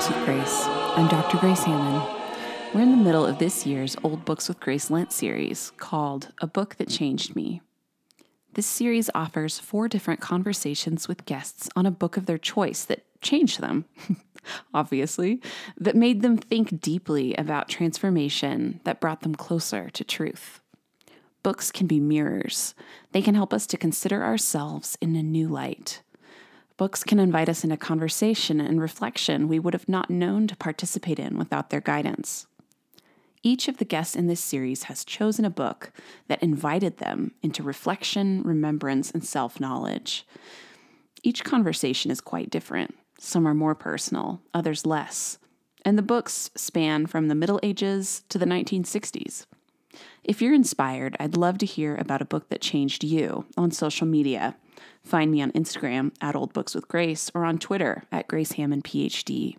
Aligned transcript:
Books 0.00 0.16
with 0.16 0.24
Grace. 0.24 0.62
I'm 0.96 1.08
Dr. 1.08 1.36
Grace 1.36 1.62
Hammond. 1.64 2.02
We're 2.72 2.80
in 2.80 2.90
the 2.90 3.04
middle 3.04 3.26
of 3.26 3.38
this 3.38 3.66
year's 3.66 3.98
Old 4.02 4.24
Books 4.24 4.48
with 4.48 4.58
Grace 4.58 4.90
Lent 4.90 5.12
series 5.12 5.72
called 5.76 6.32
A 6.40 6.46
Book 6.46 6.76
That 6.76 6.88
Changed 6.88 7.36
Me. 7.36 7.60
This 8.54 8.64
series 8.64 9.10
offers 9.14 9.58
four 9.58 9.88
different 9.88 10.20
conversations 10.22 11.06
with 11.06 11.26
guests 11.26 11.68
on 11.76 11.84
a 11.84 11.90
book 11.90 12.16
of 12.16 12.24
their 12.24 12.38
choice 12.38 12.82
that 12.86 13.04
changed 13.20 13.60
them, 13.60 13.84
obviously, 14.72 15.42
that 15.76 15.94
made 15.94 16.22
them 16.22 16.38
think 16.38 16.80
deeply 16.80 17.34
about 17.34 17.68
transformation 17.68 18.80
that 18.84 19.00
brought 19.00 19.20
them 19.20 19.34
closer 19.34 19.90
to 19.90 20.02
truth. 20.02 20.62
Books 21.42 21.70
can 21.70 21.86
be 21.86 22.00
mirrors, 22.00 22.74
they 23.12 23.20
can 23.20 23.34
help 23.34 23.52
us 23.52 23.66
to 23.66 23.76
consider 23.76 24.24
ourselves 24.24 24.96
in 25.02 25.14
a 25.14 25.22
new 25.22 25.46
light. 25.46 26.00
Books 26.80 27.04
can 27.04 27.18
invite 27.18 27.50
us 27.50 27.62
into 27.62 27.76
conversation 27.76 28.58
and 28.58 28.80
reflection 28.80 29.48
we 29.48 29.58
would 29.58 29.74
have 29.74 29.86
not 29.86 30.08
known 30.08 30.46
to 30.46 30.56
participate 30.56 31.18
in 31.18 31.36
without 31.36 31.68
their 31.68 31.82
guidance. 31.82 32.46
Each 33.42 33.68
of 33.68 33.76
the 33.76 33.84
guests 33.84 34.16
in 34.16 34.28
this 34.28 34.40
series 34.40 34.84
has 34.84 35.04
chosen 35.04 35.44
a 35.44 35.50
book 35.50 35.92
that 36.28 36.42
invited 36.42 36.96
them 36.96 37.32
into 37.42 37.62
reflection, 37.62 38.42
remembrance, 38.44 39.10
and 39.10 39.22
self 39.22 39.60
knowledge. 39.60 40.26
Each 41.22 41.44
conversation 41.44 42.10
is 42.10 42.22
quite 42.22 42.48
different. 42.48 42.94
Some 43.18 43.46
are 43.46 43.52
more 43.52 43.74
personal, 43.74 44.40
others 44.54 44.86
less. 44.86 45.36
And 45.84 45.98
the 45.98 46.02
books 46.02 46.50
span 46.56 47.04
from 47.04 47.28
the 47.28 47.34
Middle 47.34 47.60
Ages 47.62 48.24
to 48.30 48.38
the 48.38 48.46
1960s. 48.46 49.44
If 50.24 50.40
you're 50.40 50.54
inspired, 50.54 51.14
I'd 51.20 51.36
love 51.36 51.58
to 51.58 51.66
hear 51.66 51.94
about 51.96 52.22
a 52.22 52.24
book 52.24 52.48
that 52.48 52.62
changed 52.62 53.04
you 53.04 53.44
on 53.58 53.70
social 53.70 54.06
media. 54.06 54.56
Find 55.02 55.30
me 55.30 55.42
on 55.42 55.52
Instagram 55.52 56.12
at 56.20 56.36
Old 56.36 56.52
Books 56.52 56.74
with 56.74 56.88
Grace 56.88 57.30
or 57.34 57.44
on 57.44 57.58
Twitter 57.58 58.04
at 58.12 58.28
Grace 58.28 58.52
Hammond 58.52 58.84
PhD. 58.84 59.56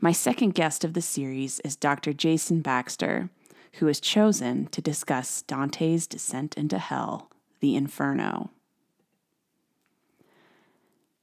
My 0.00 0.12
second 0.12 0.54
guest 0.54 0.84
of 0.84 0.94
the 0.94 1.02
series 1.02 1.60
is 1.60 1.76
Dr. 1.76 2.12
Jason 2.12 2.60
Baxter, 2.60 3.30
who 3.74 3.86
has 3.86 4.00
chosen 4.00 4.66
to 4.66 4.82
discuss 4.82 5.42
Dante's 5.42 6.06
Descent 6.06 6.56
into 6.56 6.78
Hell, 6.78 7.30
the 7.60 7.76
Inferno. 7.76 8.50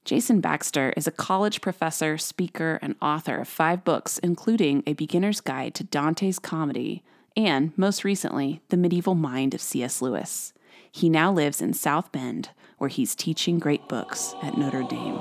Jason 0.04 0.40
Baxter 0.40 0.92
is 0.96 1.06
a 1.06 1.12
college 1.12 1.60
professor, 1.60 2.18
speaker, 2.18 2.80
and 2.82 2.96
author 3.00 3.36
of 3.36 3.48
five 3.48 3.84
books, 3.84 4.18
including 4.18 4.82
A 4.86 4.94
Beginner's 4.94 5.40
Guide 5.40 5.74
to 5.76 5.84
Dante's 5.84 6.40
Comedy 6.40 7.04
and, 7.36 7.72
most 7.78 8.04
recently, 8.04 8.60
The 8.68 8.76
Medieval 8.76 9.14
Mind 9.14 9.54
of 9.54 9.60
C.S. 9.60 10.02
Lewis. 10.02 10.52
He 10.90 11.08
now 11.08 11.32
lives 11.32 11.62
in 11.62 11.72
South 11.72 12.10
Bend, 12.10 12.50
where 12.82 12.88
he's 12.88 13.14
teaching 13.14 13.60
great 13.60 13.86
books 13.86 14.34
at 14.42 14.58
Notre 14.58 14.82
Dame. 14.82 15.14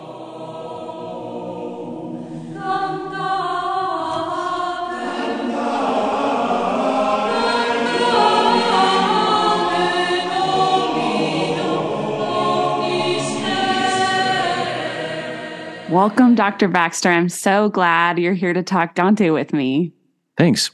Welcome, 15.92 16.34
Dr. 16.34 16.68
Baxter. 16.68 17.10
I'm 17.10 17.30
so 17.30 17.70
glad 17.70 18.18
you're 18.18 18.34
here 18.34 18.54
to 18.54 18.64
talk 18.64 18.96
Dante 18.96 19.30
with 19.30 19.54
me. 19.54 19.94
Thanks. 20.36 20.72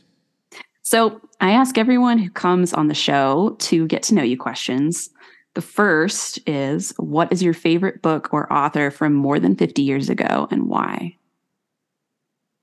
So, 0.83 1.19
I 1.41 1.51
ask 1.51 1.77
everyone 1.77 2.17
who 2.17 2.29
comes 2.29 2.73
on 2.73 2.87
the 2.87 2.93
show 2.93 3.57
to 3.59 3.87
get 3.87 4.03
to 4.03 4.15
know 4.15 4.23
you 4.23 4.37
questions. 4.37 5.09
The 5.57 5.61
first 5.63 6.37
is 6.47 6.93
What 6.97 7.33
is 7.33 7.41
your 7.41 7.55
favorite 7.55 8.03
book 8.03 8.31
or 8.31 8.53
author 8.53 8.91
from 8.91 9.15
more 9.15 9.39
than 9.39 9.55
50 9.55 9.81
years 9.81 10.07
ago 10.07 10.47
and 10.51 10.69
why? 10.69 11.17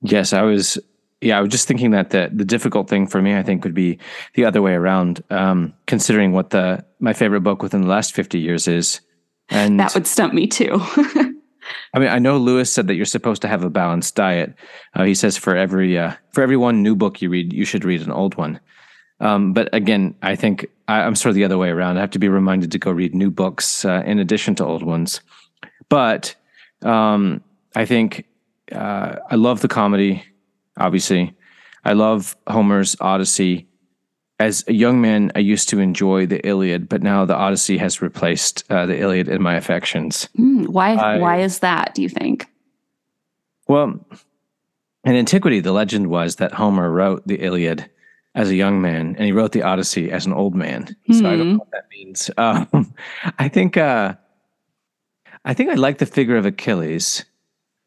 Yes, 0.01 0.31
I 0.31 0.43
was. 0.43 0.79
Yeah, 1.19 1.37
I 1.37 1.41
was 1.41 1.49
just 1.49 1.67
thinking 1.67 1.91
that 1.91 2.11
the 2.11 2.31
the 2.33 2.45
difficult 2.45 2.89
thing 2.89 3.05
for 3.05 3.21
me, 3.21 3.35
I 3.35 3.43
think, 3.43 3.65
would 3.65 3.73
be 3.73 3.99
the 4.35 4.45
other 4.45 4.61
way 4.61 4.75
around. 4.75 5.21
Um, 5.29 5.73
considering 5.87 6.31
what 6.31 6.51
the 6.51 6.85
my 7.01 7.11
favorite 7.11 7.41
book 7.41 7.61
within 7.61 7.81
the 7.81 7.89
last 7.89 8.13
fifty 8.13 8.39
years 8.39 8.65
is, 8.65 9.01
and 9.49 9.77
that 9.77 9.93
would 9.93 10.07
stump 10.07 10.33
me 10.33 10.47
too. 10.47 10.79
I 11.93 11.99
mean, 11.99 12.07
I 12.07 12.19
know 12.19 12.37
Lewis 12.37 12.71
said 12.71 12.87
that 12.87 12.95
you're 12.95 13.03
supposed 13.03 13.41
to 13.41 13.49
have 13.49 13.65
a 13.65 13.69
balanced 13.69 14.15
diet. 14.15 14.55
Uh, 14.93 15.03
he 15.03 15.15
says 15.15 15.35
for 15.35 15.57
every 15.57 15.97
uh, 15.97 16.13
for 16.31 16.41
every 16.43 16.55
one 16.55 16.81
new 16.81 16.95
book 16.95 17.21
you 17.21 17.29
read, 17.29 17.51
you 17.51 17.65
should 17.65 17.83
read 17.83 18.03
an 18.03 18.11
old 18.11 18.35
one. 18.35 18.61
Um, 19.19 19.53
but 19.53 19.69
again, 19.73 20.15
I 20.21 20.35
think 20.35 20.67
I, 20.87 21.01
am 21.01 21.15
sort 21.15 21.29
of 21.29 21.35
the 21.35 21.45
other 21.45 21.57
way 21.57 21.69
around. 21.69 21.97
I 21.97 22.01
have 22.01 22.11
to 22.11 22.19
be 22.19 22.29
reminded 22.29 22.71
to 22.71 22.79
go 22.79 22.91
read 22.91 23.15
new 23.15 23.31
books 23.31 23.85
uh, 23.85 24.03
in 24.05 24.19
addition 24.19 24.55
to 24.55 24.65
old 24.65 24.83
ones. 24.83 25.21
But 25.89 26.35
um, 26.81 27.43
I 27.75 27.85
think 27.85 28.25
uh, 28.71 29.17
I 29.29 29.35
love 29.35 29.61
the 29.61 29.67
comedy. 29.67 30.23
Obviously, 30.77 31.33
I 31.83 31.93
love 31.93 32.35
Homer's 32.47 32.95
Odyssey. 32.99 33.67
As 34.37 34.65
a 34.67 34.73
young 34.73 34.99
man, 34.99 35.31
I 35.33 35.39
used 35.39 35.69
to 35.69 35.79
enjoy 35.79 36.25
the 36.25 36.45
Iliad, 36.45 36.89
but 36.89 37.01
now 37.01 37.23
the 37.23 37.35
Odyssey 37.35 37.77
has 37.77 38.01
replaced 38.01 38.65
uh, 38.69 38.85
the 38.85 38.99
Iliad 38.99 39.29
in 39.29 39.41
my 39.41 39.55
affections. 39.55 40.27
Mm, 40.37 40.67
why? 40.67 40.95
I, 40.95 41.17
why 41.19 41.39
is 41.39 41.59
that? 41.59 41.95
Do 41.95 42.01
you 42.01 42.09
think? 42.09 42.47
Well, 43.69 44.05
in 45.05 45.15
antiquity, 45.15 45.61
the 45.61 45.71
legend 45.71 46.07
was 46.07 46.35
that 46.35 46.53
Homer 46.53 46.91
wrote 46.91 47.25
the 47.25 47.35
Iliad 47.35 47.89
as 48.35 48.49
a 48.49 48.55
young 48.55 48.81
man, 48.81 49.15
and 49.17 49.25
he 49.25 49.31
wrote 49.31 49.53
the 49.53 49.63
Odyssey 49.63 50.11
as 50.11 50.25
an 50.25 50.33
old 50.33 50.53
man. 50.53 50.95
Hmm. 51.07 51.13
So 51.13 51.25
I 51.25 51.37
don't 51.37 51.53
know 51.53 51.57
what 51.57 51.71
that 51.71 51.89
means. 51.89 52.29
Um, 52.37 52.93
I 53.39 53.47
think 53.47 53.77
uh, 53.77 54.15
I 55.45 55.53
think 55.53 55.69
I 55.69 55.75
like 55.75 55.97
the 55.97 56.05
figure 56.05 56.37
of 56.37 56.45
Achilles, 56.45 57.25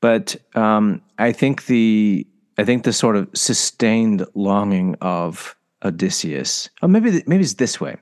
but 0.01 0.37
um, 0.55 1.03
I 1.19 1.33
think 1.33 1.67
the 1.67 2.27
I 2.57 2.65
think 2.65 2.85
the 2.85 2.93
sort 2.93 3.17
of 3.17 3.29
sustained 3.35 4.25
longing 4.35 4.97
of 5.01 5.55
Odysseus. 5.85 6.71
Oh, 6.83 6.89
maybe 6.89 7.23
maybe 7.27 7.43
it's 7.43 7.55
this 7.55 7.81
way. 7.81 7.97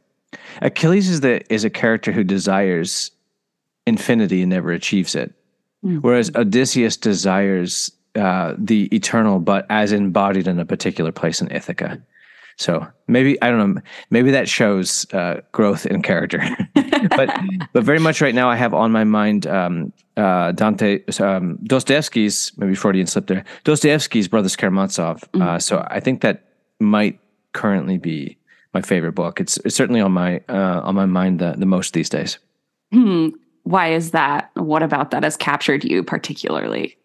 Achilles 0.63 1.09
is 1.09 1.21
the 1.21 1.43
is 1.53 1.65
a 1.65 1.71
character 1.71 2.13
who 2.13 2.25
desires 2.25 3.11
infinity 3.87 4.43
and 4.43 4.51
never 4.51 4.73
achieves 4.73 5.15
it, 5.15 5.35
mm-hmm. 5.85 5.99
whereas 5.99 6.31
Odysseus 6.35 6.97
desires 6.97 7.91
uh, 8.15 8.55
the 8.57 8.85
eternal, 8.95 9.41
but 9.41 9.67
as 9.69 9.93
embodied 9.93 10.47
in 10.47 10.59
a 10.59 10.65
particular 10.65 11.13
place 11.13 11.41
in 11.41 11.51
Ithaca. 11.51 12.01
So 12.57 12.87
maybe 13.07 13.41
I 13.43 13.51
don't 13.51 13.75
know. 13.75 13.81
Maybe 14.11 14.31
that 14.31 14.49
shows 14.49 15.07
uh, 15.13 15.41
growth 15.53 15.87
in 15.87 16.03
character. 16.03 16.43
but 16.75 17.31
but 17.73 17.85
very 17.85 17.99
much 17.99 18.21
right 18.21 18.35
now, 18.35 18.49
I 18.49 18.57
have 18.57 18.75
on 18.75 18.93
my 18.93 19.05
mind 19.05 19.47
um, 19.47 19.93
uh, 20.17 20.53
Dante 20.53 21.03
um, 21.21 21.59
Dostoevsky's 21.65 22.53
maybe 22.57 22.75
Freudian 22.75 23.07
slip 23.07 23.27
there. 23.27 23.45
Dostoevsky's 23.65 24.29
Brothers 24.29 24.57
Karamazov. 24.57 25.21
Mm-hmm. 25.21 25.43
Uh, 25.43 25.59
so 25.59 25.87
I 25.91 26.01
think 26.01 26.23
that 26.23 26.45
might 26.81 27.19
currently 27.53 27.99
be 27.99 28.39
my 28.73 28.83
favorite 28.83 29.13
book. 29.13 29.41
It's, 29.41 29.57
it's 29.59 29.75
certainly 29.75 30.01
on 30.01 30.13
my 30.13 30.41
uh, 30.49 30.81
on 30.83 30.95
my 30.95 31.07
mind 31.07 31.41
the, 31.41 31.55
the 31.57 31.67
most 31.67 31.93
these 31.93 32.09
days. 32.09 32.39
Hmm. 32.93 33.29
Why 33.65 33.93
is 33.93 34.13
that? 34.13 34.51
What 34.55 34.83
about 34.83 35.11
that 35.11 35.25
has 35.25 35.37
captured 35.37 35.85
you 35.85 36.03
particularly? 36.03 36.97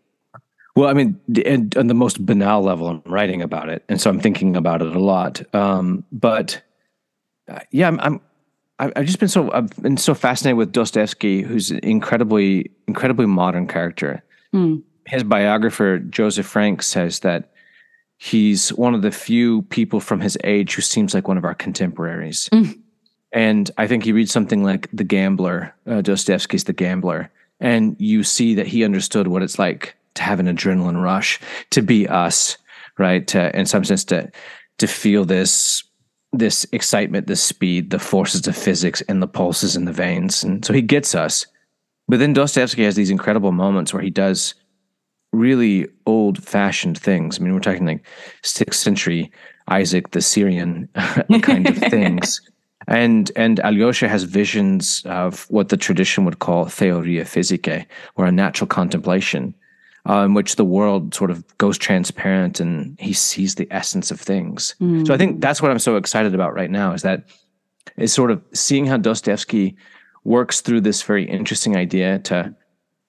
Well, 0.75 0.89
I 0.89 0.93
mean, 0.93 1.19
and 1.45 1.75
on 1.75 1.87
the 1.87 1.93
most 1.93 2.25
banal 2.25 2.61
level, 2.61 2.87
I'm 2.87 3.01
writing 3.05 3.41
about 3.41 3.69
it, 3.69 3.83
and 3.89 3.99
so 3.99 4.09
I'm 4.09 4.19
thinking 4.19 4.55
about 4.55 4.81
it 4.81 4.95
a 4.95 4.99
lot. 4.99 5.41
Um, 5.53 6.05
but 6.11 6.61
uh, 7.49 7.59
yeah, 7.71 7.87
I'm, 7.87 7.99
I'm 7.99 8.21
I've 8.79 9.05
just 9.05 9.19
been 9.19 9.29
so 9.29 9.51
I've 9.51 9.69
been 9.81 9.97
so 9.97 10.13
fascinated 10.13 10.57
with 10.57 10.71
Dostoevsky, 10.71 11.41
who's 11.41 11.71
an 11.71 11.79
incredibly 11.83 12.71
incredibly 12.87 13.25
modern 13.25 13.67
character. 13.67 14.23
Mm. 14.53 14.83
His 15.05 15.23
biographer 15.23 15.99
Joseph 15.99 16.45
Frank 16.45 16.81
says 16.81 17.19
that 17.19 17.51
he's 18.17 18.69
one 18.69 18.95
of 18.95 19.01
the 19.01 19.11
few 19.11 19.63
people 19.63 19.99
from 19.99 20.21
his 20.21 20.37
age 20.43 20.75
who 20.75 20.81
seems 20.81 21.13
like 21.13 21.27
one 21.27 21.37
of 21.37 21.45
our 21.45 21.53
contemporaries. 21.53 22.49
Mm. 22.51 22.79
And 23.33 23.71
I 23.77 23.87
think 23.87 24.03
he 24.03 24.11
reads 24.11 24.31
something 24.31 24.63
like 24.63 24.89
The 24.91 25.03
Gambler, 25.03 25.73
uh, 25.87 26.01
Dostoevsky's 26.01 26.65
The 26.65 26.73
Gambler, 26.73 27.31
and 27.59 27.95
you 27.99 28.23
see 28.23 28.55
that 28.55 28.67
he 28.67 28.83
understood 28.83 29.27
what 29.27 29.41
it's 29.43 29.59
like 29.59 29.95
to 30.15 30.23
have 30.23 30.39
an 30.39 30.47
adrenaline 30.47 31.01
rush, 31.01 31.39
to 31.71 31.81
be 31.81 32.07
us, 32.07 32.57
right? 32.97 33.25
To, 33.27 33.57
in 33.57 33.65
some 33.65 33.83
sense, 33.83 34.03
to 34.05 34.31
to 34.77 34.87
feel 34.87 35.25
this 35.25 35.83
this 36.33 36.65
excitement, 36.71 37.27
this 37.27 37.43
speed, 37.43 37.89
the 37.89 37.99
forces 37.99 38.47
of 38.47 38.55
physics, 38.55 39.01
and 39.09 39.21
the 39.21 39.27
pulses 39.27 39.75
in 39.75 39.85
the 39.85 39.91
veins, 39.91 40.43
and 40.43 40.63
so 40.65 40.73
he 40.73 40.81
gets 40.81 41.13
us. 41.15 41.45
But 42.07 42.19
then 42.19 42.33
Dostoevsky 42.33 42.83
has 42.83 42.95
these 42.95 43.09
incredible 43.09 43.51
moments 43.51 43.93
where 43.93 44.03
he 44.03 44.09
does 44.09 44.53
really 45.31 45.87
old 46.05 46.43
fashioned 46.43 46.97
things. 46.97 47.39
I 47.39 47.43
mean, 47.43 47.53
we're 47.53 47.59
talking 47.59 47.85
like 47.85 48.05
sixth 48.43 48.79
century 48.79 49.31
Isaac 49.67 50.11
the 50.11 50.21
Syrian 50.21 50.89
kind 51.41 51.67
of 51.67 51.77
things. 51.77 52.41
And 52.87 53.31
and 53.35 53.59
Alyosha 53.59 54.09
has 54.09 54.23
visions 54.23 55.03
of 55.05 55.45
what 55.51 55.69
the 55.69 55.77
tradition 55.77 56.25
would 56.25 56.39
call 56.39 56.65
theoria 56.65 57.21
physicae, 57.21 57.85
or 58.15 58.25
a 58.25 58.31
natural 58.31 58.67
contemplation, 58.67 59.53
uh, 60.09 60.23
in 60.25 60.33
which 60.33 60.55
the 60.55 60.65
world 60.65 61.13
sort 61.13 61.31
of 61.31 61.45
goes 61.57 61.77
transparent 61.77 62.59
and 62.59 62.99
he 62.99 63.13
sees 63.13 63.55
the 63.55 63.67
essence 63.71 64.11
of 64.11 64.19
things. 64.19 64.75
Mm. 64.81 65.05
So 65.05 65.13
I 65.13 65.17
think 65.17 65.41
that's 65.41 65.61
what 65.61 65.71
I'm 65.71 65.79
so 65.79 65.95
excited 65.95 66.33
about 66.33 66.53
right 66.53 66.71
now 66.71 66.93
is 66.93 67.01
that 67.01 67.25
is 67.97 68.13
sort 68.13 68.31
of 68.31 68.41
seeing 68.53 68.85
how 68.85 68.97
Dostoevsky 68.97 69.75
works 70.23 70.61
through 70.61 70.81
this 70.81 71.01
very 71.01 71.27
interesting 71.27 71.75
idea 71.75 72.19
to 72.19 72.53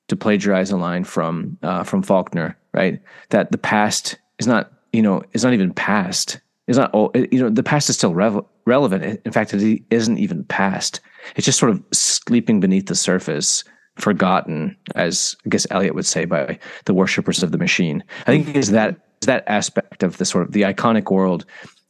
to 0.09 0.17
plagiarize 0.17 0.71
a 0.71 0.77
line 0.77 1.05
from 1.05 1.57
uh, 1.63 1.85
from 1.85 2.03
Faulkner 2.03 2.57
right? 2.73 3.01
That 3.31 3.53
the 3.53 3.59
past 3.59 4.19
is 4.39 4.47
not, 4.47 4.73
you 4.93 5.03
know, 5.03 5.23
is 5.33 5.45
not 5.45 5.53
even 5.53 5.73
past. 5.73 6.41
Is 6.67 6.79
not, 6.79 6.93
you 7.15 7.41
know, 7.41 7.51
the 7.51 7.63
past 7.63 7.91
is 7.91 7.97
still 7.97 8.15
relevant. 8.15 9.21
In 9.25 9.33
fact, 9.33 9.53
it 9.53 9.83
isn't 9.91 10.19
even 10.19 10.45
past. 10.45 11.01
It's 11.35 11.45
just 11.45 11.59
sort 11.59 11.73
of 11.73 11.83
sleeping 11.93 12.61
beneath 12.61 12.87
the 12.87 12.95
surface, 12.95 13.65
forgotten, 13.97 14.77
as 14.95 15.37
I 15.45 15.49
guess 15.51 15.67
Eliot 15.71 15.95
would 15.95 16.07
say, 16.07 16.25
by 16.25 16.59
the 16.87 16.95
worshippers 16.95 17.43
of 17.43 17.53
the 17.53 17.59
machine. 17.59 18.03
I 18.23 18.43
think 18.43 18.57
is 18.57 18.71
that 18.71 18.97
that 19.23 19.45
aspect 19.47 20.03
of 20.03 20.19
the 20.19 20.25
sort 20.25 20.45
of 20.45 20.53
the 20.53 20.63
iconic 20.63 21.11
world, 21.11 21.45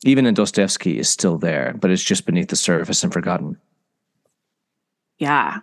even 0.04 0.26
in 0.26 0.34
Dostoevsky, 0.34 0.98
is 0.98 1.08
still 1.08 1.38
there, 1.38 1.74
but 1.80 1.90
it's 1.90 2.02
just 2.02 2.26
beneath 2.26 2.48
the 2.48 2.56
surface 2.56 3.02
and 3.02 3.12
forgotten. 3.12 3.56
Yeah, 5.18 5.60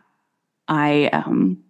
I 0.68 1.08
um, 1.08 1.64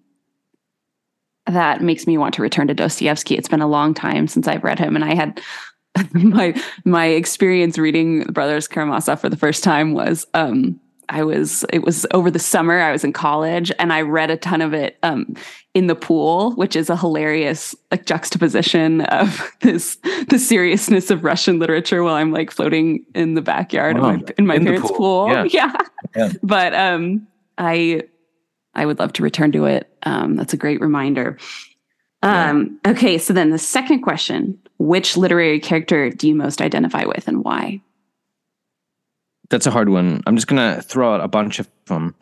that 1.47 1.81
makes 1.81 2.05
me 2.05 2.17
want 2.17 2.35
to 2.35 2.41
return 2.41 2.67
to 2.67 2.73
Dostoevsky. 2.73 3.35
It's 3.35 3.49
been 3.49 3.61
a 3.61 3.67
long 3.67 3.93
time 3.93 4.27
since 4.27 4.47
I've 4.47 4.63
read 4.63 4.79
him, 4.79 4.95
and 4.95 5.03
I 5.03 5.15
had 5.15 5.41
my 6.13 6.59
my 6.85 7.05
experience 7.07 7.77
reading 7.77 8.23
Brothers 8.25 8.67
Karamazov 8.67 9.19
for 9.19 9.29
the 9.29 9.37
first 9.37 9.63
time 9.63 9.93
was 9.93 10.27
um, 10.33 10.79
I 11.09 11.23
was 11.23 11.65
it 11.73 11.83
was 11.83 12.05
over 12.11 12.29
the 12.29 12.39
summer. 12.39 12.79
I 12.79 12.91
was 12.91 13.03
in 13.03 13.13
college, 13.13 13.71
and 13.79 13.91
I 13.91 14.01
read 14.01 14.29
a 14.29 14.37
ton 14.37 14.61
of 14.61 14.73
it 14.73 14.97
um, 15.03 15.35
in 15.73 15.87
the 15.87 15.95
pool, 15.95 16.51
which 16.51 16.75
is 16.75 16.89
a 16.89 16.95
hilarious 16.95 17.75
like 17.91 18.05
juxtaposition 18.05 19.01
of 19.01 19.51
this 19.61 19.97
the 20.29 20.39
seriousness 20.39 21.11
of 21.11 21.23
Russian 21.23 21.59
literature 21.59 22.03
while 22.03 22.15
I'm 22.15 22.31
like 22.31 22.51
floating 22.51 23.05
in 23.15 23.33
the 23.33 23.41
backyard 23.41 23.97
in 23.97 24.01
my, 24.01 24.21
in 24.37 24.47
my 24.47 24.55
in 24.55 24.63
parents' 24.63 24.87
pool. 24.87 24.97
pool. 24.97 25.27
Yeah. 25.31 25.43
yeah. 25.49 25.75
yeah. 26.15 26.33
But 26.43 26.73
um, 26.75 27.27
I 27.57 28.03
I 28.75 28.85
would 28.85 28.99
love 28.99 29.13
to 29.13 29.23
return 29.23 29.51
to 29.53 29.65
it. 29.65 29.89
Um, 30.03 30.35
that's 30.35 30.53
a 30.53 30.57
great 30.57 30.79
reminder. 30.79 31.37
Um, 32.21 32.79
yeah. 32.85 32.91
Okay, 32.91 33.17
so 33.17 33.33
then 33.33 33.49
the 33.49 33.57
second 33.57 34.01
question 34.01 34.59
which 34.77 35.17
literary 35.17 35.59
character 35.59 36.09
do 36.09 36.27
you 36.27 36.33
most 36.33 36.61
identify 36.61 37.03
with 37.03 37.27
and 37.27 37.43
why? 37.43 37.81
That's 39.49 39.65
a 39.65 39.71
hard 39.71 39.89
one. 39.89 40.21
I'm 40.25 40.35
just 40.35 40.47
going 40.47 40.75
to 40.75 40.81
throw 40.81 41.13
out 41.13 41.21
a 41.21 41.27
bunch 41.27 41.59
of 41.59 41.67
them. 41.85 42.15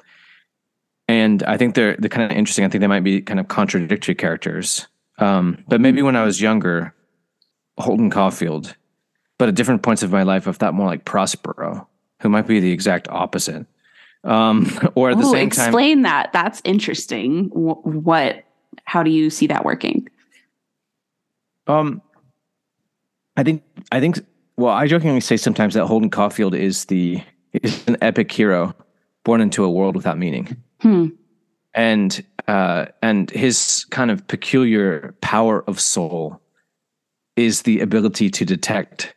And 1.07 1.43
I 1.43 1.57
think 1.57 1.75
they're, 1.75 1.95
they're 1.97 2.09
kind 2.09 2.31
of 2.31 2.37
interesting. 2.37 2.65
I 2.65 2.69
think 2.69 2.81
they 2.81 2.87
might 2.87 3.03
be 3.03 3.21
kind 3.21 3.39
of 3.39 3.47
contradictory 3.47 4.15
characters. 4.15 4.87
Um, 5.19 5.63
but 5.67 5.81
maybe 5.81 6.01
when 6.01 6.15
I 6.15 6.23
was 6.23 6.41
younger, 6.41 6.93
Holden 7.77 8.09
Caulfield. 8.09 8.75
But 9.37 9.49
at 9.49 9.55
different 9.55 9.83
points 9.83 10.03
of 10.03 10.11
my 10.11 10.23
life, 10.23 10.47
I've 10.47 10.57
thought 10.57 10.73
more 10.73 10.87
like 10.87 11.05
Prospero, 11.05 11.87
who 12.21 12.29
might 12.29 12.47
be 12.47 12.59
the 12.59 12.71
exact 12.71 13.07
opposite. 13.09 13.65
Um, 14.23 14.69
or 14.95 15.11
at 15.11 15.17
the 15.17 15.25
Ooh, 15.25 15.31
same 15.31 15.47
explain 15.47 15.49
time, 15.49 15.67
explain 15.67 16.01
that. 16.03 16.33
That's 16.33 16.61
interesting. 16.63 17.49
what? 17.49 18.43
How 18.83 19.03
do 19.03 19.11
you 19.11 19.29
see 19.29 19.47
that 19.47 19.65
working? 19.65 20.09
Um, 21.67 22.01
I 23.35 23.43
think 23.43 23.63
I 23.91 23.99
think. 23.99 24.19
Well, 24.57 24.73
I 24.73 24.87
jokingly 24.87 25.21
say 25.21 25.37
sometimes 25.37 25.75
that 25.75 25.85
Holden 25.85 26.09
Caulfield 26.09 26.55
is 26.55 26.85
the 26.85 27.21
is 27.53 27.87
an 27.87 27.97
epic 28.01 28.31
hero 28.31 28.75
born 29.23 29.41
into 29.41 29.63
a 29.63 29.69
world 29.69 29.95
without 29.95 30.17
meaning, 30.17 30.57
hmm. 30.81 31.07
and 31.73 32.23
uh, 32.47 32.87
and 33.01 33.29
his 33.31 33.85
kind 33.91 34.11
of 34.11 34.27
peculiar 34.27 35.15
power 35.21 35.63
of 35.67 35.79
soul 35.79 36.41
is 37.35 37.63
the 37.63 37.81
ability 37.81 38.29
to 38.31 38.45
detect 38.45 39.13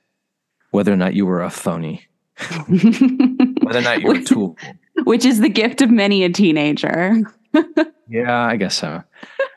whether 0.73 0.93
or 0.93 0.97
not 0.97 1.15
you 1.15 1.25
were 1.25 1.43
a 1.43 1.51
phony, 1.51 2.07
whether 2.69 3.79
or 3.79 3.83
not 3.83 4.03
you're 4.03 4.17
a 4.17 4.23
tool 4.23 4.57
which 5.05 5.25
is 5.25 5.41
the 5.41 5.49
gift 5.49 5.83
of 5.83 5.91
many 5.91 6.25
a 6.25 6.29
teenager. 6.29 7.17
yeah, 8.09 8.47
I 8.47 8.57
guess 8.57 8.77
so. 8.77 9.03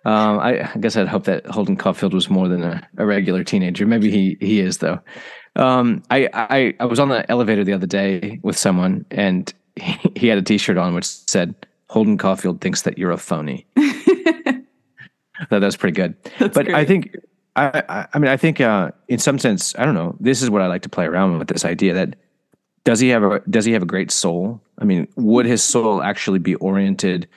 Um, 0.05 0.39
I, 0.39 0.69
I, 0.73 0.77
guess 0.79 0.97
I'd 0.97 1.07
hope 1.07 1.25
that 1.25 1.45
Holden 1.45 1.77
Caulfield 1.77 2.13
was 2.13 2.29
more 2.29 2.47
than 2.47 2.63
a, 2.63 2.87
a 2.97 3.05
regular 3.05 3.43
teenager. 3.43 3.85
Maybe 3.85 4.11
he 4.11 4.37
he 4.39 4.59
is 4.59 4.79
though. 4.79 4.99
Um, 5.55 6.03
I, 6.09 6.29
I 6.33 6.73
I 6.79 6.85
was 6.85 6.99
on 6.99 7.09
the 7.09 7.29
elevator 7.29 7.63
the 7.63 7.73
other 7.73 7.87
day 7.87 8.39
with 8.43 8.57
someone, 8.57 9.05
and 9.11 9.53
he, 9.75 9.97
he 10.15 10.27
had 10.27 10.37
a 10.37 10.41
T-shirt 10.41 10.77
on 10.77 10.93
which 10.93 11.05
said 11.05 11.55
"Holden 11.89 12.17
Caulfield 12.17 12.61
thinks 12.61 12.83
that 12.83 12.97
you're 12.97 13.11
a 13.11 13.17
phony." 13.17 13.65
that 13.75 14.63
was 15.49 15.77
pretty 15.77 15.95
good. 15.95 16.15
That's 16.39 16.55
but 16.55 16.65
great. 16.65 16.75
I 16.75 16.85
think 16.85 17.15
I, 17.55 18.05
I 18.13 18.19
mean 18.19 18.31
I 18.31 18.37
think 18.37 18.61
uh, 18.61 18.91
in 19.07 19.19
some 19.19 19.39
sense 19.39 19.75
I 19.77 19.85
don't 19.85 19.95
know. 19.95 20.15
This 20.19 20.41
is 20.41 20.49
what 20.49 20.61
I 20.61 20.67
like 20.67 20.81
to 20.83 20.89
play 20.89 21.05
around 21.05 21.37
with 21.37 21.47
this 21.47 21.65
idea 21.65 21.93
that 21.93 22.15
does 22.83 22.99
he 22.99 23.09
have 23.09 23.23
a 23.23 23.39
does 23.49 23.65
he 23.65 23.73
have 23.73 23.83
a 23.83 23.87
great 23.87 24.11
soul? 24.11 24.61
I 24.79 24.85
mean, 24.85 25.07
would 25.15 25.45
his 25.45 25.63
soul 25.63 26.01
actually 26.01 26.39
be 26.39 26.55
oriented 26.55 27.27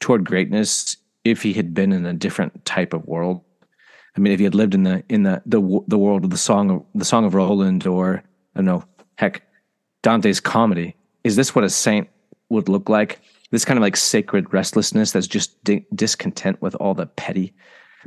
toward 0.00 0.24
greatness 0.24 0.96
if 1.24 1.42
he 1.42 1.52
had 1.52 1.74
been 1.74 1.92
in 1.92 2.06
a 2.06 2.12
different 2.12 2.64
type 2.64 2.92
of 2.92 3.06
world? 3.06 3.42
I 4.16 4.20
mean, 4.20 4.32
if 4.32 4.38
he 4.38 4.44
had 4.44 4.54
lived 4.54 4.74
in 4.74 4.84
the 4.84 5.04
in 5.08 5.22
the 5.24 5.42
the 5.46 5.60
the 5.86 5.98
world 5.98 6.24
of 6.24 6.30
the 6.30 6.38
song 6.38 6.70
of 6.70 6.84
the 6.94 7.04
Song 7.04 7.24
of 7.24 7.34
Roland, 7.34 7.86
or 7.86 8.22
I 8.54 8.58
don't 8.58 8.64
know, 8.64 8.84
heck, 9.16 9.42
Dante's 10.02 10.40
comedy, 10.40 10.96
is 11.24 11.36
this 11.36 11.54
what 11.54 11.64
a 11.64 11.70
saint 11.70 12.08
would 12.48 12.68
look 12.68 12.88
like? 12.88 13.20
This 13.50 13.64
kind 13.64 13.78
of 13.78 13.82
like 13.82 13.96
sacred 13.96 14.52
restlessness 14.52 15.12
that's 15.12 15.26
just 15.26 15.62
di- 15.64 15.86
discontent 15.94 16.60
with 16.60 16.74
all 16.76 16.94
the 16.94 17.06
petty, 17.06 17.54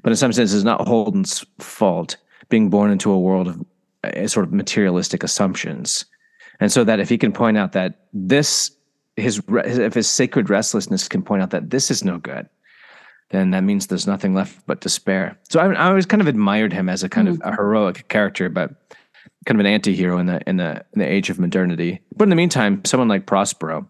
but 0.04 0.12
in 0.12 0.18
some 0.18 0.34
sense, 0.34 0.54
it's 0.54 0.64
not 0.64 0.88
Holden's 0.88 1.46
fault 1.60 2.18
being 2.50 2.70
born 2.70 2.92
into 2.92 3.12
a 3.12 3.20
world 3.20 3.48
of 3.48 3.66
uh, 4.04 4.28
sort 4.28 4.46
of 4.46 4.52
materialistic 4.52 5.24
assumptions 5.24 6.06
and 6.60 6.72
so 6.72 6.84
that 6.84 7.00
if 7.00 7.10
he 7.10 7.18
can 7.18 7.32
point 7.32 7.58
out 7.58 7.72
that 7.72 8.00
this, 8.14 8.72
his, 9.16 9.42
if 9.50 9.94
his 9.94 10.08
sacred 10.08 10.50
restlessness 10.50 11.08
can 11.08 11.22
point 11.22 11.42
out 11.42 11.52
that 11.52 11.70
this 11.70 11.90
is 11.90 12.04
no 12.04 12.18
good, 12.18 12.48
then 13.30 13.52
that 13.52 13.64
means 13.64 13.88
there's 13.88 14.08
nothing 14.08 14.34
left 14.34 14.66
but 14.66 14.82
despair. 14.82 15.38
So 15.50 15.60
I, 15.60 15.72
I 15.74 15.88
always 15.90 16.06
kind 16.06 16.22
of 16.22 16.28
admired 16.28 16.74
him 16.74 16.90
as 16.90 17.04
a 17.04 17.10
kind 17.10 17.28
mm-hmm. 17.28 17.42
of 17.42 17.54
a 17.54 17.56
heroic 17.56 18.08
character, 18.08 18.50
but 18.50 18.72
kind 19.46 19.60
of 19.60 19.66
an 19.66 19.72
anti-hero 19.72 20.18
in 20.18 20.26
the 20.26 20.42
in 20.48 20.58
the 20.58 20.84
in 20.94 21.00
the 21.00 21.06
age 21.06 21.30
of 21.30 21.40
modernity. 21.40 22.02
But 22.16 22.26
in 22.26 22.30
the 22.30 22.36
meantime, 22.36 22.84
someone 22.86 23.08
like 23.08 23.26
Prospero, 23.26 23.88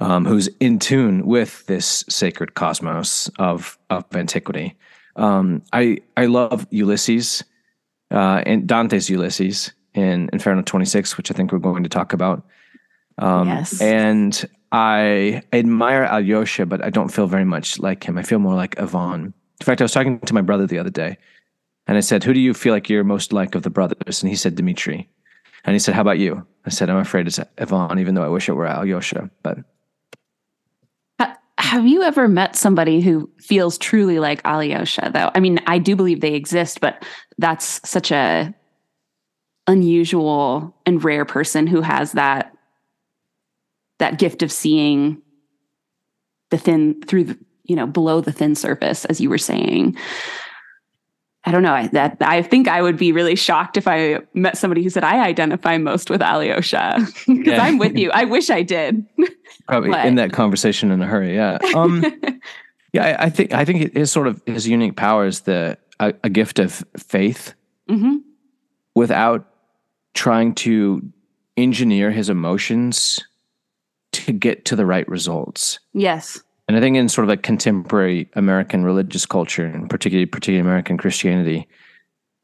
um, 0.00 0.24
who's 0.24 0.48
in 0.60 0.78
tune 0.78 1.26
with 1.26 1.66
this 1.66 2.04
sacred 2.08 2.54
cosmos 2.54 3.30
of 3.38 3.78
of 3.90 4.04
antiquity. 4.14 4.76
Um, 5.16 5.62
I 5.72 5.98
I 6.16 6.26
love 6.26 6.66
Ulysses 6.70 7.44
uh, 8.10 8.42
and 8.46 8.66
Dante's 8.66 9.10
Ulysses 9.10 9.72
in 9.94 10.30
Inferno 10.32 10.62
26, 10.62 11.16
which 11.16 11.30
I 11.30 11.34
think 11.34 11.52
we're 11.52 11.58
going 11.58 11.82
to 11.82 11.88
talk 11.88 12.12
about. 12.12 12.46
Um, 13.18 13.48
yes. 13.48 13.80
And 13.80 14.44
I 14.72 15.42
admire 15.52 16.04
Alyosha, 16.04 16.66
but 16.66 16.82
I 16.82 16.90
don't 16.90 17.12
feel 17.12 17.26
very 17.26 17.44
much 17.44 17.78
like 17.78 18.04
him. 18.04 18.18
I 18.18 18.22
feel 18.22 18.38
more 18.38 18.54
like 18.54 18.78
Ivan. 18.80 19.34
In 19.60 19.64
fact, 19.64 19.80
I 19.80 19.84
was 19.84 19.92
talking 19.92 20.18
to 20.20 20.34
my 20.34 20.40
brother 20.40 20.66
the 20.66 20.78
other 20.78 20.90
day, 20.90 21.18
and 21.86 21.96
I 21.96 22.00
said, 22.00 22.24
"Who 22.24 22.32
do 22.32 22.40
you 22.40 22.54
feel 22.54 22.72
like 22.72 22.88
you're 22.88 23.04
most 23.04 23.32
like 23.32 23.54
of 23.54 23.62
the 23.62 23.70
brothers?" 23.70 24.22
And 24.22 24.30
he 24.30 24.36
said, 24.36 24.56
"Dimitri." 24.56 25.08
And 25.64 25.74
he 25.74 25.78
said, 25.78 25.94
"How 25.94 26.00
about 26.00 26.18
you?" 26.18 26.46
I 26.64 26.70
said, 26.70 26.90
"I'm 26.90 26.96
afraid 26.96 27.26
it's 27.26 27.38
Ivan, 27.58 27.98
even 27.98 28.14
though 28.14 28.24
I 28.24 28.28
wish 28.28 28.48
it 28.48 28.52
were 28.52 28.66
Alyosha." 28.66 29.30
But 29.42 29.58
have 31.72 31.86
you 31.86 32.02
ever 32.02 32.28
met 32.28 32.54
somebody 32.54 33.00
who 33.00 33.30
feels 33.38 33.78
truly 33.78 34.18
like 34.18 34.42
Alyosha? 34.44 35.10
Though 35.12 35.30
I 35.34 35.40
mean, 35.40 35.58
I 35.66 35.78
do 35.78 35.96
believe 35.96 36.20
they 36.20 36.34
exist, 36.34 36.80
but 36.80 37.02
that's 37.38 37.80
such 37.88 38.10
a 38.10 38.54
unusual 39.66 40.76
and 40.84 41.02
rare 41.02 41.24
person 41.24 41.66
who 41.66 41.80
has 41.80 42.12
that 42.12 42.51
that 43.98 44.18
gift 44.18 44.42
of 44.42 44.50
seeing 44.50 45.22
the 46.50 46.58
thin 46.58 47.00
through 47.02 47.24
the 47.24 47.38
you 47.64 47.74
know 47.74 47.86
below 47.86 48.20
the 48.20 48.32
thin 48.32 48.54
surface 48.54 49.04
as 49.06 49.20
you 49.20 49.30
were 49.30 49.38
saying 49.38 49.96
i 51.44 51.50
don't 51.50 51.62
know 51.62 51.72
I, 51.72 51.86
that 51.88 52.18
i 52.20 52.42
think 52.42 52.68
i 52.68 52.82
would 52.82 52.96
be 52.96 53.12
really 53.12 53.36
shocked 53.36 53.76
if 53.76 53.88
i 53.88 54.18
met 54.34 54.58
somebody 54.58 54.82
who 54.82 54.90
said 54.90 55.04
i 55.04 55.24
identify 55.24 55.78
most 55.78 56.10
with 56.10 56.20
alyosha 56.20 56.98
because 57.26 57.46
yeah. 57.46 57.62
i'm 57.62 57.78
with 57.78 57.96
you 57.96 58.10
i 58.12 58.24
wish 58.24 58.50
i 58.50 58.62
did 58.62 59.04
probably 59.68 59.90
but. 59.90 60.06
in 60.06 60.16
that 60.16 60.32
conversation 60.32 60.90
in 60.90 61.00
a 61.02 61.06
hurry 61.06 61.34
yeah 61.34 61.58
um 61.74 62.04
yeah 62.92 63.16
I, 63.18 63.24
I, 63.24 63.30
think 63.30 63.52
i 63.54 63.64
think 63.64 63.94
his 63.94 64.12
sort 64.12 64.26
of 64.26 64.42
his 64.46 64.68
unique 64.68 64.96
power 64.96 65.26
is 65.26 65.40
the 65.40 65.78
a, 66.00 66.12
a 66.24 66.28
gift 66.28 66.58
of 66.58 66.84
faith 66.98 67.54
mm-hmm. 67.88 68.16
without 68.94 69.46
trying 70.14 70.54
to 70.56 71.02
engineer 71.56 72.10
his 72.10 72.28
emotions 72.28 73.20
to 74.12 74.32
get 74.32 74.64
to 74.66 74.76
the 74.76 74.86
right 74.86 75.08
results. 75.08 75.78
Yes. 75.92 76.40
And 76.68 76.76
I 76.76 76.80
think 76.80 76.96
in 76.96 77.08
sort 77.08 77.24
of 77.24 77.30
a 77.30 77.36
contemporary 77.36 78.30
American 78.34 78.84
religious 78.84 79.26
culture, 79.26 79.66
and 79.66 79.90
particularly 79.90 80.26
particularly 80.26 80.60
American 80.60 80.96
Christianity, 80.96 81.68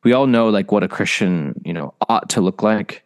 we 0.05 0.13
all 0.13 0.27
know 0.27 0.49
like 0.49 0.73
what 0.73 0.83
a 0.83 0.89
Christian, 0.89 1.61
you 1.65 1.73
know, 1.73 1.95
ought 2.09 2.29
to 2.31 2.41
look 2.41 2.63
like. 2.63 3.05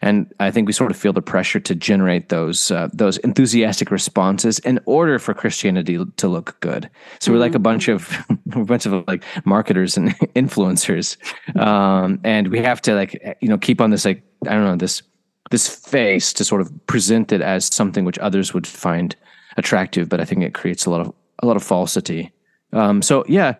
And 0.00 0.32
I 0.38 0.52
think 0.52 0.66
we 0.66 0.72
sort 0.72 0.92
of 0.92 0.96
feel 0.96 1.12
the 1.12 1.22
pressure 1.22 1.58
to 1.58 1.74
generate 1.74 2.28
those 2.28 2.70
uh, 2.70 2.88
those 2.92 3.18
enthusiastic 3.18 3.90
responses 3.90 4.60
in 4.60 4.78
order 4.86 5.18
for 5.18 5.34
Christianity 5.34 5.98
to 6.16 6.28
look 6.28 6.58
good. 6.60 6.88
So 7.20 7.32
we're 7.32 7.38
like 7.38 7.52
a 7.52 7.54
mm-hmm. 7.54 7.62
bunch 7.64 7.88
of 7.88 8.24
a 8.52 8.64
bunch 8.64 8.86
of 8.86 9.04
like 9.08 9.24
marketers 9.44 9.96
and 9.96 10.10
influencers, 10.36 11.16
um, 11.60 12.20
and 12.22 12.48
we 12.48 12.60
have 12.60 12.80
to 12.82 12.94
like 12.94 13.38
you 13.40 13.48
know 13.48 13.58
keep 13.58 13.80
on 13.80 13.90
this 13.90 14.04
like 14.04 14.22
I 14.46 14.52
don't 14.54 14.64
know 14.64 14.76
this 14.76 15.02
this 15.50 15.68
face 15.68 16.32
to 16.34 16.44
sort 16.44 16.60
of 16.60 16.70
present 16.86 17.32
it 17.32 17.40
as 17.40 17.66
something 17.66 18.04
which 18.04 18.18
others 18.18 18.52
would 18.54 18.66
find 18.66 19.16
attractive. 19.56 20.08
But 20.08 20.20
I 20.20 20.24
think 20.24 20.42
it 20.42 20.54
creates 20.54 20.86
a 20.86 20.90
lot 20.90 21.00
of 21.00 21.14
a 21.40 21.46
lot 21.46 21.56
of 21.56 21.62
falsity. 21.62 22.32
Um, 22.72 23.02
so 23.02 23.24
yeah, 23.28 23.54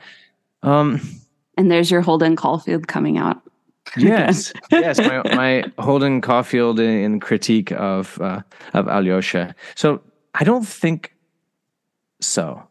um, 0.62 1.00
And 1.56 1.70
there's 1.70 1.90
your 1.90 2.02
Holden 2.02 2.36
Caulfield 2.36 2.88
coming 2.88 3.18
out. 3.18 3.40
Yes, 3.96 4.52
yes, 4.70 4.98
my, 4.98 5.22
my 5.34 5.64
Holden 5.78 6.20
Caulfield 6.20 6.78
in, 6.78 6.90
in 6.90 7.20
critique 7.20 7.72
of 7.72 8.20
uh, 8.20 8.42
of 8.74 8.86
Alyosha. 8.88 9.54
So 9.74 10.02
I 10.34 10.44
don't 10.44 10.66
think 10.66 11.14
so. 12.20 12.62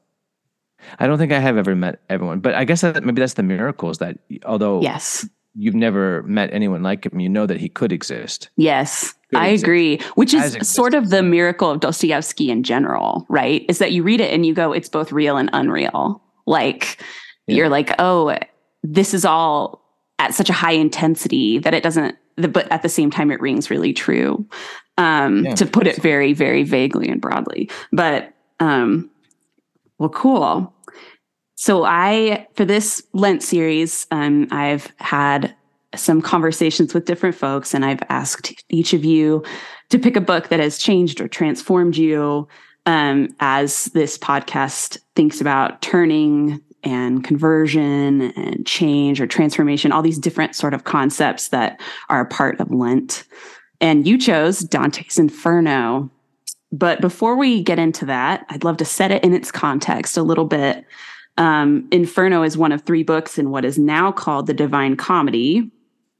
I 1.00 1.08
don't 1.08 1.18
think 1.18 1.32
I 1.34 1.40
have 1.40 1.58
ever 1.58 1.76
met 1.76 2.02
everyone, 2.10 2.40
but 2.40 2.54
I 2.54 2.64
guess 2.64 2.82
that 2.82 3.04
maybe 3.04 3.20
that's 3.20 3.34
the 3.34 3.44
miracle 3.44 3.90
is 3.90 3.98
that 3.98 4.20
although 4.46 4.82
Yes. 4.82 5.28
You've 5.58 5.76
never 5.76 6.22
met 6.24 6.50
anyone 6.54 6.84
like 6.84 7.06
him, 7.06 7.20
you 7.20 7.28
know 7.30 7.46
that 7.48 7.60
he 7.60 7.68
could 7.70 7.92
exist. 7.92 8.50
Yes, 8.58 9.14
Could 9.32 9.40
I 9.40 9.48
exist. 9.48 9.64
agree. 9.64 10.00
Which 10.16 10.32
Has 10.34 10.56
is 10.56 10.70
sort 10.70 10.94
of 10.94 11.10
the 11.10 11.24
miracle 11.24 11.72
of 11.72 11.80
Dostoevsky 11.80 12.52
in 12.52 12.64
general, 12.64 13.26
right? 13.28 13.66
Is 13.68 13.80
that 13.80 13.92
you 13.92 14.04
read 14.04 14.22
it 14.22 14.32
and 14.34 14.46
you 14.46 14.54
go, 14.54 14.72
it's 14.72 14.90
both 14.90 15.12
real 15.12 15.36
and 15.38 15.50
unreal. 15.54 16.22
Like 16.46 17.02
Yeah. 17.48 17.56
you're 17.58 17.70
like, 17.70 17.92
oh, 18.00 18.38
this 18.84 19.14
is 19.14 19.26
all 19.26 19.84
at 20.20 20.34
such 20.34 20.50
a 20.50 20.54
high 20.54 20.74
intensity 20.74 21.58
that 21.60 21.74
it 21.74 21.82
doesn't, 21.84 22.16
the, 22.36 22.48
but 22.48 22.72
at 22.72 22.84
the 22.84 22.90
same 22.90 23.10
time, 23.10 23.32
it 23.32 23.42
rings 23.42 23.70
really 23.72 23.94
true. 23.94 24.46
Um, 25.00 25.46
Yeah. 25.46 25.56
to 25.56 25.66
put 25.66 25.88
it 25.88 25.96
very, 26.02 26.34
very 26.34 26.64
vaguely 26.64 27.08
and 27.10 27.20
broadly. 27.22 27.70
But 27.92 28.34
um, 28.60 29.10
well, 30.00 30.10
cool. 30.10 30.74
So 31.60 31.86
I, 31.86 32.46
for 32.54 32.66
this 32.66 33.02
Lent 33.14 33.42
series, 33.42 34.06
um, 34.12 34.48
I've 34.52 34.94
had 34.98 35.56
some 35.96 36.22
conversations 36.22 36.94
with 36.94 37.06
different 37.06 37.36
folks, 37.36 37.74
and 37.74 37.84
I've 37.84 38.04
asked 38.10 38.64
each 38.70 38.94
of 38.94 39.04
you 39.04 39.44
to 39.90 39.98
pick 39.98 40.16
a 40.16 40.22
book 40.22 40.50
that 40.50 40.60
has 40.60 40.78
changed 40.78 41.20
or 41.20 41.28
transformed 41.28 41.98
you 41.98 42.48
um, 42.86 43.30
as 43.40 43.86
this 43.86 44.20
podcast 44.20 45.00
thinks 45.16 45.42
about 45.42 45.82
turning 45.82 46.62
and 46.84 47.24
conversion 47.24 48.32
and 48.34 48.64
change 48.68 49.20
or 49.20 49.26
transformation, 49.26 49.92
all 49.92 50.04
these 50.04 50.20
different 50.20 50.56
sort 50.56 50.76
of 50.76 50.84
concepts 50.84 51.48
that 51.48 51.82
are 52.10 52.22
a 52.22 52.26
part 52.28 52.60
of 52.60 52.70
Lent. 52.70 53.24
And 53.82 54.08
you 54.08 54.20
chose 54.20 54.60
Dante's 54.60 55.18
Inferno. 55.18 56.12
But 56.72 57.02
before 57.02 57.36
we 57.36 57.64
get 57.64 57.80
into 57.80 58.06
that, 58.06 58.46
I'd 58.50 58.64
love 58.64 58.78
to 58.78 58.86
set 58.86 59.10
it 59.10 59.24
in 59.24 59.34
its 59.34 59.52
context 59.52 60.18
a 60.18 60.24
little 60.24 60.46
bit. 60.46 60.86
Um, 61.38 61.88
Inferno 61.92 62.44
is 62.44 62.58
one 62.58 62.72
of 62.72 62.82
three 62.82 63.04
books 63.04 63.38
in 63.38 63.52
what 63.52 63.66
is 63.66 63.78
now 63.78 64.12
called 64.12 64.48
the 64.48 64.54
Divine 64.54 64.96
Comedy, 64.96 65.72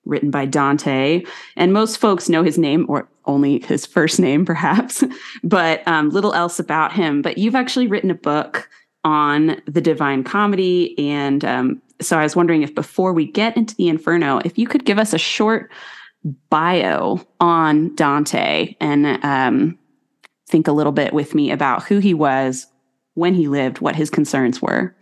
written 0.06 0.32
by 0.32 0.46
Dante. 0.46 1.24
And 1.56 1.74
most 1.74 1.98
folks 1.98 2.30
know 2.30 2.44
his 2.44 2.58
name, 2.58 2.86
or 2.88 3.08
only 3.26 3.60
his 3.60 3.86
first 3.86 4.20
name, 4.20 4.46
perhaps, 4.46 5.04
but 5.44 5.86
um, 5.88 6.10
little 6.10 6.34
else 6.34 6.60
about 6.60 6.94
him. 6.94 7.22
But 7.22 7.38
you've 7.38 7.56
actually 7.56 7.88
written 7.88 8.12
a 8.12 8.16
book 8.16 8.70
on 9.04 9.62
the 9.66 9.82
Divine 9.82 10.24
Comedy. 10.24 10.98
And 10.98 11.44
um, 11.46 11.82
so 12.02 12.18
I 12.18 12.24
was 12.24 12.36
wondering 12.36 12.62
if 12.62 12.76
before 12.76 13.14
we 13.14 13.26
get 13.26 13.56
into 13.58 13.76
the 13.76 13.90
Inferno, 13.90 14.40
if 14.46 14.58
you 14.58 14.68
could 14.68 14.86
give 14.86 15.00
us 15.00 15.14
a 15.14 15.18
short 15.18 15.72
bio 16.50 17.20
on 17.40 17.96
Dante 17.96 18.76
and 18.80 19.24
um, 19.24 19.80
think 20.48 20.68
a 20.68 20.74
little 20.74 20.92
bit 20.92 21.14
with 21.14 21.36
me 21.36 21.52
about 21.52 21.84
who 21.84 22.00
he 22.00 22.14
was, 22.14 22.68
when 23.14 23.34
he 23.34 23.48
lived, 23.48 23.80
what 23.80 23.96
his 23.96 24.12
concerns 24.12 24.62
were. 24.62 24.96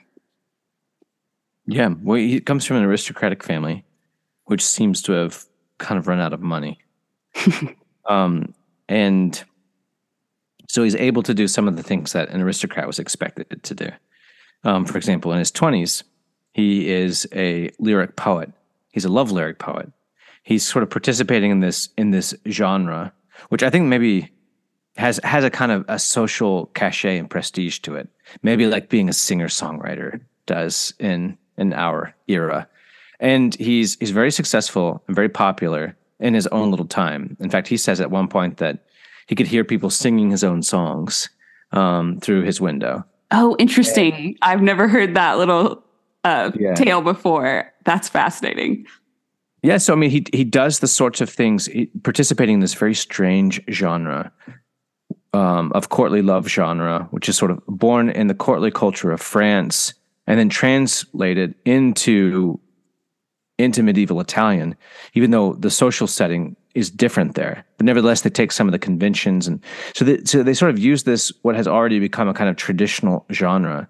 Yeah, 1.68 1.94
well, 2.02 2.18
he 2.18 2.40
comes 2.40 2.66
from 2.66 2.78
an 2.78 2.84
aristocratic 2.84 3.44
family, 3.44 3.84
which 4.46 4.66
seems 4.66 5.02
to 5.04 5.14
have 5.14 5.46
kind 5.78 5.98
of 5.98 6.08
run 6.08 6.20
out 6.20 6.34
of 6.34 6.42
money. 6.42 6.80
um, 8.10 8.54
and 8.88 9.44
so 10.68 10.84
he's 10.84 10.96
able 10.96 11.24
to 11.24 11.34
do 11.34 11.48
some 11.48 11.68
of 11.68 11.76
the 11.76 11.84
things 11.84 12.14
that 12.14 12.30
an 12.30 12.42
aristocrat 12.42 12.88
was 12.88 13.00
expected 13.00 13.64
to 13.64 13.76
do. 13.76 13.90
Um, 14.64 14.86
for 14.86 14.98
example, 14.98 15.32
in 15.32 15.40
his 15.40 15.52
20s, 15.52 16.04
he 16.54 16.90
is 16.90 17.28
a 17.34 17.72
lyric 17.80 18.16
poet. 18.16 18.52
He's 18.92 19.06
a 19.06 19.10
love 19.10 19.32
lyric 19.32 19.60
poet. 19.60 19.92
He's 20.44 20.66
sort 20.66 20.84
of 20.84 20.90
participating 20.90 21.52
in 21.52 21.60
this 21.60 21.90
in 21.98 22.12
this 22.12 22.34
genre, 22.48 23.12
which 23.50 23.64
I 23.64 23.70
think 23.70 23.86
maybe 23.88 24.32
has 24.96 25.20
has 25.24 25.44
a 25.44 25.50
kind 25.50 25.72
of 25.72 25.86
a 25.88 26.00
social 26.00 26.68
cachet 26.68 27.18
and 27.18 27.30
prestige 27.30 27.80
to 27.80 27.96
it. 27.96 28.08
Maybe 28.42 28.68
like 28.68 28.90
being 28.90 29.10
a 29.10 29.14
singer 29.14 29.48
songwriter 29.48 30.22
does 30.46 30.94
in 31.00 31.38
in 31.58 31.74
our 31.74 32.14
era. 32.28 32.68
And 33.20 33.56
he's 33.56 33.98
he's 34.00 34.12
very 34.12 34.32
successful 34.32 35.04
and 35.08 35.16
very 35.16 35.30
popular 35.30 35.96
in 36.20 36.34
his 36.34 36.48
own 36.48 36.72
little 36.72 36.86
time. 36.88 37.38
In 37.40 37.50
fact, 37.50 37.68
he 37.68 37.78
says 37.78 38.02
at 38.02 38.12
one 38.12 38.28
point 38.28 38.58
that 38.58 38.86
he 39.28 39.36
could 39.36 39.48
hear 39.48 39.64
people 39.64 39.90
singing 39.90 40.30
his 40.32 40.44
own 40.44 40.62
songs 40.62 41.30
um, 41.72 42.20
through 42.20 42.44
his 42.44 42.62
window. 42.62 43.04
Oh, 43.32 43.56
interesting. 43.58 44.38
I've 44.42 44.62
never 44.62 44.88
heard 44.88 45.16
that 45.16 45.38
little 45.38 45.84
uh, 46.24 46.52
Yeah. 46.60 46.76
tale 46.76 47.02
before. 47.02 47.72
That's 47.86 48.08
fascinating. 48.10 48.86
Yeah, 49.64 49.78
so 49.78 49.94
I 49.94 49.96
mean, 49.96 50.12
he 50.12 50.26
he 50.32 50.44
does 50.44 50.80
the 50.80 50.88
sorts 50.88 51.22
of 51.22 51.30
things, 51.30 51.66
he, 51.66 51.88
participating 52.04 52.56
in 52.56 52.60
this 52.60 52.76
very 52.76 52.94
strange 52.94 53.62
genre 53.70 54.32
um, 55.34 55.72
of 55.74 55.90
courtly 55.90 56.22
love 56.22 56.48
genre, 56.48 57.08
which 57.12 57.28
is 57.28 57.38
sort 57.38 57.52
of 57.52 57.62
born 57.68 58.10
in 58.10 58.28
the 58.28 58.34
courtly 58.34 58.72
culture 58.72 59.12
of 59.12 59.22
France 59.22 59.94
and 60.27 60.39
then 60.39 60.50
translated 60.50 61.55
into 61.65 62.60
into 63.58 63.82
medieval 63.82 64.20
Italian, 64.20 64.75
even 65.13 65.32
though 65.32 65.53
the 65.53 65.72
social 65.72 66.08
setting 66.08 66.58
is 66.74 66.91
different 66.91 67.36
there. 67.36 67.65
But 67.77 67.86
nevertheless, 67.86 68.22
they 68.22 68.29
take 68.29 68.51
some 68.51 68.67
of 68.67 68.74
the 68.74 68.79
conventions 68.79 69.48
and 69.48 69.63
so 69.94 70.03
they, 70.03 70.24
so 70.25 70.44
they 70.44 70.53
sort 70.53 70.72
of 70.72 70.79
use 70.79 71.03
this 71.03 71.32
what 71.44 71.55
has 71.55 71.67
already 71.67 72.00
become 72.00 72.27
a 72.27 72.34
kind 72.34 72.50
of 72.50 72.58
traditional 72.58 73.25
genre. 73.32 73.88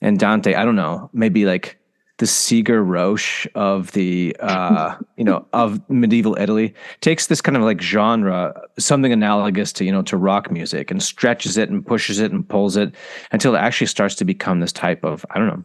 And 0.00 0.18
Dante, 0.18 0.54
I 0.54 0.64
don't 0.64 0.76
know, 0.76 1.10
maybe 1.12 1.44
like 1.44 1.79
the 2.20 2.26
Sigur 2.26 2.84
Rós 2.84 3.48
of 3.54 3.92
the 3.92 4.36
uh, 4.40 4.94
you 5.16 5.24
know 5.24 5.46
of 5.52 5.80
medieval 5.90 6.36
Italy 6.38 6.74
takes 7.00 7.26
this 7.26 7.40
kind 7.40 7.56
of 7.56 7.62
like 7.62 7.80
genre, 7.80 8.54
something 8.78 9.12
analogous 9.12 9.72
to 9.74 9.84
you 9.84 9.90
know 9.90 10.02
to 10.02 10.16
rock 10.16 10.50
music, 10.50 10.90
and 10.90 11.02
stretches 11.02 11.56
it 11.56 11.70
and 11.70 11.84
pushes 11.84 12.20
it 12.20 12.30
and 12.30 12.48
pulls 12.48 12.76
it 12.76 12.94
until 13.32 13.54
it 13.56 13.58
actually 13.58 13.86
starts 13.86 14.14
to 14.16 14.24
become 14.24 14.60
this 14.60 14.72
type 14.72 15.02
of 15.04 15.24
I 15.30 15.38
don't 15.38 15.48
know 15.48 15.64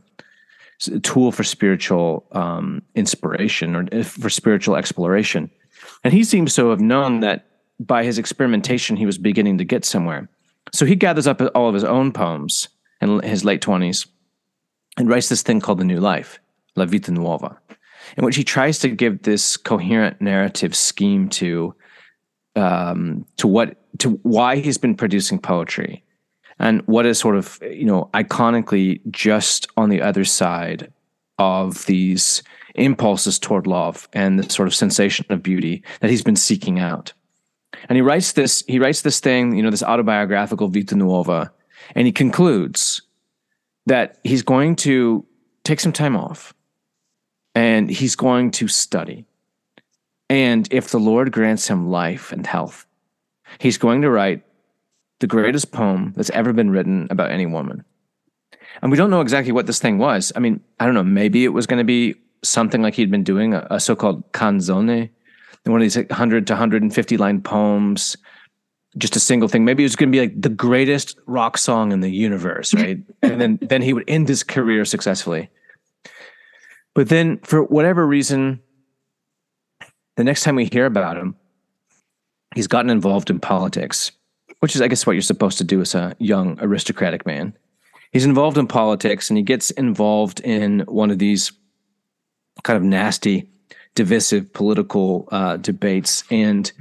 tool 1.04 1.32
for 1.32 1.44
spiritual 1.44 2.26
um, 2.32 2.82
inspiration 2.96 3.76
or 3.76 4.04
for 4.04 4.30
spiritual 4.30 4.76
exploration. 4.76 5.50
And 6.04 6.14
he 6.14 6.24
seems 6.24 6.56
to 6.56 6.70
have 6.70 6.82
known 6.82 7.22
that 7.22 7.48
by 7.80 8.04
his 8.04 8.18
experimentation, 8.18 8.98
he 8.98 9.06
was 9.06 9.18
beginning 9.18 9.58
to 9.58 9.64
get 9.64 9.86
somewhere. 9.86 10.30
So 10.74 10.86
he 10.86 10.96
gathers 10.96 11.28
up 11.28 11.42
all 11.54 11.68
of 11.68 11.74
his 11.74 11.84
own 11.84 12.12
poems 12.12 12.68
in 13.02 13.22
his 13.22 13.46
late 13.46 13.62
20s 13.62 14.08
and 14.98 15.10
writes 15.10 15.30
this 15.30 15.42
thing 15.42 15.62
called 15.62 15.80
The 15.80 15.86
New 15.86 16.00
Life, 16.00 16.40
La 16.76 16.86
Vita 16.86 17.12
Nuova, 17.12 17.58
in 18.18 18.26
which 18.26 18.36
he 18.36 18.44
tries 18.44 18.80
to 18.80 18.90
give 18.90 19.24
this 19.24 19.58
coherent 19.58 20.22
narrative 20.22 20.76
scheme 20.76 21.30
to 21.30 21.74
um, 22.56 23.26
to 23.38 23.48
what 23.48 23.78
to 24.00 24.12
why 24.24 24.58
he's 24.58 24.78
been 24.78 24.96
producing 24.96 25.40
poetry. 25.40 26.04
And 26.58 26.82
what 26.88 27.06
is 27.06 27.20
sort 27.20 27.36
of 27.36 27.60
you 27.62 27.86
know 27.86 28.10
iconically 28.14 29.02
just 29.12 29.68
on 29.78 29.90
the 29.90 30.02
other 30.02 30.26
side 30.26 30.92
of 31.38 31.86
these 31.86 32.44
impulses 32.76 33.40
toward 33.40 33.68
love 33.68 34.08
and 34.14 34.40
the 34.40 34.50
sort 34.50 34.68
of 34.68 34.76
sensation 34.76 35.26
of 35.30 35.44
beauty 35.44 35.84
that 36.00 36.10
he's 36.10 36.24
been 36.24 36.36
seeking 36.36 36.80
out. 36.80 37.14
And 37.90 37.98
he 37.98 38.02
writes 38.02 38.34
this 38.34 38.64
he 38.68 38.80
writes 38.80 39.02
this 39.02 39.20
thing 39.20 39.56
you 39.56 39.64
know 39.64 39.70
this 39.70 39.84
autobiographical 39.84 40.70
vita 40.70 40.96
nuova 40.96 41.52
and 41.94 42.08
he 42.08 42.12
concludes 42.12 43.02
that 43.86 44.18
he's 44.24 44.42
going 44.42 44.76
to 44.76 45.26
take 45.64 45.80
some 45.80 45.92
time 45.92 46.16
off 46.16 46.54
and 47.56 47.90
he's 47.90 48.16
going 48.16 48.52
to 48.52 48.68
study 48.68 49.26
and 50.30 50.68
if 50.72 50.90
the 50.90 51.00
lord 51.00 51.32
grants 51.32 51.68
him 51.68 51.90
life 51.90 52.32
and 52.32 52.46
health 52.46 52.86
he's 53.60 53.78
going 53.78 54.02
to 54.02 54.10
write 54.10 54.44
the 55.20 55.28
greatest 55.28 55.72
poem 55.72 56.14
that's 56.16 56.30
ever 56.32 56.54
been 56.54 56.70
written 56.70 57.08
about 57.10 57.32
any 57.32 57.46
woman. 57.46 57.84
And 58.82 58.92
we 58.92 58.98
don't 58.98 59.10
know 59.10 59.22
exactly 59.22 59.54
what 59.54 59.68
this 59.68 59.80
thing 59.80 59.98
was. 59.98 60.32
I 60.36 60.40
mean, 60.40 60.62
I 60.80 60.86
don't 60.86 60.94
know. 60.94 61.04
Maybe 61.04 61.46
it 61.46 61.50
was 61.50 61.66
going 61.66 61.78
to 61.80 61.86
be 61.86 62.16
something 62.44 62.82
like 62.82 62.96
he'd 62.96 63.12
been 63.12 63.24
doing 63.24 63.54
a, 63.54 63.66
a 63.72 63.80
so-called 63.80 64.32
canzone, 64.34 65.10
one 65.64 65.82
of 65.82 65.82
these 65.82 65.98
100 65.98 66.48
to 66.48 66.54
150 66.54 67.18
line 67.18 67.42
poems, 67.42 68.18
just 68.98 69.16
a 69.16 69.20
single 69.20 69.48
thing. 69.48 69.66
Maybe 69.66 69.84
it 69.84 69.86
was 69.86 69.96
going 69.96 70.12
to 70.12 70.16
be 70.16 70.22
like 70.22 70.40
the 70.40 70.50
greatest 70.50 71.18
rock 71.26 71.58
song 71.58 71.92
in 71.92 72.02
the 72.02 72.10
universe, 72.10 72.74
right? 72.74 73.00
and 73.22 73.42
then 73.42 73.60
then 73.62 73.82
he 73.82 73.94
would 73.94 74.04
end 74.08 74.28
his 74.28 74.44
career 74.44 74.86
successfully. 74.86 75.50
But 76.96 77.10
then, 77.10 77.38
for 77.44 77.64
whatever 77.64 78.08
reason, 78.08 78.62
the 80.16 80.24
next 80.24 80.44
time 80.44 80.56
we 80.56 80.66
hear 80.66 80.88
about 80.88 81.18
him, 81.18 81.36
he's 82.56 82.68
gotten 82.68 82.90
involved 82.90 83.30
in 83.30 83.40
politics 83.40 84.12
which 84.66 84.76
is, 84.76 84.82
I 84.82 84.88
guess, 84.88 85.06
what 85.06 85.14
you're 85.14 85.22
supposed 85.22 85.60
to 85.60 85.64
do 85.64 85.82
as 85.82 85.94
a 85.94 86.16
young 86.18 86.58
aristocratic 86.60 87.26
man. 87.26 87.56
He's 88.12 88.26
involved 88.26 88.58
in 88.58 88.66
politics 88.66 89.30
and 89.30 89.38
he 89.38 89.44
gets 89.44 89.70
involved 89.70 90.40
in 90.40 90.80
one 90.88 91.12
of 91.12 91.20
these 91.20 91.52
kind 92.64 92.78
of 92.78 92.84
nasty, 92.84 93.48
divisive 93.94 94.54
political 94.54 95.28
uh, 95.32 95.58
debates. 95.58 96.24
And 96.32 96.72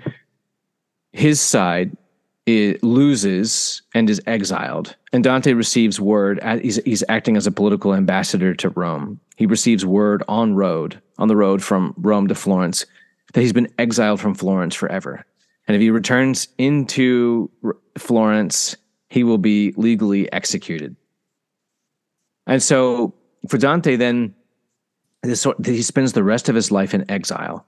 his 1.13 1.43
side 1.43 1.97
it 2.47 2.83
loses 2.83 3.83
and 3.95 4.11
is 4.11 4.21
exiled. 4.27 4.97
And 5.13 5.25
Dante 5.25 5.55
receives 5.55 5.99
word, 5.99 6.43
he's, 6.61 6.77
he's 6.85 7.05
acting 7.09 7.37
as 7.37 7.47
a 7.47 7.53
political 7.53 7.95
ambassador 7.95 8.55
to 8.57 8.69
Rome. 8.71 9.21
He 9.37 9.47
receives 9.47 9.87
word 9.87 10.23
on 10.29 10.55
road, 10.55 11.01
on 11.19 11.29
the 11.29 11.37
road 11.37 11.63
from 11.63 11.95
Rome 11.97 12.29
to 12.29 12.35
Florence, 12.35 12.85
that 13.33 13.41
he's 13.41 13.53
been 13.53 13.73
exiled 13.79 14.21
from 14.21 14.35
Florence 14.35 14.75
forever. 14.75 15.25
And 15.67 15.75
if 15.75 15.81
he 15.81 15.91
returns 15.91 16.49
into 16.59 17.51
Florence, 17.97 18.77
he 19.09 19.25
will 19.25 19.39
be 19.39 19.73
legally 19.77 20.31
executed. 20.33 20.97
And 22.47 22.63
so 22.63 23.15
for 23.49 23.57
Dante, 23.57 23.97
then 23.97 24.35
this, 25.23 25.47
he 25.65 25.83
spends 25.83 26.13
the 26.13 26.23
rest 26.23 26.51
of 26.51 26.55
his 26.55 26.71
life 26.71 26.93
in 26.93 27.11
exile. 27.11 27.67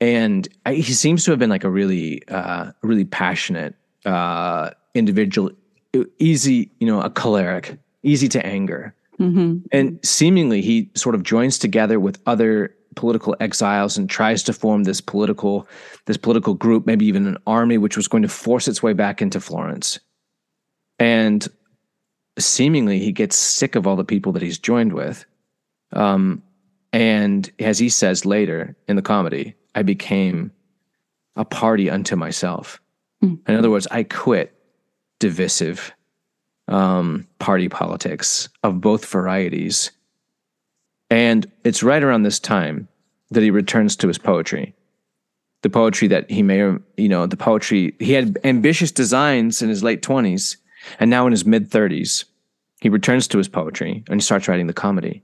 And 0.00 0.48
he 0.68 0.82
seems 0.82 1.24
to 1.24 1.32
have 1.32 1.40
been 1.40 1.50
like 1.50 1.64
a 1.64 1.70
really, 1.70 2.26
uh, 2.28 2.70
really 2.82 3.04
passionate 3.04 3.74
uh, 4.04 4.70
individual, 4.94 5.50
easy, 6.18 6.70
you 6.80 6.86
know, 6.86 7.00
a 7.00 7.10
choleric, 7.10 7.78
easy 8.02 8.28
to 8.28 8.44
anger. 8.44 8.94
Mm-hmm. 9.18 9.58
And 9.72 9.98
seemingly 10.02 10.62
he 10.62 10.90
sort 10.94 11.14
of 11.14 11.22
joins 11.22 11.58
together 11.58 12.00
with 12.00 12.20
other 12.26 12.74
political 12.96 13.36
exiles 13.40 13.96
and 13.96 14.08
tries 14.08 14.42
to 14.42 14.52
form 14.52 14.84
this 14.84 15.00
political 15.00 15.68
this 16.06 16.16
political 16.16 16.54
group, 16.54 16.86
maybe 16.86 17.06
even 17.06 17.26
an 17.26 17.36
army, 17.46 17.78
which 17.78 17.96
was 17.96 18.08
going 18.08 18.22
to 18.22 18.28
force 18.28 18.66
its 18.66 18.82
way 18.82 18.92
back 18.92 19.22
into 19.22 19.40
Florence. 19.40 20.00
And 20.98 21.46
seemingly 22.38 22.98
he 22.98 23.12
gets 23.12 23.36
sick 23.36 23.74
of 23.74 23.86
all 23.86 23.96
the 23.96 24.04
people 24.04 24.32
that 24.32 24.42
he's 24.42 24.58
joined 24.58 24.92
with. 24.92 25.24
Um, 25.92 26.42
and 26.92 27.50
as 27.58 27.78
he 27.78 27.88
says 27.88 28.26
later 28.26 28.76
in 28.88 28.96
the 28.96 29.02
comedy, 29.02 29.54
I 29.74 29.82
became 29.82 30.50
a 31.36 31.44
party 31.44 31.88
unto 31.88 32.16
myself. 32.16 32.80
Mm. 33.22 33.38
In 33.48 33.56
other 33.56 33.70
words, 33.70 33.86
I 33.90 34.02
quit 34.02 34.54
divisive 35.18 35.92
um, 36.68 37.26
party 37.38 37.68
politics 37.68 38.48
of 38.62 38.80
both 38.80 39.04
varieties. 39.06 39.90
And 41.10 41.50
it's 41.64 41.82
right 41.82 42.02
around 42.02 42.22
this 42.22 42.38
time 42.38 42.88
that 43.30 43.42
he 43.42 43.50
returns 43.50 43.96
to 43.96 44.08
his 44.08 44.18
poetry. 44.18 44.74
The 45.62 45.70
poetry 45.70 46.08
that 46.08 46.30
he 46.30 46.42
may, 46.42 46.58
you 46.96 47.08
know, 47.08 47.26
the 47.26 47.36
poetry, 47.36 47.94
he 47.98 48.12
had 48.12 48.38
ambitious 48.44 48.90
designs 48.92 49.60
in 49.60 49.68
his 49.68 49.82
late 49.82 50.02
20s, 50.02 50.56
and 50.98 51.10
now 51.10 51.26
in 51.26 51.32
his 51.32 51.44
mid 51.44 51.70
30s, 51.70 52.24
he 52.80 52.88
returns 52.88 53.28
to 53.28 53.38
his 53.38 53.48
poetry 53.48 54.02
and 54.08 54.20
he 54.20 54.24
starts 54.24 54.48
writing 54.48 54.68
the 54.68 54.72
comedy. 54.72 55.22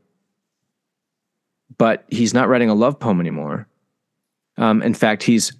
But 1.79 2.05
he's 2.09 2.35
not 2.35 2.49
writing 2.49 2.69
a 2.69 2.75
love 2.75 3.00
poem 3.00 3.21
anymore. 3.21 3.67
Um, 4.59 4.83
in 4.83 4.95
fact, 4.95 5.23
he's 5.23 5.53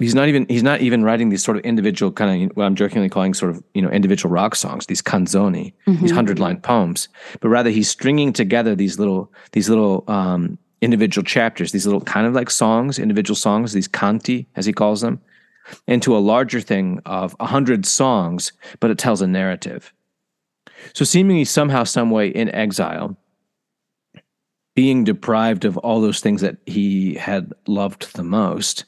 he's 0.00 0.14
not 0.14 0.28
even 0.28 0.46
he's 0.48 0.62
not 0.62 0.80
even 0.80 1.04
writing 1.04 1.28
these 1.28 1.44
sort 1.44 1.56
of 1.56 1.64
individual 1.64 2.10
kind 2.10 2.50
of 2.50 2.56
what 2.56 2.64
I'm 2.64 2.74
jokingly 2.74 3.08
calling 3.08 3.34
sort 3.34 3.52
of 3.52 3.62
you 3.74 3.82
know 3.82 3.90
individual 3.90 4.32
rock 4.32 4.54
songs, 4.54 4.86
these 4.86 5.02
canzoni, 5.02 5.72
mm-hmm. 5.86 6.02
these 6.02 6.10
hundred 6.10 6.38
line 6.38 6.60
poems, 6.60 7.08
but 7.40 7.48
rather 7.48 7.70
he's 7.70 7.88
stringing 7.88 8.32
together 8.32 8.74
these 8.74 8.98
little 8.98 9.32
these 9.52 9.68
little 9.68 10.04
um, 10.08 10.58
individual 10.80 11.24
chapters, 11.24 11.72
these 11.72 11.86
little 11.86 12.00
kind 12.00 12.26
of 12.26 12.32
like 12.32 12.50
songs, 12.50 12.98
individual 12.98 13.36
songs, 13.36 13.72
these 13.72 13.88
canti 13.88 14.48
as 14.56 14.66
he 14.66 14.72
calls 14.72 15.02
them, 15.02 15.20
into 15.86 16.16
a 16.16 16.18
larger 16.18 16.60
thing 16.60 17.00
of 17.04 17.36
a 17.38 17.46
hundred 17.46 17.86
songs, 17.86 18.52
but 18.80 18.90
it 18.90 18.98
tells 18.98 19.20
a 19.20 19.26
narrative. 19.26 19.92
So 20.94 21.04
seemingly 21.04 21.44
somehow, 21.44 21.84
some 21.84 22.10
way 22.10 22.28
in 22.28 22.48
exile, 22.54 23.16
being 24.74 25.04
deprived 25.04 25.66
of 25.66 25.76
all 25.78 26.00
those 26.00 26.20
things 26.20 26.40
that 26.40 26.56
he 26.64 27.14
had 27.14 27.52
loved 27.66 28.16
the 28.16 28.22
most 28.22 28.84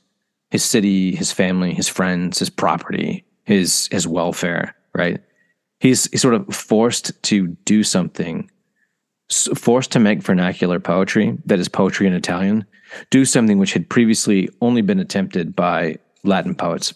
his 0.52 0.62
city, 0.62 1.16
his 1.16 1.32
family, 1.32 1.72
his 1.72 1.88
friends, 1.88 2.38
his 2.38 2.50
property, 2.50 3.24
his 3.44 3.88
his 3.90 4.06
welfare, 4.06 4.76
right? 4.94 5.18
He's 5.80 6.10
he's 6.10 6.20
sort 6.20 6.34
of 6.34 6.54
forced 6.54 7.22
to 7.22 7.48
do 7.64 7.82
something, 7.82 8.50
forced 9.56 9.92
to 9.92 9.98
make 9.98 10.20
vernacular 10.20 10.78
poetry 10.78 11.38
that 11.46 11.58
is 11.58 11.68
poetry 11.68 12.06
in 12.06 12.12
Italian, 12.12 12.66
do 13.08 13.24
something 13.24 13.58
which 13.58 13.72
had 13.72 13.88
previously 13.88 14.50
only 14.60 14.82
been 14.82 15.00
attempted 15.00 15.56
by 15.56 15.96
Latin 16.22 16.54
poets. 16.54 16.92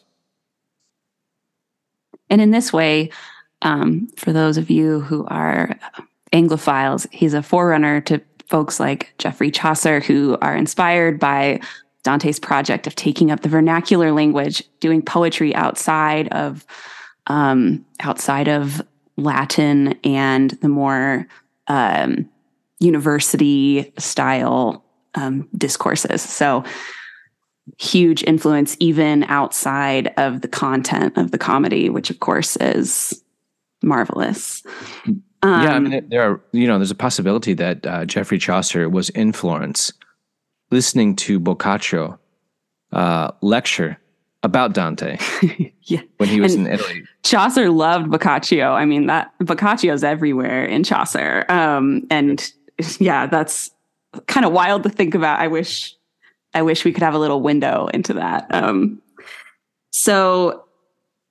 And 2.29 2.43
in 2.43 2.51
this 2.51 2.75
way, 2.75 3.09
um, 3.63 4.09
for 4.19 4.35
those 4.35 4.59
of 4.59 4.69
you 4.69 5.01
who 5.01 5.25
are 5.29 5.79
Anglophiles, 6.35 7.07
he's 7.11 7.33
a 7.33 7.43
forerunner 7.43 8.03
to 8.03 8.21
folks 8.51 8.79
like 8.79 9.15
Geoffrey 9.17 9.51
Chaucer, 9.51 10.01
who 10.01 10.37
are 10.43 10.55
inspired 10.55 11.19
by 11.19 11.61
Dante's 12.07 12.39
project 12.39 12.87
of 12.87 12.95
taking 12.95 13.33
up 13.33 13.41
the 13.41 13.49
vernacular 13.49 14.13
language, 14.13 14.63
doing 14.79 15.03
poetry 15.03 15.53
outside 15.57 16.29
of 16.29 16.65
um, 17.27 17.85
outside 17.99 18.47
of 18.47 18.81
Latin 19.17 19.99
and 20.05 20.53
the 20.63 20.69
more 20.69 21.27
um, 21.67 22.29
university 22.79 23.93
style 23.99 24.85
um, 25.17 25.49
discourses. 25.59 26.23
So 26.23 26.63
huge 27.77 28.23
influence 28.23 28.77
even 28.79 29.25
outside 29.25 30.15
of 30.17 30.43
the 30.43 30.49
content 30.49 31.17
of 31.17 31.33
the 31.33 31.39
comedy, 31.39 31.91
which 31.91 32.09
of 32.09 32.21
course 32.21 32.55
is 32.59 33.21
marvelous. 33.83 34.63
Um, 35.43 35.63
yeah, 35.63 35.73
I 35.73 35.79
mean, 35.81 36.09
there 36.09 36.23
are 36.23 36.41
you 36.53 36.69
know, 36.69 36.79
there's 36.79 36.93
a 36.93 36.95
possibility 36.95 37.53
that 37.55 37.85
uh, 37.85 38.05
Geoffrey 38.05 38.39
Chaucer 38.39 38.89
was 38.89 39.09
in 39.11 39.33
Florence 39.33 39.93
listening 40.71 41.17
to 41.17 41.39
Boccaccio 41.39 42.19
uh, 42.93 43.31
lecture 43.41 43.99
about 44.43 44.75
Dante. 44.75 45.19
yeah. 45.83 46.03
When 46.19 46.29
he 46.29 46.41
was 46.41 46.55
and 46.55 46.67
in 46.67 46.75
Italy. 46.75 47.03
Chaucer 47.25 47.71
loved 47.71 48.11
Boccaccio. 48.11 48.73
I 48.73 48.85
mean, 48.85 49.07
that 49.07 49.33
Boccaccio's 49.41 50.05
everywhere 50.05 50.65
in 50.65 50.85
Chaucer. 50.85 51.45
Um, 51.49 52.07
and 52.11 52.53
yeah, 52.99 53.27
that's 53.27 53.71
kind 54.27 54.47
of 54.47 54.53
wild 54.53 54.83
to 54.85 54.89
think 54.89 55.15
about. 55.15 55.41
I 55.41 55.49
wish 55.49 55.95
I 56.55 56.63
wish 56.63 56.85
we 56.85 56.93
could 56.93 57.03
have 57.03 57.15
a 57.15 57.19
little 57.19 57.43
window 57.43 57.89
into 57.93 58.15
that. 58.15 58.47
Um, 58.51 59.03
so 59.91 60.65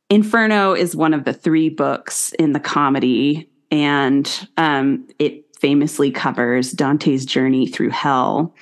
Inferno 0.10 0.74
is 0.74 0.96
one 0.96 1.14
of 1.14 1.24
the 1.24 1.34
three 1.34 1.70
books 1.70 2.32
in 2.34 2.54
the 2.54 2.60
comedy, 2.60 3.50
and 3.72 4.48
um, 4.58 5.08
it 5.18 5.46
famously 5.58 6.12
covers 6.12 6.72
Dante's 6.72 7.26
journey 7.26 7.66
through 7.66 7.90
hell. 7.90 8.54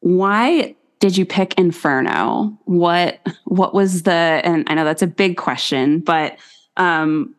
Why 0.00 0.74
did 1.00 1.16
you 1.16 1.24
pick 1.24 1.58
Inferno? 1.58 2.56
What 2.64 3.20
what 3.44 3.74
was 3.74 4.02
the 4.02 4.12
and 4.12 4.64
I 4.68 4.74
know 4.74 4.84
that's 4.84 5.02
a 5.02 5.06
big 5.06 5.36
question, 5.36 6.00
but 6.00 6.38
um 6.76 7.34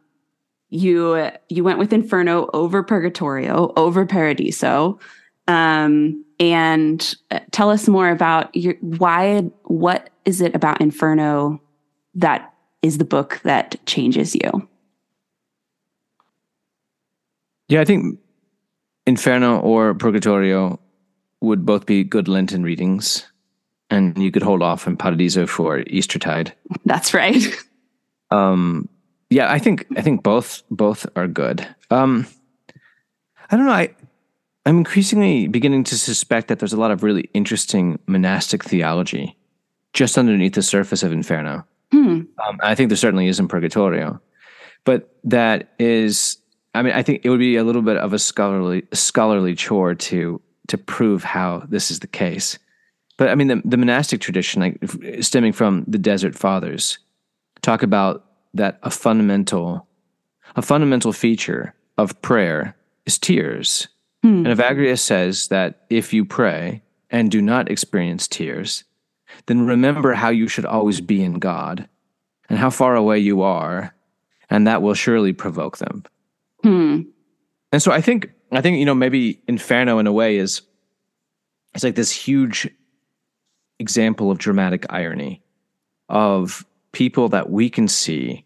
you 0.70 1.30
you 1.50 1.64
went 1.64 1.80
with 1.80 1.94
Inferno 1.94 2.50
over 2.54 2.84
Purgatorio, 2.84 3.72
over 3.78 4.06
Paradiso. 4.06 5.00
Um 5.48 6.26
and 6.40 7.16
uh, 7.30 7.40
tell 7.52 7.70
us 7.70 7.88
more 7.88 8.10
about 8.10 8.54
your 8.56 8.74
why 8.82 9.42
what 9.64 10.10
is 10.26 10.42
it 10.42 10.56
about 10.56 10.82
Inferno 10.82 11.62
that 12.16 12.54
is 12.82 12.98
the 12.98 13.06
book 13.06 13.40
that 13.44 13.84
changes 13.86 14.36
you? 14.36 14.68
Yeah, 17.68 17.80
I 17.80 17.86
think 17.86 18.20
Inferno 19.06 19.60
or 19.60 19.94
Purgatorio 19.94 20.80
would 21.42 21.66
both 21.66 21.86
be 21.86 22.04
good 22.04 22.28
Lenten 22.28 22.64
readings, 22.64 23.26
and 23.90 24.18
you 24.18 24.32
could 24.32 24.44
hold 24.44 24.62
off 24.62 24.88
in 24.88 24.96
Paradiso 24.96 25.46
for 25.48 25.80
Eastertide. 25.88 26.54
That's 26.86 27.14
right. 27.14 27.44
Um, 28.32 28.88
yeah, 29.30 29.52
I 29.52 29.60
think 29.60 29.86
I 29.98 30.02
think 30.02 30.24
both 30.24 30.64
both 30.72 31.06
are 31.16 31.28
good. 31.28 31.68
Um, 31.90 32.26
I 33.50 33.58
don't 33.58 33.66
know. 33.66 33.74
I 33.74 33.94
I'm 34.66 34.78
increasingly 34.78 35.48
beginning 35.48 35.84
to 35.86 35.98
suspect 35.98 36.48
that 36.48 36.60
there's 36.60 36.74
a 36.74 36.80
lot 36.80 36.92
of 36.92 37.04
really 37.04 37.30
interesting 37.34 38.00
monastic 38.08 38.64
theology 38.64 39.36
just 39.94 40.18
underneath 40.18 40.54
the 40.54 40.62
surface 40.62 41.04
of 41.04 41.12
Inferno. 41.12 41.66
Hmm. 41.92 42.22
Um, 42.46 42.60
I 42.62 42.76
think 42.76 42.90
there 42.90 42.96
certainly 42.96 43.28
is 43.28 43.40
in 43.40 43.48
Purgatorio, 43.48 44.22
but 44.86 45.14
that 45.24 45.74
is. 45.80 46.38
I 46.74 46.84
mean, 46.84 46.94
I 46.94 47.04
think 47.04 47.26
it 47.26 47.30
would 47.30 47.40
be 47.40 47.58
a 47.58 47.66
little 47.66 47.82
bit 47.82 47.98
of 47.98 48.14
a 48.14 48.20
scholarly 48.20 48.84
scholarly 48.94 49.56
chore 49.56 49.96
to 49.96 50.42
to 50.72 50.78
prove 50.78 51.24
how 51.24 51.64
this 51.68 51.92
is 51.92 52.00
the 52.00 52.08
case. 52.08 52.58
But 53.18 53.30
I 53.30 53.36
mean, 53.36 53.48
the, 53.48 53.62
the 53.66 53.78
monastic 53.78 54.22
tradition, 54.22 54.62
like 54.62 55.24
stemming 55.24 55.52
from 55.54 55.84
the 55.86 55.98
Desert 55.98 56.34
Fathers, 56.34 56.98
talk 57.62 57.84
about 57.84 58.26
that 58.54 58.80
a 58.84 58.90
fundamental, 58.90 59.86
a 60.56 60.62
fundamental 60.62 61.12
feature 61.12 61.76
of 61.98 62.20
prayer 62.22 62.76
is 63.06 63.20
tears. 63.20 63.90
Hmm. 64.24 64.46
And 64.46 64.48
Evagrius 64.48 65.00
says 65.00 65.50
that 65.50 65.86
if 65.90 66.14
you 66.14 66.24
pray 66.24 66.84
and 67.10 67.30
do 67.30 67.42
not 67.42 67.70
experience 67.70 68.28
tears, 68.28 68.86
then 69.48 69.66
remember 69.66 70.14
how 70.14 70.30
you 70.30 70.48
should 70.48 70.66
always 70.66 71.02
be 71.02 71.22
in 71.22 71.34
God 71.34 71.90
and 72.50 72.58
how 72.58 72.70
far 72.70 72.96
away 72.96 73.20
you 73.20 73.42
are, 73.42 73.94
and 74.50 74.68
that 74.68 74.82
will 74.82 74.94
surely 74.94 75.34
provoke 75.34 75.80
them. 75.80 76.04
Hmm. 76.64 77.02
And 77.72 77.82
so 77.82 77.92
I 77.92 78.02
think 78.02 78.32
I 78.52 78.62
think 78.62 78.78
you 78.78 78.86
know 78.86 78.96
maybe 78.96 79.42
Inferno 79.48 80.00
in 80.00 80.08
a 80.08 80.12
way 80.12 80.38
is 80.38 80.62
it's 81.74 81.84
like 81.84 81.96
this 81.96 82.12
huge 82.12 82.70
example 83.80 84.30
of 84.30 84.38
dramatic 84.38 84.86
irony 84.90 85.42
of 86.10 86.66
people 86.92 87.30
that 87.30 87.50
we 87.50 87.70
can 87.70 87.88
see 87.88 88.46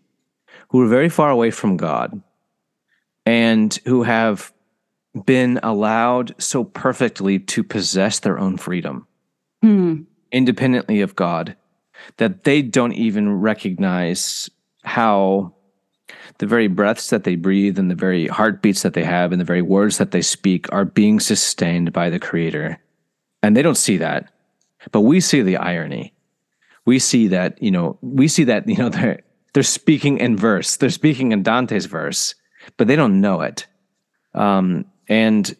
who 0.69 0.81
are 0.81 0.87
very 0.87 1.09
far 1.09 1.29
away 1.31 1.49
from 1.51 1.77
God 1.77 2.21
and 3.25 3.77
who 3.85 4.03
have 4.03 4.53
been 5.25 5.59
allowed 5.63 6.35
so 6.37 6.63
perfectly 6.63 7.39
to 7.39 7.63
possess 7.63 8.19
their 8.19 8.37
own 8.37 8.57
freedom 8.57 9.07
Hmm. 9.61 10.03
independently 10.31 11.01
of 11.01 11.15
God 11.15 11.55
that 12.17 12.43
they 12.43 12.61
don't 12.61 12.93
even 12.93 13.39
recognize 13.39 14.49
how 14.83 15.54
the 16.37 16.45
very 16.45 16.67
breaths 16.67 17.09
that 17.09 17.23
they 17.23 17.35
breathe 17.35 17.77
and 17.79 17.89
the 17.89 17.95
very 17.95 18.27
heartbeats 18.27 18.81
that 18.81 18.93
they 18.93 19.03
have 19.03 19.31
and 19.31 19.39
the 19.39 19.45
very 19.45 19.61
words 19.61 19.97
that 19.97 20.11
they 20.11 20.21
speak 20.21 20.71
are 20.71 20.85
being 20.85 21.19
sustained 21.19 21.93
by 21.93 22.09
the 22.09 22.19
creator. 22.19 22.79
And 23.43 23.55
they 23.55 23.61
don't 23.61 23.75
see 23.77 23.97
that. 23.97 24.31
But 24.91 25.01
we 25.01 25.19
see 25.19 25.41
the 25.41 25.57
irony. 25.57 26.13
We 26.85 26.99
see 26.99 27.27
that 27.29 27.61
you 27.61 27.71
know 27.71 27.97
we 28.01 28.27
see 28.27 28.43
that 28.45 28.67
you 28.69 28.77
know 28.77 28.89
they're 28.89 29.21
they're 29.53 29.63
speaking 29.63 30.17
in 30.19 30.37
verse. 30.37 30.77
They're 30.77 30.89
speaking 30.89 31.31
in 31.31 31.43
dante's 31.43 31.85
verse 31.85 32.35
but 32.77 32.87
they 32.87 32.95
don't 32.95 33.21
know 33.21 33.41
it. 33.41 33.67
Um, 34.33 34.85
and 35.07 35.55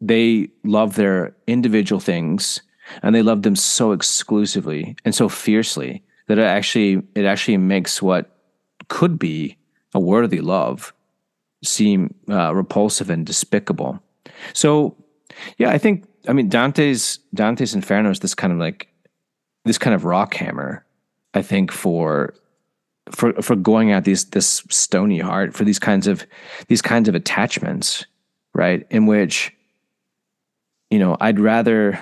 they 0.00 0.48
love 0.64 0.96
their 0.96 1.36
individual 1.46 2.00
things 2.00 2.62
and 3.02 3.14
they 3.14 3.22
love 3.22 3.42
them 3.42 3.56
so 3.56 3.92
exclusively 3.92 4.96
and 5.04 5.14
so 5.14 5.28
fiercely 5.28 6.02
that 6.26 6.38
it 6.38 6.44
actually 6.44 7.02
it 7.14 7.24
actually 7.24 7.56
makes 7.56 8.02
what 8.02 8.38
could 8.88 9.18
be 9.18 9.56
a 9.94 10.00
worthy 10.00 10.40
love 10.40 10.92
seem 11.62 12.14
uh, 12.28 12.54
repulsive 12.54 13.10
and 13.10 13.26
despicable 13.26 13.98
so 14.52 14.94
yeah 15.58 15.70
i 15.70 15.78
think 15.78 16.04
i 16.28 16.32
mean 16.32 16.48
dante's 16.48 17.18
dante's 17.32 17.74
inferno 17.74 18.10
is 18.10 18.20
this 18.20 18.34
kind 18.34 18.52
of 18.52 18.58
like 18.58 18.88
this 19.64 19.78
kind 19.78 19.94
of 19.94 20.04
rock 20.04 20.34
hammer 20.34 20.84
i 21.32 21.40
think 21.40 21.72
for 21.72 22.34
for 23.10 23.32
for 23.42 23.56
going 23.56 23.92
at 23.92 24.04
these 24.04 24.26
this 24.26 24.62
stony 24.70 25.18
heart 25.18 25.54
for 25.54 25.64
these 25.64 25.78
kinds 25.78 26.06
of 26.06 26.26
these 26.68 26.82
kinds 26.82 27.08
of 27.08 27.14
attachments 27.14 28.04
right 28.54 28.86
in 28.90 29.06
which 29.06 29.54
you 30.90 30.98
know 30.98 31.16
i'd 31.20 31.40
rather 31.40 31.98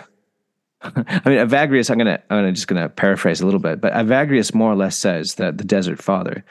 I 0.97 1.29
mean, 1.29 1.39
Evagrius. 1.39 1.91
I'm 1.91 1.99
gonna. 1.99 2.21
I'm 2.29 2.39
gonna 2.39 2.53
just 2.53 2.67
gonna 2.67 2.89
paraphrase 2.89 3.41
a 3.41 3.45
little 3.45 3.61
bit, 3.61 3.81
but 3.81 3.93
Evagrius 3.93 4.53
more 4.53 4.73
or 4.73 4.75
less 4.75 4.99
says 4.99 5.37
that 5.37 5.59
the 5.59 5.65
Desert 5.65 6.03
Father, 6.03 6.45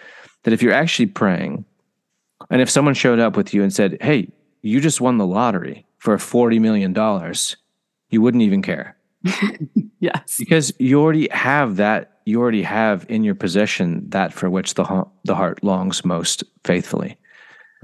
that 0.43 0.54
if 0.54 0.62
you're 0.62 0.73
actually 0.73 1.08
praying, 1.08 1.65
and 2.49 2.62
if 2.62 2.69
someone 2.69 2.93
showed 2.93 3.19
up 3.19 3.38
with 3.38 3.54
you 3.54 3.63
and 3.63 3.73
said, 3.73 3.97
"Hey, 4.01 4.30
you 4.62 4.80
just 4.82 5.01
won 5.01 5.17
the 5.17 5.27
lottery 5.27 5.86
for 5.97 6.17
forty 6.17 6.60
million 6.60 6.93
dollars," 6.93 7.58
you 8.10 8.21
wouldn't 8.21 8.43
even 8.43 8.62
care 8.62 8.97
Yes. 9.99 10.38
because 10.38 10.73
you 10.80 11.01
already 11.01 11.30
have 11.32 11.77
that. 11.77 12.19
You 12.25 12.39
already 12.39 12.62
have 12.63 13.06
in 13.10 13.23
your 13.23 13.36
possession 13.36 14.10
that 14.10 14.32
for 14.34 14.49
which 14.49 14.75
the 14.75 14.84
ha- 14.84 15.08
the 15.23 15.36
heart 15.36 15.63
longs 15.63 16.06
most 16.06 16.43
faithfully. 16.63 17.17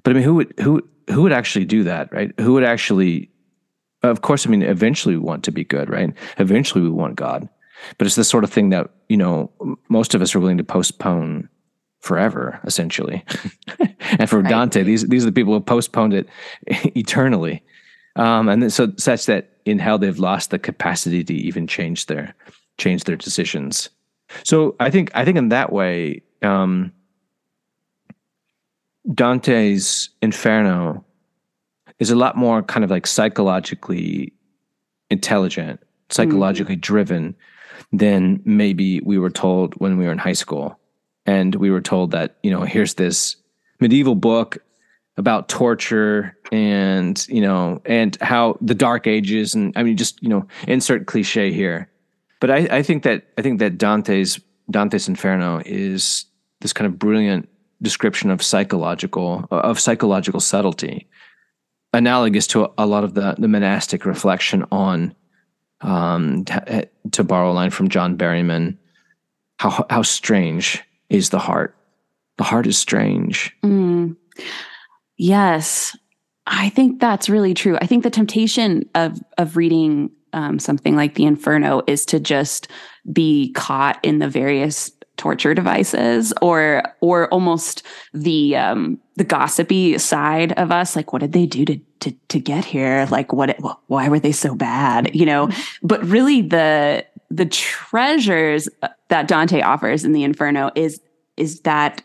But 0.04 0.12
I 0.12 0.14
mean, 0.16 0.24
who 0.24 0.36
would 0.36 0.54
who 0.60 0.88
who 1.10 1.22
would 1.24 1.32
actually 1.34 1.66
do 1.66 1.84
that, 1.84 2.12
right? 2.14 2.32
Who 2.40 2.54
would 2.54 2.64
actually 2.64 3.30
of 4.04 4.22
course, 4.22 4.46
I 4.46 4.50
mean, 4.52 4.62
eventually 4.62 5.16
we 5.16 5.22
want 5.22 5.44
to 5.46 5.52
be 5.52 5.64
good, 5.64 5.90
right? 5.90 6.14
Eventually 6.38 6.84
we 6.84 6.90
want 6.90 7.16
God. 7.16 7.50
But 7.98 8.06
it's 8.06 8.16
the 8.16 8.24
sort 8.24 8.44
of 8.44 8.52
thing 8.52 8.70
that, 8.70 8.90
you 9.10 9.18
know, 9.18 9.52
most 9.90 10.14
of 10.14 10.22
us 10.22 10.36
are 10.36 10.40
willing 10.40 10.58
to 10.60 10.64
postpone 10.64 11.50
forever, 12.00 12.60
essentially. 12.64 13.24
and 14.20 14.30
for 14.30 14.42
Right. 14.42 14.50
Dante, 14.50 14.84
these 14.84 15.08
these 15.08 15.24
are 15.24 15.28
the 15.28 15.32
people 15.32 15.54
who 15.54 15.60
postponed 15.60 16.14
it 16.14 16.28
eternally. 16.68 17.64
Um, 18.16 18.50
and 18.50 18.74
so 18.74 18.92
such 18.98 19.26
that 19.28 19.52
in 19.66 19.80
hell 19.80 19.98
they've 19.98 20.18
lost 20.18 20.50
the 20.50 20.60
capacity 20.60 21.24
to 21.24 21.34
even 21.34 21.68
change 21.68 22.08
their 22.08 22.34
change 22.78 23.04
their 23.04 23.16
decisions. 23.16 23.90
So 24.44 24.76
I 24.80 24.90
think 24.90 25.12
I 25.14 25.24
think 25.26 25.38
in 25.38 25.50
that 25.50 25.72
way, 25.72 26.22
um, 26.42 26.92
Dante's 29.14 30.10
Inferno 30.22 31.06
is 32.00 32.12
a 32.12 32.16
lot 32.16 32.36
more 32.38 32.62
kind 32.62 32.84
of 32.84 32.92
like 32.92 33.08
psychologically 33.08 34.34
intelligent, 35.10 35.80
psychologically 36.10 36.76
driven 36.76 37.36
than 37.92 38.42
maybe 38.46 39.02
we 39.02 39.18
were 39.18 39.30
told 39.30 39.74
when 39.76 39.98
we 39.98 40.06
were 40.06 40.12
in 40.12 40.18
high 40.18 40.34
school. 40.34 40.78
And 41.28 41.54
we 41.56 41.70
were 41.70 41.82
told 41.82 42.12
that, 42.12 42.38
you 42.42 42.50
know, 42.50 42.62
here's 42.62 42.96
this 42.96 43.36
medieval 43.80 44.16
book 44.16 44.58
about 45.18 45.50
torture 45.50 46.38
and, 46.52 47.28
you 47.28 47.42
know, 47.42 47.82
and 47.86 48.18
how 48.22 48.58
the 48.62 48.74
dark 48.74 49.06
ages 49.06 49.54
and 49.54 49.74
I 49.76 49.84
mean 49.84 49.98
just, 49.98 50.22
you 50.24 50.30
know, 50.30 50.48
insert 50.68 51.06
cliche 51.06 51.52
here. 51.52 51.90
But 52.40 52.52
I, 52.52 52.58
I 52.72 52.82
think 52.82 53.04
that 53.04 53.28
I 53.38 53.42
think 53.42 53.60
that 53.60 53.78
Dante's 53.78 54.40
Dante's 54.72 55.08
Inferno 55.08 55.62
is 55.66 56.26
this 56.62 56.74
kind 56.74 56.88
of 56.88 56.98
brilliant 56.98 57.50
description 57.82 58.32
of 58.32 58.42
psychological 58.42 59.48
of 59.52 59.80
psychological 59.80 60.40
subtlety 60.40 61.08
analogous 61.94 62.48
to 62.48 62.72
a 62.78 62.86
lot 62.86 63.04
of 63.04 63.14
the 63.14 63.36
the 63.38 63.48
monastic 63.48 64.06
reflection 64.06 64.66
on 64.72 65.16
um 65.82 66.44
to, 66.46 66.90
to 67.12 67.24
borrow 67.24 67.52
a 67.52 67.54
line 67.54 67.70
from 67.70 67.90
John 67.90 68.18
Berryman 68.18 68.78
how 69.60 69.86
how 69.90 70.02
strange 70.02 70.84
is 71.10 71.30
the 71.30 71.40
heart 71.40 71.76
the 72.38 72.44
heart 72.44 72.68
is 72.68 72.78
strange 72.78 73.56
Mm. 73.64 74.16
Yes, 75.18 75.98
I 76.46 76.70
think 76.70 77.00
that's 77.00 77.30
really 77.30 77.54
true. 77.54 77.78
I 77.82 77.88
think 77.88 78.04
the 78.04 78.10
temptation 78.10 78.88
of 78.96 79.20
of 79.38 79.58
reading 79.58 80.12
um, 80.34 80.60
something 80.60 80.96
like 80.96 81.16
the 81.16 81.26
Inferno 81.26 81.82
is 81.88 82.06
to 82.08 82.20
just 82.20 82.68
be 83.12 83.52
caught 83.54 84.00
in 84.04 84.20
the 84.20 84.30
various 84.30 84.92
torture 85.18 85.56
devices, 85.56 86.34
or 86.42 86.84
or 87.02 87.28
almost 87.30 87.84
the 88.14 88.56
um, 88.56 89.00
the 89.16 89.24
gossipy 89.24 89.98
side 89.98 90.54
of 90.54 90.72
us. 90.72 90.96
Like, 90.96 91.12
what 91.12 91.20
did 91.20 91.34
they 91.34 91.48
do 91.48 91.66
to 91.66 91.80
to 92.02 92.12
to 92.30 92.40
get 92.40 92.64
here? 92.64 93.08
Like, 93.10 93.34
what? 93.34 93.58
Why 93.88 94.08
were 94.08 94.20
they 94.20 94.32
so 94.32 94.54
bad? 94.56 95.16
You 95.16 95.26
know. 95.26 95.50
But 95.82 96.04
really, 96.06 96.44
the 96.44 97.06
the 97.30 97.46
treasures 97.46 98.70
that 99.10 99.28
Dante 99.28 99.62
offers 99.62 100.06
in 100.06 100.14
the 100.14 100.24
Inferno 100.24 100.72
is 100.76 101.02
is 101.36 101.62
that 101.62 102.02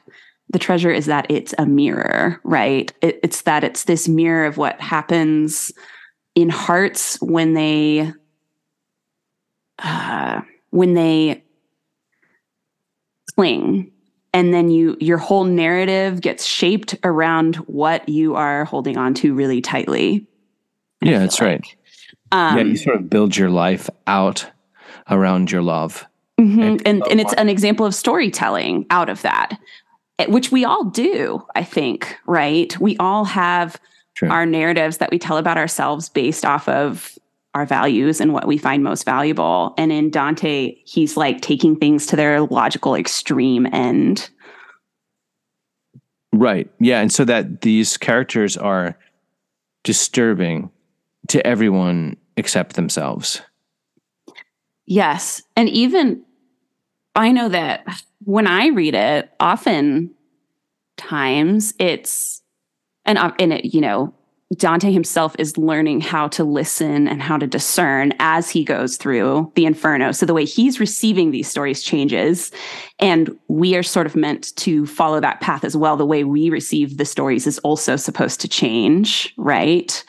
the 0.50 0.58
treasure 0.58 0.90
is 0.90 1.06
that 1.06 1.26
it's 1.30 1.54
a 1.56 1.64
mirror, 1.64 2.38
right? 2.44 2.92
It, 3.00 3.20
it's 3.22 3.42
that 3.42 3.64
it's 3.64 3.84
this 3.84 4.08
mirror 4.08 4.44
of 4.44 4.58
what 4.58 4.80
happens 4.80 5.72
in 6.34 6.50
hearts 6.50 7.20
when 7.22 7.54
they 7.54 8.12
uh, 9.78 10.42
when 10.70 10.94
they 10.94 11.42
cling, 13.34 13.90
and 14.34 14.52
then 14.52 14.70
you 14.70 14.96
your 15.00 15.18
whole 15.18 15.44
narrative 15.44 16.20
gets 16.20 16.44
shaped 16.44 16.96
around 17.04 17.56
what 17.56 18.08
you 18.08 18.34
are 18.34 18.64
holding 18.64 18.98
on 18.98 19.14
to 19.14 19.34
really 19.34 19.60
tightly. 19.60 20.26
Yeah 21.00 21.20
that's 21.20 21.40
right. 21.40 21.62
Um, 22.30 22.58
yeah 22.58 22.64
you 22.64 22.76
sort 22.76 22.96
of 22.96 23.08
build 23.08 23.36
your 23.36 23.50
life 23.50 23.88
out 24.06 24.50
around 25.10 25.50
your 25.50 25.62
love 25.62 26.06
Mhm. 26.40 26.82
And 26.84 27.02
and 27.08 27.20
it's 27.20 27.34
an 27.34 27.48
example 27.48 27.86
of 27.86 27.94
storytelling 27.94 28.86
out 28.90 29.08
of 29.08 29.22
that, 29.22 29.58
eh, 30.18 30.26
which 30.26 30.50
we 30.50 30.64
all 30.64 30.84
do, 30.84 31.44
I 31.54 31.62
think, 31.62 32.18
right? 32.26 32.76
We 32.80 32.96
all 32.96 33.24
have 33.26 33.78
True. 34.14 34.28
our 34.30 34.46
narratives 34.46 34.98
that 34.98 35.10
we 35.10 35.18
tell 35.18 35.36
about 35.36 35.58
ourselves 35.58 36.08
based 36.08 36.44
off 36.44 36.68
of 36.68 37.16
our 37.54 37.66
values 37.66 38.20
and 38.20 38.32
what 38.32 38.46
we 38.46 38.56
find 38.56 38.82
most 38.82 39.04
valuable. 39.04 39.74
And 39.76 39.92
in 39.92 40.10
Dante, 40.10 40.74
he's 40.84 41.16
like 41.18 41.42
taking 41.42 41.76
things 41.76 42.06
to 42.06 42.16
their 42.16 42.40
logical 42.40 42.94
extreme 42.94 43.66
end. 43.72 44.30
Right. 46.32 46.68
Yeah. 46.80 47.00
And 47.00 47.12
so 47.12 47.26
that 47.26 47.60
these 47.60 47.98
characters 47.98 48.56
are 48.56 48.96
disturbing 49.84 50.70
to 51.28 51.46
everyone 51.46 52.16
except 52.38 52.74
themselves. 52.74 53.42
Yes. 54.86 55.42
And 55.56 55.68
even 55.68 56.24
I 57.14 57.32
know 57.32 57.48
that 57.48 57.84
when 58.24 58.46
I 58.46 58.68
read 58.68 58.94
it, 58.94 59.30
often 59.40 60.14
times 60.96 61.74
it's 61.78 62.42
and 63.04 63.18
uh, 63.18 63.32
and 63.38 63.52
it, 63.52 63.74
you 63.74 63.80
know, 63.80 64.14
Dante 64.56 64.92
himself 64.92 65.34
is 65.38 65.56
learning 65.56 66.00
how 66.00 66.28
to 66.28 66.44
listen 66.44 67.08
and 67.08 67.22
how 67.22 67.38
to 67.38 67.46
discern 67.46 68.12
as 68.18 68.50
he 68.50 68.64
goes 68.64 68.96
through 68.96 69.50
the 69.54 69.64
inferno. 69.64 70.12
So 70.12 70.26
the 70.26 70.34
way 70.34 70.44
he's 70.44 70.78
receiving 70.78 71.30
these 71.30 71.48
stories 71.48 71.82
changes 71.82 72.50
and 72.98 73.36
we 73.48 73.74
are 73.76 73.82
sort 73.82 74.06
of 74.06 74.14
meant 74.14 74.54
to 74.56 74.86
follow 74.86 75.20
that 75.20 75.40
path 75.40 75.64
as 75.64 75.76
well. 75.76 75.96
The 75.96 76.06
way 76.06 76.24
we 76.24 76.50
receive 76.50 76.98
the 76.98 77.04
stories 77.04 77.46
is 77.46 77.58
also 77.60 77.96
supposed 77.96 78.40
to 78.42 78.48
change, 78.48 79.32
right? 79.36 80.04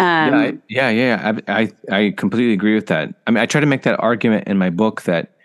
Um, 0.00 0.06
yeah, 0.06 0.38
I, 0.38 0.58
yeah, 0.68 0.90
yeah. 0.90 1.40
I, 1.46 1.62
I 1.90 1.96
I 1.96 2.14
completely 2.16 2.54
agree 2.54 2.74
with 2.74 2.86
that. 2.86 3.14
I 3.26 3.30
mean, 3.30 3.42
I 3.42 3.44
try 3.44 3.60
to 3.60 3.66
make 3.66 3.82
that 3.82 4.00
argument 4.00 4.48
in 4.48 4.56
my 4.56 4.70
book 4.70 5.02
that 5.02 5.36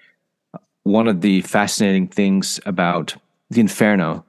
one 0.83 1.09
of 1.09 1.19
the 1.19 1.41
fascinating 1.41 2.07
things 2.07 2.61
about 2.65 3.17
the 3.49 3.59
Inferno 3.59 4.23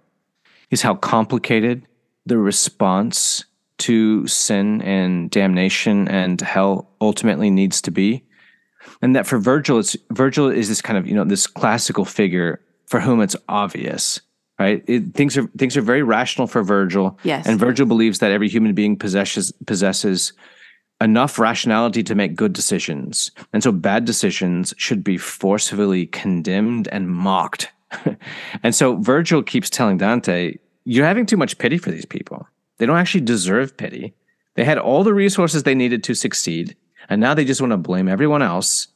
is 0.73 0.83
how 0.83 0.97
complicated 0.97 1.87
the 2.25 2.39
response 2.39 3.45
to 3.79 4.27
sin 4.27 4.83
and 4.83 5.31
damnation 5.31 6.09
and 6.09 6.41
hell 6.41 6.91
ultimately 7.01 7.49
needs 7.49 7.81
to 7.83 7.93
be, 7.93 8.25
and 9.01 9.15
that 9.15 9.29
for 9.29 9.39
Virgil, 9.39 9.79
it's 9.79 9.97
Virgil 10.11 10.49
is 10.49 10.69
this 10.69 10.83
kind 10.83 10.99
of 10.99 11.07
you 11.07 11.15
know 11.15 11.25
this 11.25 11.47
classical 11.47 12.05
figure 12.05 12.61
for 12.87 12.99
whom 12.99 13.21
it's 13.21 13.37
obvious, 13.49 14.21
right? 14.59 14.85
It, 14.87 15.14
things 15.14 15.37
are 15.37 15.47
things 15.59 15.77
are 15.77 15.83
very 15.83 16.03
rational 16.03 16.47
for 16.47 16.62
Virgil. 16.62 17.19
Yes. 17.23 17.47
And 17.47 17.59
Virgil 17.59 17.87
believes 17.87 18.19
that 18.21 18.31
every 18.31 18.49
human 18.49 18.75
being 18.75 18.97
possesses 18.97 19.53
possesses 19.66 20.33
enough 21.01 21.38
rationality 21.38 22.03
to 22.03 22.14
make 22.14 22.35
good 22.35 22.53
decisions. 22.53 23.31
And 23.53 23.62
so 23.62 23.71
bad 23.71 24.05
decisions 24.05 24.73
should 24.79 25.05
be 25.05 25.19
forcefully 25.19 26.07
condemned 26.07 26.88
and 26.88 27.11
mocked. 27.11 27.71
and 28.62 28.75
so 28.75 28.97
Virgil 28.97 29.42
keeps 29.42 29.69
telling 29.69 29.99
Dante, 29.99 30.57
you're 30.85 31.07
having 31.07 31.27
too 31.27 31.37
much 31.37 31.59
pity 31.59 31.79
for 31.79 31.90
these 31.90 32.07
people. 32.07 32.47
They 32.79 32.87
don't 32.87 32.97
actually 32.97 33.23
deserve 33.23 33.77
pity. 33.77 34.14
They 34.55 34.64
had 34.64 34.79
all 34.79 35.05
the 35.05 35.14
resources 35.14 35.62
they 35.62 35.75
needed 35.75 36.03
to 36.05 36.14
succeed, 36.14 36.77
and 37.09 37.21
now 37.21 37.35
they 37.35 37.45
just 37.45 37.61
want 37.61 37.73
to 37.73 37.77
blame 37.77 38.09
everyone 38.09 38.42
else. 38.42 38.88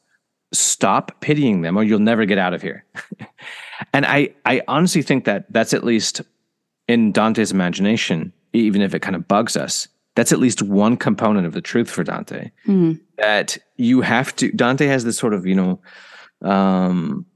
Stop 0.52 1.20
pitying 1.20 1.62
them, 1.62 1.76
or 1.76 1.84
you'll 1.84 1.98
never 2.00 2.24
get 2.24 2.38
out 2.38 2.54
of 2.54 2.62
here. 2.62 2.84
and 3.92 4.04
I, 4.06 4.30
I 4.44 4.62
honestly 4.66 5.02
think 5.02 5.24
that 5.24 5.46
that's 5.52 5.72
at 5.72 5.84
least 5.84 6.22
in 6.88 7.12
Dante's 7.12 7.52
imagination, 7.52 8.32
even 8.52 8.82
if 8.82 8.94
it 8.94 9.00
kind 9.00 9.14
of 9.14 9.28
bugs 9.28 9.56
us, 9.56 9.86
that's 10.16 10.32
at 10.32 10.40
least 10.40 10.60
one 10.60 10.96
component 10.96 11.46
of 11.46 11.52
the 11.52 11.60
truth 11.60 11.90
for 11.90 12.02
Dante. 12.02 12.50
Mm. 12.66 13.00
That 13.18 13.58
you 13.76 14.00
have 14.00 14.34
to. 14.36 14.50
Dante 14.52 14.86
has 14.86 15.04
this 15.04 15.16
sort 15.16 15.34
of 15.34 15.46
you 15.46 15.54
know, 15.54 15.80
um, 16.42 17.26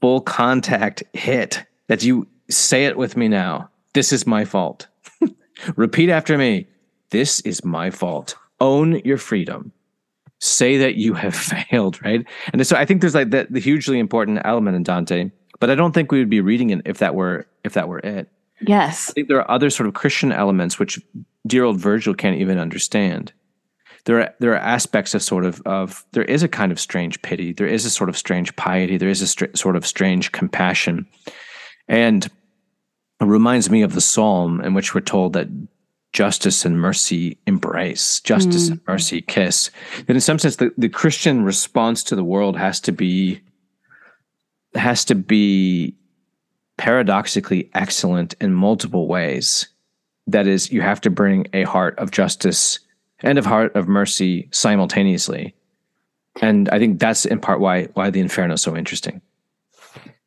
full 0.00 0.20
contact 0.20 1.02
hit 1.12 1.64
that 1.86 2.02
you 2.02 2.26
say 2.48 2.86
it 2.86 2.96
with 2.96 3.16
me 3.16 3.28
now. 3.28 3.70
This 3.94 4.12
is 4.12 4.26
my 4.26 4.44
fault. 4.44 4.88
Repeat 5.76 6.10
after 6.10 6.36
me. 6.36 6.66
This 7.10 7.40
is 7.40 7.64
my 7.64 7.90
fault. 7.90 8.36
Own 8.60 9.00
your 9.04 9.18
freedom. 9.18 9.72
Say 10.40 10.78
that 10.78 10.96
you 10.96 11.14
have 11.14 11.34
failed, 11.70 12.02
right? 12.04 12.26
And 12.52 12.66
so 12.66 12.76
I 12.76 12.84
think 12.84 13.00
there's 13.00 13.14
like 13.14 13.30
that 13.30 13.52
the 13.52 13.60
hugely 13.60 13.98
important 13.98 14.40
element 14.44 14.76
in 14.76 14.82
Dante, 14.82 15.30
but 15.58 15.70
I 15.70 15.74
don't 15.74 15.92
think 15.92 16.10
we 16.10 16.18
would 16.18 16.30
be 16.30 16.40
reading 16.40 16.70
it 16.70 16.82
if 16.84 16.98
that 16.98 17.14
were 17.14 17.46
if 17.64 17.74
that 17.74 17.88
were 17.88 18.00
it. 18.00 18.28
Yes. 18.66 19.10
I 19.10 19.12
think 19.14 19.28
there 19.28 19.38
are 19.38 19.50
other 19.50 19.70
sort 19.70 19.86
of 19.86 19.94
Christian 19.94 20.32
elements 20.32 20.78
which 20.78 21.00
dear 21.46 21.64
old 21.64 21.78
Virgil 21.78 22.14
can't 22.14 22.36
even 22.36 22.58
understand. 22.58 23.32
There 24.04 24.20
are 24.20 24.34
there 24.38 24.52
are 24.52 24.56
aspects 24.56 25.14
of 25.14 25.22
sort 25.22 25.44
of 25.44 25.60
of 25.66 26.04
there 26.12 26.24
is 26.24 26.42
a 26.42 26.48
kind 26.48 26.72
of 26.72 26.80
strange 26.80 27.20
pity, 27.22 27.52
there 27.52 27.66
is 27.66 27.84
a 27.84 27.90
sort 27.90 28.08
of 28.08 28.16
strange 28.16 28.54
piety, 28.56 28.96
there 28.96 29.08
is 29.08 29.22
a 29.22 29.26
str- 29.26 29.54
sort 29.54 29.76
of 29.76 29.86
strange 29.86 30.32
compassion, 30.32 31.06
and 31.86 32.24
it 32.24 33.26
reminds 33.26 33.68
me 33.68 33.82
of 33.82 33.94
the 33.94 34.00
psalm 34.00 34.62
in 34.62 34.72
which 34.72 34.94
we're 34.94 35.02
told 35.02 35.34
that 35.34 35.48
justice 36.12 36.64
and 36.64 36.80
mercy 36.80 37.38
embrace, 37.46 38.20
justice 38.20 38.68
mm. 38.68 38.72
and 38.72 38.80
mercy 38.86 39.22
kiss. 39.22 39.70
That 40.06 40.16
in 40.16 40.20
some 40.20 40.38
sense, 40.38 40.56
the, 40.56 40.72
the 40.76 40.88
Christian 40.88 41.44
response 41.44 42.02
to 42.04 42.16
the 42.16 42.24
world 42.24 42.56
has 42.56 42.80
to 42.80 42.92
be 42.92 43.40
has 44.74 45.04
to 45.04 45.14
be 45.14 45.94
paradoxically 46.76 47.70
excellent 47.74 48.34
in 48.40 48.54
multiple 48.54 49.06
ways. 49.08 49.68
That 50.26 50.46
is, 50.46 50.70
you 50.70 50.80
have 50.80 51.00
to 51.02 51.10
bring 51.10 51.46
a 51.52 51.64
heart 51.64 51.98
of 51.98 52.10
justice 52.10 52.78
and 53.20 53.38
of 53.38 53.46
heart 53.46 53.74
of 53.74 53.88
mercy 53.88 54.48
simultaneously. 54.52 55.54
And 56.40 56.68
I 56.70 56.78
think 56.78 57.00
that's 57.00 57.26
in 57.26 57.40
part 57.40 57.60
why 57.60 57.84
why 57.94 58.10
the 58.10 58.20
Inferno 58.20 58.54
is 58.54 58.62
so 58.62 58.76
interesting. 58.76 59.20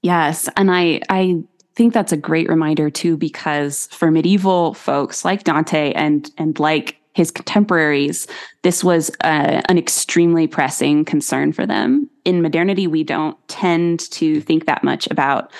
Yes, 0.01 0.49
and 0.57 0.69
I 0.69 1.01
I 1.09 1.43
think 1.75 1.93
that's 1.93 2.11
a 2.11 2.17
great 2.17 2.49
reminder 2.49 2.89
too, 2.89 3.17
because 3.17 3.87
for 3.87 4.11
medieval 4.11 4.73
folks 4.73 5.25
like 5.25 5.43
Dante 5.43 5.91
and 5.93 6.29
and 6.37 6.59
like 6.59 6.97
his 7.13 7.29
contemporaries, 7.29 8.27
this 8.63 8.83
was 8.83 9.11
uh, 9.23 9.61
an 9.69 9.77
extremely 9.77 10.47
pressing 10.47 11.05
concern 11.05 11.53
for 11.53 11.65
them. 11.65 12.09
In 12.25 12.41
modernity, 12.41 12.87
we 12.87 13.03
don't 13.03 13.37
tend 13.47 13.99
to 14.11 14.41
think 14.41 14.65
that 14.65 14.83
much 14.83 15.07
about 15.11 15.51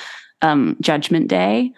um, 0.41 0.75
Judgment 0.81 1.27
Day, 1.27 1.71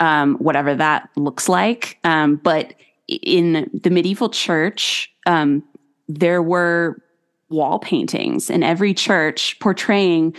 um, 0.00 0.36
whatever 0.36 0.74
that 0.74 1.10
looks 1.16 1.48
like. 1.48 1.98
Um, 2.04 2.36
but 2.36 2.74
in 3.06 3.70
the 3.74 3.90
medieval 3.90 4.30
church, 4.30 5.12
um, 5.26 5.62
there 6.08 6.42
were 6.42 7.02
wall 7.50 7.78
paintings 7.78 8.50
in 8.50 8.62
every 8.62 8.94
church 8.94 9.58
portraying 9.60 10.34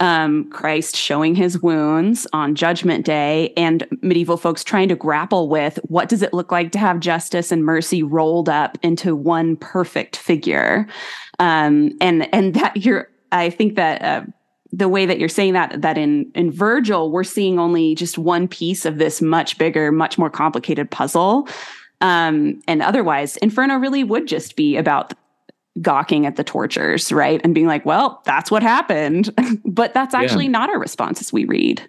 um, 0.00 0.48
Christ 0.50 0.96
showing 0.96 1.34
his 1.34 1.60
wounds 1.62 2.26
on 2.32 2.54
Judgment 2.54 3.04
Day, 3.04 3.52
and 3.56 3.86
medieval 4.00 4.38
folks 4.38 4.64
trying 4.64 4.88
to 4.88 4.96
grapple 4.96 5.48
with 5.48 5.78
what 5.84 6.08
does 6.08 6.22
it 6.22 6.32
look 6.32 6.50
like 6.50 6.72
to 6.72 6.78
have 6.78 7.00
justice 7.00 7.52
and 7.52 7.64
mercy 7.64 8.02
rolled 8.02 8.48
up 8.48 8.78
into 8.82 9.14
one 9.14 9.56
perfect 9.56 10.16
figure, 10.16 10.86
um, 11.38 11.92
and 12.00 12.32
and 12.34 12.54
that 12.54 12.76
you're. 12.76 13.08
I 13.32 13.50
think 13.50 13.76
that. 13.76 14.02
Uh, 14.02 14.22
the 14.72 14.88
way 14.88 15.04
that 15.04 15.18
you're 15.18 15.28
saying 15.28 15.52
that 15.54 15.82
that 15.82 15.98
in 15.98 16.30
in 16.36 16.52
Virgil 16.52 17.10
we're 17.10 17.24
seeing 17.24 17.58
only 17.58 17.96
just 17.96 18.16
one 18.16 18.46
piece 18.46 18.86
of 18.86 18.98
this 18.98 19.20
much 19.20 19.58
bigger 19.58 19.90
much 19.90 20.16
more 20.16 20.30
complicated 20.30 20.88
puzzle 20.88 21.48
um, 22.00 22.62
and 22.68 22.80
otherwise 22.80 23.36
Inferno 23.38 23.78
really 23.78 24.04
would 24.04 24.28
just 24.28 24.54
be 24.54 24.76
about 24.76 25.12
gawking 25.80 26.26
at 26.26 26.36
the 26.36 26.44
tortures, 26.44 27.12
right? 27.12 27.40
And 27.44 27.54
being 27.54 27.66
like, 27.66 27.84
well, 27.84 28.22
that's 28.24 28.50
what 28.50 28.62
happened. 28.62 29.30
but 29.64 29.94
that's 29.94 30.14
actually 30.14 30.44
yeah. 30.44 30.52
not 30.52 30.70
our 30.70 30.78
response 30.78 31.20
as 31.20 31.32
we 31.32 31.44
read. 31.44 31.82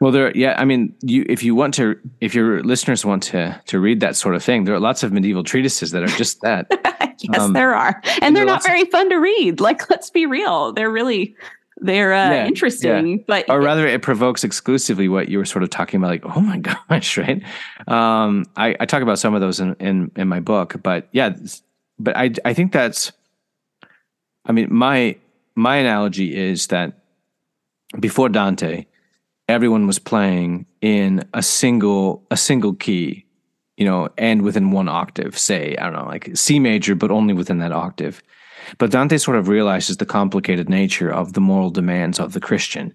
Well, 0.00 0.12
there, 0.12 0.36
yeah. 0.36 0.54
I 0.58 0.64
mean, 0.64 0.94
you 1.02 1.26
if 1.28 1.42
you 1.42 1.54
want 1.56 1.74
to, 1.74 1.98
if 2.20 2.34
your 2.34 2.62
listeners 2.62 3.04
want 3.04 3.24
to 3.24 3.60
to 3.66 3.80
read 3.80 4.00
that 4.00 4.14
sort 4.14 4.36
of 4.36 4.44
thing, 4.44 4.64
there 4.64 4.74
are 4.74 4.80
lots 4.80 5.02
of 5.02 5.12
medieval 5.12 5.42
treatises 5.42 5.90
that 5.90 6.04
are 6.04 6.08
just 6.08 6.40
that. 6.42 6.66
yes, 7.18 7.40
um, 7.40 7.52
there 7.52 7.74
are, 7.74 8.00
and, 8.04 8.22
and 8.22 8.36
they're 8.36 8.44
not 8.44 8.62
very 8.62 8.82
of, 8.82 8.90
fun 8.90 9.10
to 9.10 9.16
read. 9.16 9.60
Like, 9.60 9.90
let's 9.90 10.10
be 10.10 10.24
real, 10.24 10.72
they're 10.72 10.90
really 10.90 11.36
they're 11.80 12.12
uh, 12.12 12.30
yeah, 12.30 12.46
interesting, 12.46 13.08
yeah. 13.08 13.24
but 13.26 13.50
or 13.50 13.60
rather, 13.60 13.86
it 13.86 14.02
provokes 14.02 14.44
exclusively 14.44 15.08
what 15.08 15.28
you 15.28 15.38
were 15.38 15.44
sort 15.44 15.62
of 15.62 15.70
talking 15.70 15.98
about. 15.98 16.10
Like, 16.10 16.36
oh 16.36 16.40
my 16.40 16.58
gosh, 16.58 17.18
right? 17.18 17.42
Um, 17.86 18.46
I, 18.56 18.76
I 18.80 18.86
talk 18.86 19.02
about 19.02 19.18
some 19.18 19.34
of 19.34 19.40
those 19.40 19.60
in 19.60 19.74
in 19.80 20.10
in 20.16 20.28
my 20.28 20.40
book, 20.40 20.76
but 20.82 21.08
yeah, 21.12 21.34
but 21.98 22.16
I 22.16 22.32
I 22.44 22.54
think 22.54 22.72
that's 22.72 23.12
I 24.44 24.52
mean 24.52 24.68
my 24.72 25.16
my 25.54 25.76
analogy 25.76 26.36
is 26.36 26.68
that 26.68 26.92
before 27.98 28.28
Dante, 28.28 28.86
everyone 29.48 29.86
was 29.86 29.98
playing 29.98 30.66
in 30.80 31.24
a 31.34 31.42
single 31.42 32.24
a 32.30 32.36
single 32.36 32.74
key, 32.74 33.26
you 33.76 33.84
know, 33.84 34.08
and 34.18 34.42
within 34.42 34.70
one 34.70 34.88
octave, 34.88 35.38
say, 35.38 35.76
I 35.76 35.84
don't 35.84 35.94
know, 35.94 36.06
like 36.06 36.36
C 36.36 36.58
major, 36.58 36.94
but 36.94 37.10
only 37.10 37.34
within 37.34 37.58
that 37.58 37.72
octave. 37.72 38.22
But 38.76 38.90
Dante 38.90 39.16
sort 39.16 39.38
of 39.38 39.48
realizes 39.48 39.96
the 39.96 40.06
complicated 40.06 40.68
nature 40.68 41.10
of 41.10 41.32
the 41.32 41.40
moral 41.40 41.70
demands 41.70 42.18
of 42.20 42.34
the 42.34 42.40
Christian 42.40 42.94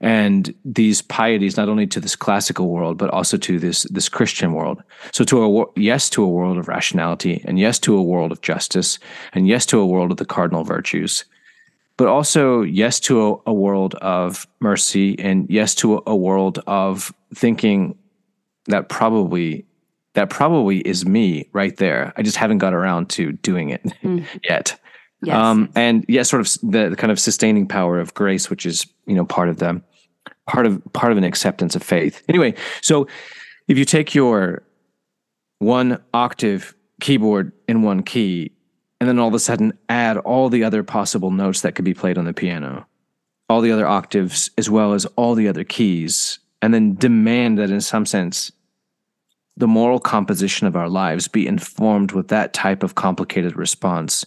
and 0.00 0.54
these 0.64 1.02
pieties 1.02 1.56
not 1.56 1.68
only 1.68 1.86
to 1.86 2.00
this 2.00 2.14
classical 2.14 2.68
world 2.68 2.98
but 2.98 3.10
also 3.10 3.36
to 3.36 3.58
this 3.58 3.82
this 3.84 4.08
christian 4.08 4.52
world. 4.52 4.82
So 5.12 5.24
to 5.24 5.44
a 5.44 5.66
yes 5.76 6.08
to 6.10 6.22
a 6.22 6.28
world 6.28 6.58
of 6.58 6.68
rationality 6.68 7.42
and 7.44 7.58
yes 7.58 7.78
to 7.80 7.96
a 7.96 8.02
world 8.02 8.32
of 8.32 8.40
justice 8.40 8.98
and 9.32 9.48
yes 9.48 9.66
to 9.66 9.80
a 9.80 9.86
world 9.86 10.10
of 10.10 10.16
the 10.16 10.24
cardinal 10.24 10.64
virtues 10.64 11.24
but 11.98 12.06
also 12.06 12.62
yes 12.62 13.00
to 13.00 13.20
a, 13.20 13.50
a 13.50 13.52
world 13.52 13.96
of 13.96 14.46
mercy 14.60 15.18
and 15.18 15.50
yes 15.50 15.74
to 15.74 15.98
a, 15.98 16.02
a 16.06 16.16
world 16.16 16.60
of 16.66 17.12
thinking 17.34 17.98
that 18.66 18.88
probably 18.88 19.66
that 20.14 20.30
probably 20.30 20.78
is 20.80 21.04
me 21.04 21.48
right 21.52 21.76
there. 21.76 22.12
I 22.16 22.22
just 22.22 22.36
haven't 22.36 22.58
got 22.58 22.72
around 22.72 23.10
to 23.10 23.32
doing 23.32 23.70
it 23.70 23.84
mm. 24.02 24.24
yet 24.48 24.80
Yes. 25.22 25.36
Um, 25.36 25.68
and 25.74 26.04
yeah, 26.08 26.22
sort 26.22 26.40
of 26.40 26.70
the, 26.70 26.90
the, 26.90 26.96
kind 26.96 27.10
of 27.10 27.18
sustaining 27.18 27.66
power 27.66 27.98
of 27.98 28.14
grace, 28.14 28.48
which 28.48 28.64
is 28.64 28.86
you 29.06 29.14
know 29.14 29.24
part 29.24 29.48
of 29.48 29.58
the 29.58 29.82
part 30.46 30.64
of 30.64 30.80
part 30.92 31.10
of 31.10 31.18
an 31.18 31.24
acceptance 31.24 31.74
of 31.74 31.82
faith. 31.82 32.22
Anyway, 32.28 32.54
so 32.80 33.08
if 33.66 33.76
you 33.76 33.84
take 33.84 34.14
your 34.14 34.62
one 35.58 36.00
octave 36.14 36.74
keyboard 37.00 37.52
in 37.66 37.82
one 37.82 38.02
key, 38.02 38.52
and 39.00 39.08
then 39.08 39.18
all 39.18 39.28
of 39.28 39.34
a 39.34 39.40
sudden 39.40 39.76
add 39.88 40.18
all 40.18 40.48
the 40.48 40.62
other 40.62 40.84
possible 40.84 41.32
notes 41.32 41.62
that 41.62 41.74
could 41.74 41.84
be 41.84 41.94
played 41.94 42.16
on 42.16 42.24
the 42.24 42.32
piano, 42.32 42.86
all 43.48 43.60
the 43.60 43.72
other 43.72 43.86
octaves 43.86 44.50
as 44.56 44.70
well 44.70 44.92
as 44.92 45.04
all 45.16 45.34
the 45.34 45.48
other 45.48 45.64
keys, 45.64 46.38
and 46.62 46.72
then 46.72 46.94
demand 46.94 47.58
that 47.58 47.70
in 47.70 47.80
some 47.80 48.06
sense 48.06 48.52
the 49.56 49.66
moral 49.66 49.98
composition 49.98 50.68
of 50.68 50.76
our 50.76 50.88
lives 50.88 51.26
be 51.26 51.44
informed 51.44 52.12
with 52.12 52.28
that 52.28 52.52
type 52.52 52.84
of 52.84 52.94
complicated 52.94 53.56
response 53.56 54.24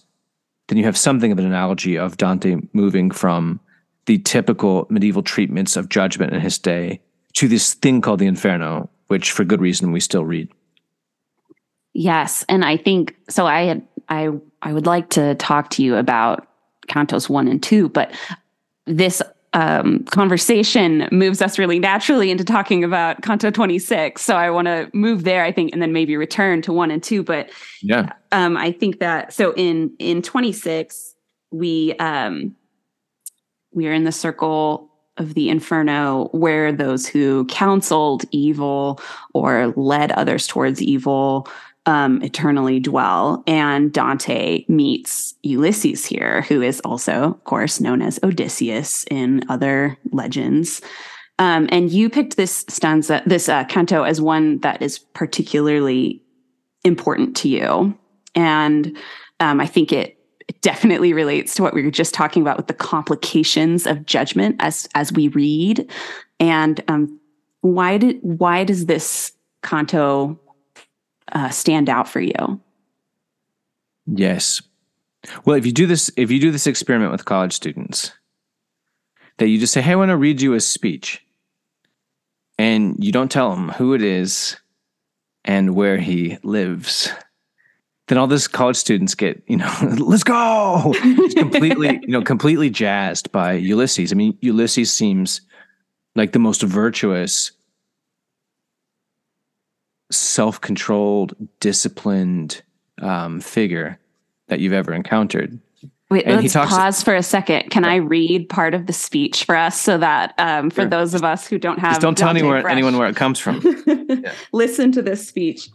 then 0.71 0.77
you 0.77 0.85
have 0.85 0.97
something 0.97 1.33
of 1.33 1.37
an 1.37 1.45
analogy 1.45 1.97
of 1.97 2.15
Dante 2.15 2.55
moving 2.71 3.11
from 3.11 3.59
the 4.05 4.19
typical 4.19 4.87
medieval 4.89 5.21
treatments 5.21 5.75
of 5.75 5.89
judgment 5.89 6.31
in 6.31 6.39
his 6.39 6.57
day 6.57 7.01
to 7.33 7.49
this 7.49 7.73
thing 7.73 7.99
called 7.99 8.19
the 8.19 8.25
Inferno, 8.25 8.89
which 9.07 9.31
for 9.31 9.43
good 9.43 9.59
reason 9.59 9.91
we 9.91 9.99
still 9.99 10.23
read. 10.23 10.47
Yes, 11.91 12.45
and 12.47 12.63
I 12.63 12.77
think 12.77 13.17
so. 13.27 13.45
I 13.45 13.63
had 13.63 13.85
I 14.07 14.29
I 14.61 14.71
would 14.71 14.85
like 14.85 15.09
to 15.09 15.35
talk 15.35 15.71
to 15.71 15.83
you 15.83 15.97
about 15.97 16.47
Cantos 16.87 17.27
one 17.27 17.49
and 17.49 17.61
two, 17.61 17.89
but 17.89 18.13
this 18.85 19.21
um, 19.53 20.03
conversation 20.05 21.07
moves 21.11 21.41
us 21.41 21.59
really 21.59 21.79
naturally 21.79 22.31
into 22.31 22.43
talking 22.43 22.83
about 22.83 23.21
Canto 23.21 23.51
26. 23.51 24.21
So 24.21 24.35
I 24.35 24.49
want 24.49 24.67
to 24.67 24.89
move 24.93 25.23
there, 25.23 25.43
I 25.43 25.51
think, 25.51 25.73
and 25.73 25.81
then 25.81 25.91
maybe 25.91 26.15
return 26.15 26.61
to 26.63 26.73
one 26.73 26.89
and 26.89 27.03
two. 27.03 27.21
But 27.21 27.51
yeah, 27.81 28.13
um, 28.31 28.55
I 28.55 28.71
think 28.71 28.99
that 28.99 29.33
so 29.33 29.53
in 29.55 29.93
in 29.99 30.21
26 30.21 31.15
we 31.51 31.93
um, 31.95 32.55
we 33.73 33.87
are 33.87 33.93
in 33.93 34.05
the 34.05 34.11
circle 34.11 34.89
of 35.17 35.33
the 35.33 35.49
Inferno, 35.49 36.29
where 36.31 36.71
those 36.71 37.05
who 37.05 37.45
counseled 37.45 38.23
evil 38.31 38.99
or 39.33 39.73
led 39.75 40.11
others 40.13 40.47
towards 40.47 40.81
evil 40.81 41.47
um, 41.91 42.21
eternally 42.21 42.79
dwell. 42.79 43.43
And 43.47 43.91
Dante 43.91 44.63
meets 44.69 45.35
Ulysses 45.43 46.05
here, 46.05 46.43
who 46.43 46.61
is 46.61 46.79
also, 46.85 47.31
of 47.31 47.43
course, 47.43 47.81
known 47.81 48.01
as 48.01 48.17
Odysseus 48.23 49.03
in 49.11 49.43
other 49.49 49.97
legends. 50.13 50.81
Um, 51.37 51.67
and 51.69 51.91
you 51.91 52.09
picked 52.09 52.37
this 52.37 52.63
stanza, 52.69 53.21
this 53.25 53.49
uh, 53.49 53.65
canto, 53.65 54.03
as 54.03 54.21
one 54.21 54.59
that 54.59 54.81
is 54.81 54.99
particularly 54.99 56.23
important 56.85 57.35
to 57.37 57.49
you. 57.49 57.97
And 58.35 58.97
um, 59.41 59.59
I 59.59 59.65
think 59.65 59.91
it 59.91 60.17
definitely 60.61 61.11
relates 61.11 61.55
to 61.55 61.61
what 61.61 61.73
we 61.73 61.83
were 61.83 61.91
just 61.91 62.13
talking 62.13 62.41
about 62.41 62.55
with 62.55 62.67
the 62.67 62.73
complications 62.73 63.85
of 63.85 64.05
judgment 64.05 64.55
as 64.59 64.87
as 64.95 65.11
we 65.11 65.27
read. 65.29 65.91
And 66.39 66.81
um, 66.87 67.19
why 67.61 67.97
did 67.97 68.19
why 68.21 68.63
does 68.63 68.85
this 68.85 69.33
canto 69.61 70.39
uh, 71.31 71.49
stand 71.49 71.89
out 71.89 72.07
for 72.07 72.21
you? 72.21 72.61
Yes. 74.05 74.61
Well, 75.45 75.55
if 75.55 75.65
you 75.65 75.71
do 75.71 75.85
this, 75.85 76.11
if 76.17 76.31
you 76.31 76.39
do 76.39 76.51
this 76.51 76.67
experiment 76.67 77.11
with 77.11 77.25
college 77.25 77.53
students, 77.53 78.11
that 79.37 79.47
you 79.47 79.59
just 79.59 79.73
say, 79.73 79.81
"Hey, 79.81 79.91
I 79.91 79.95
want 79.95 80.09
to 80.09 80.17
read 80.17 80.41
you 80.41 80.53
a 80.53 80.59
speech," 80.59 81.23
and 82.57 82.95
you 83.03 83.11
don't 83.11 83.31
tell 83.31 83.51
them 83.51 83.69
who 83.69 83.93
it 83.93 84.01
is 84.01 84.57
and 85.45 85.75
where 85.75 85.97
he 85.97 86.37
lives, 86.43 87.09
then 88.07 88.17
all 88.17 88.27
those 88.27 88.47
college 88.47 88.75
students 88.75 89.15
get, 89.15 89.41
you 89.47 89.57
know, 89.57 89.73
let's 89.97 90.23
go, 90.23 90.93
it's 90.95 91.33
completely, 91.33 91.87
you 92.01 92.09
know, 92.09 92.21
completely 92.21 92.69
jazzed 92.69 93.31
by 93.31 93.53
Ulysses. 93.53 94.11
I 94.11 94.15
mean, 94.15 94.37
Ulysses 94.41 94.91
seems 94.91 95.41
like 96.15 96.31
the 96.33 96.39
most 96.39 96.61
virtuous, 96.61 97.51
self-controlled, 100.11 101.35
disciplined 101.59 102.61
um, 103.01 103.39
figure 103.39 103.99
that 104.47 104.59
you've 104.59 104.73
ever 104.73 104.93
encountered. 104.93 105.59
Wait, 106.11 106.25
and 106.25 106.41
let's 106.41 106.53
pause 106.53 107.01
for 107.01 107.15
a 107.15 107.23
second. 107.23 107.69
Can 107.69 107.83
yeah. 107.83 107.91
I 107.91 107.95
read 107.95 108.49
part 108.49 108.73
of 108.73 108.85
the 108.85 108.91
speech 108.91 109.45
for 109.45 109.55
us 109.55 109.79
so 109.79 109.97
that 109.97 110.33
um, 110.37 110.69
for 110.69 110.81
sure. 110.81 110.89
those 110.89 111.13
of 111.13 111.23
us 111.23 111.47
who 111.47 111.57
don't 111.57 111.79
have 111.79 111.91
Just 111.91 112.01
don't 112.01 112.17
tell 112.17 112.29
anyone, 112.29 112.67
anyone 112.67 112.97
where 112.97 113.07
it 113.07 113.15
comes 113.15 113.39
from. 113.39 113.61
yeah. 113.87 114.33
Listen 114.51 114.91
to 114.91 115.01
this 115.01 115.25
speech. 115.25 115.69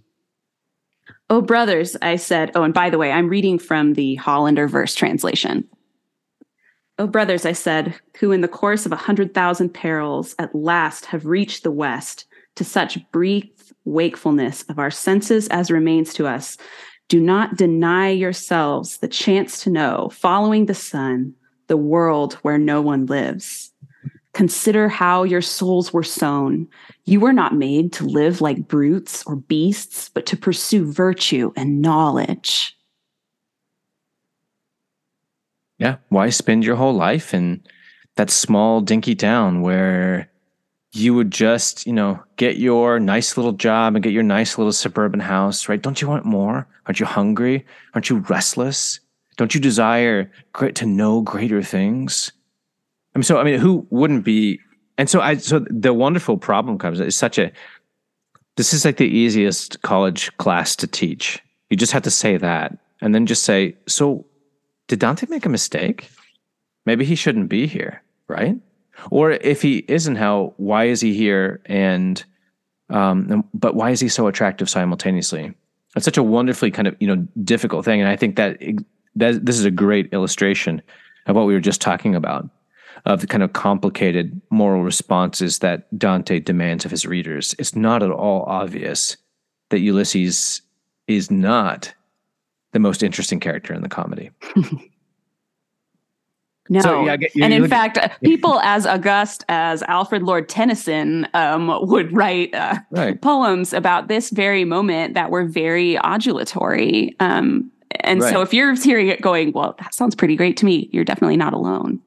Oh, 1.30 1.40
brothers, 1.40 1.96
I 2.02 2.16
said. 2.16 2.52
Oh, 2.54 2.62
and 2.62 2.74
by 2.74 2.90
the 2.90 2.98
way, 2.98 3.10
I'm 3.10 3.30
reading 3.30 3.58
from 3.58 3.94
the 3.94 4.16
Hollander 4.16 4.68
verse 4.68 4.94
translation. 4.94 5.66
Oh, 6.98 7.06
brothers, 7.06 7.46
I 7.46 7.52
said, 7.52 7.98
who 8.18 8.30
in 8.30 8.42
the 8.42 8.48
course 8.48 8.84
of 8.84 8.92
a 8.92 8.96
hundred 8.96 9.32
thousand 9.32 9.70
perils 9.70 10.34
at 10.38 10.54
last 10.54 11.06
have 11.06 11.24
reached 11.24 11.62
the 11.62 11.70
West 11.70 12.26
to 12.56 12.64
such 12.64 12.98
brief 13.10 13.48
wakefulness 13.86 14.62
of 14.68 14.78
our 14.78 14.90
senses 14.90 15.48
as 15.48 15.70
remains 15.70 16.12
to 16.14 16.26
us 16.26 16.58
do 17.08 17.20
not 17.20 17.56
deny 17.56 18.10
yourselves 18.10 18.98
the 18.98 19.08
chance 19.08 19.62
to 19.62 19.70
know, 19.70 20.10
following 20.12 20.66
the 20.66 20.74
sun, 20.74 21.32
the 21.68 21.76
world 21.76 22.34
where 22.42 22.58
no 22.58 22.82
one 22.82 23.06
lives. 23.06 23.72
Consider 24.34 24.88
how 24.88 25.22
your 25.22 25.40
souls 25.40 25.92
were 25.92 26.02
sown. 26.02 26.68
You 27.04 27.20
were 27.20 27.32
not 27.32 27.54
made 27.54 27.92
to 27.94 28.04
live 28.04 28.40
like 28.40 28.68
brutes 28.68 29.24
or 29.24 29.36
beasts, 29.36 30.10
but 30.10 30.26
to 30.26 30.36
pursue 30.36 30.90
virtue 30.92 31.52
and 31.56 31.80
knowledge. 31.80 32.76
Yeah. 35.78 35.96
Why 36.08 36.30
spend 36.30 36.64
your 36.64 36.76
whole 36.76 36.94
life 36.94 37.32
in 37.32 37.62
that 38.16 38.30
small, 38.30 38.80
dinky 38.80 39.14
town 39.14 39.62
where 39.62 40.30
you 40.96 41.14
would 41.14 41.30
just, 41.30 41.86
you 41.86 41.92
know, 41.92 42.22
get 42.36 42.56
your 42.56 42.98
nice 42.98 43.36
little 43.36 43.52
job 43.52 43.94
and 43.94 44.02
get 44.02 44.12
your 44.12 44.22
nice 44.22 44.58
little 44.58 44.72
suburban 44.72 45.20
house, 45.20 45.68
right? 45.68 45.80
Don't 45.80 46.00
you 46.00 46.08
want 46.08 46.24
more? 46.24 46.66
Aren't 46.86 47.00
you 47.00 47.06
hungry? 47.06 47.66
Aren't 47.94 48.08
you 48.08 48.18
restless? 48.18 49.00
Don't 49.36 49.54
you 49.54 49.60
desire 49.60 50.30
to 50.54 50.86
know 50.86 51.20
greater 51.20 51.62
things? 51.62 52.32
I 53.14 53.18
mean, 53.18 53.24
so 53.24 53.38
I 53.38 53.44
mean, 53.44 53.58
who 53.60 53.86
wouldn't 53.90 54.24
be? 54.24 54.60
And 54.98 55.08
so 55.10 55.20
I, 55.20 55.36
so 55.36 55.60
the 55.70 55.92
wonderful 55.92 56.38
problem 56.38 56.78
comes. 56.78 57.00
It's 57.00 57.16
such 57.16 57.38
a. 57.38 57.52
This 58.56 58.72
is 58.72 58.86
like 58.86 58.96
the 58.96 59.04
easiest 59.04 59.82
college 59.82 60.34
class 60.38 60.74
to 60.76 60.86
teach. 60.86 61.42
You 61.68 61.76
just 61.76 61.92
have 61.92 62.02
to 62.04 62.10
say 62.10 62.38
that, 62.38 62.78
and 63.02 63.14
then 63.14 63.26
just 63.26 63.44
say, 63.44 63.76
"So, 63.86 64.26
did 64.88 65.00
Dante 65.00 65.26
make 65.28 65.44
a 65.44 65.50
mistake? 65.50 66.10
Maybe 66.86 67.04
he 67.04 67.14
shouldn't 67.14 67.50
be 67.50 67.66
here, 67.66 68.02
right?" 68.28 68.56
Or 69.10 69.32
if 69.32 69.62
he 69.62 69.84
isn't, 69.88 70.16
how? 70.16 70.54
Why 70.56 70.84
is 70.84 71.00
he 71.00 71.14
here? 71.14 71.60
And, 71.66 72.22
um, 72.90 73.44
but 73.54 73.74
why 73.74 73.90
is 73.90 74.00
he 74.00 74.08
so 74.08 74.26
attractive 74.26 74.70
simultaneously? 74.70 75.52
It's 75.96 76.04
such 76.04 76.18
a 76.18 76.22
wonderfully 76.22 76.70
kind 76.70 76.88
of 76.88 76.96
you 77.00 77.06
know 77.06 77.26
difficult 77.42 77.84
thing, 77.84 78.00
and 78.00 78.08
I 78.08 78.16
think 78.16 78.36
that 78.36 78.60
that 79.16 79.46
this 79.46 79.58
is 79.58 79.64
a 79.64 79.70
great 79.70 80.12
illustration 80.12 80.82
of 81.26 81.36
what 81.36 81.46
we 81.46 81.54
were 81.54 81.60
just 81.60 81.80
talking 81.80 82.14
about 82.14 82.48
of 83.06 83.20
the 83.20 83.26
kind 83.26 83.42
of 83.42 83.52
complicated 83.52 84.40
moral 84.50 84.82
responses 84.82 85.60
that 85.60 85.86
Dante 85.96 86.40
demands 86.40 86.84
of 86.84 86.90
his 86.90 87.06
readers. 87.06 87.54
It's 87.58 87.76
not 87.76 88.02
at 88.02 88.10
all 88.10 88.42
obvious 88.42 89.16
that 89.70 89.80
Ulysses 89.80 90.62
is 91.06 91.30
not 91.30 91.94
the 92.72 92.80
most 92.80 93.02
interesting 93.02 93.38
character 93.38 93.72
in 93.72 93.82
the 93.82 93.88
comedy. 93.88 94.30
No, 96.68 96.80
so, 96.80 97.04
yeah, 97.04 97.16
and 97.42 97.54
in 97.54 97.68
fact, 97.68 97.98
people 98.24 98.60
as 98.60 98.86
august 98.86 99.44
as 99.48 99.82
Alfred 99.84 100.22
Lord 100.22 100.48
Tennyson 100.48 101.28
um, 101.34 101.68
would 101.88 102.12
write, 102.12 102.54
uh, 102.54 102.76
right. 102.90 103.20
poems 103.20 103.72
about 103.72 104.08
this 104.08 104.30
very 104.30 104.64
moment 104.64 105.14
that 105.14 105.30
were 105.30 105.44
very 105.44 105.96
adulatory. 105.96 107.14
Um, 107.20 107.70
and 108.00 108.20
right. 108.20 108.32
so, 108.32 108.42
if 108.42 108.52
you're 108.52 108.74
hearing 108.74 109.08
it 109.08 109.20
going, 109.20 109.52
well, 109.52 109.76
that 109.78 109.94
sounds 109.94 110.14
pretty 110.14 110.36
great 110.36 110.56
to 110.58 110.64
me, 110.64 110.88
you're 110.92 111.04
definitely 111.04 111.36
not 111.36 111.52
alone. 111.52 112.00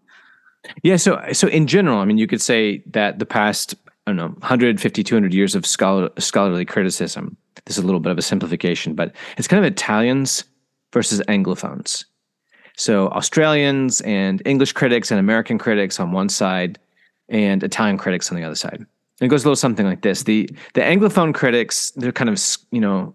Yeah. 0.84 0.98
So, 0.98 1.22
so 1.32 1.48
in 1.48 1.68
general, 1.68 2.00
I 2.00 2.06
mean, 2.06 2.18
you 2.18 2.28
could 2.28 2.42
say 2.42 2.84
that 2.88 3.20
the 3.20 3.26
past, 3.26 3.76
I 4.06 4.12
don't 4.12 4.18
know, 4.18 4.28
150, 4.40 5.04
200 5.04 5.34
years 5.34 5.56
of 5.56 5.66
scholar, 5.66 6.10
scholarly 6.18 6.66
criticism. 6.66 7.38
This 7.66 7.78
is 7.78 7.84
a 7.84 7.86
little 7.86 8.00
bit 8.00 8.12
of 8.12 8.18
a 8.18 8.22
simplification, 8.22 8.94
but 8.94 9.16
it's 9.38 9.48
kind 9.48 9.64
of 9.64 9.72
Italians 9.72 10.44
versus 10.94 11.22
Anglophones. 11.28 12.06
So 12.80 13.10
Australians 13.10 14.00
and 14.02 14.42
English 14.46 14.72
critics 14.72 15.12
and 15.12 15.20
American 15.20 15.58
critics 15.58 16.00
on 16.00 16.14
one 16.14 16.30
side, 16.30 16.80
and 17.28 17.62
Italian 17.62 17.98
critics 17.98 18.32
on 18.32 18.38
the 18.38 18.44
other 18.46 18.56
side. 18.56 18.76
And 18.76 18.88
it 19.20 19.28
goes 19.28 19.44
a 19.44 19.48
little 19.48 19.58
something 19.58 19.86
like 19.86 20.02
this: 20.02 20.24
the 20.24 20.50
the 20.76 20.82
Anglophone 20.82 21.34
critics, 21.34 21.92
they're 21.98 22.14
kind 22.14 22.30
of 22.30 22.40
you 22.72 22.80
know 22.80 23.14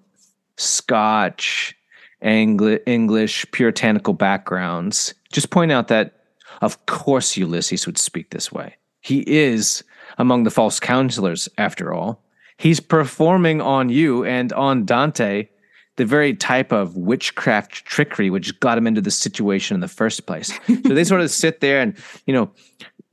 Scotch, 0.59 1.75
Angli- 2.21 2.81
English, 2.85 3.47
puritanical 3.53 4.13
backgrounds. 4.13 5.15
Just 5.33 5.49
point 5.49 5.73
out 5.73 5.89
that, 5.89 6.13
of 6.61 6.85
course, 6.85 7.35
Ulysses 7.35 7.87
would 7.87 7.97
speak 7.97 8.31
this 8.31 8.53
way. 8.53 8.77
He 9.01 9.21
is 9.27 9.83
among 10.19 10.45
the 10.45 10.51
false 10.51 10.79
counselors, 10.79 11.49
after 11.57 11.95
all. 11.95 12.23
He's 12.59 12.81
performing 12.81 13.63
on 13.63 13.89
you 13.89 14.25
and 14.25 14.53
on 14.53 14.85
Dante 14.85 15.49
the 15.97 16.05
very 16.05 16.35
type 16.35 16.73
of 16.73 16.97
witchcraft 16.97 17.85
trickery 17.85 18.31
which 18.31 18.59
got 18.61 18.77
him 18.77 18.87
into 18.87 19.01
the 19.01 19.11
situation 19.11 19.75
in 19.75 19.81
the 19.81 19.89
first 19.89 20.27
place. 20.27 20.53
so 20.67 20.95
they 20.95 21.05
sort 21.05 21.21
of 21.21 21.31
sit 21.43 21.61
there 21.61 21.81
and, 21.81 21.97
you 22.27 22.35
know, 22.35 22.51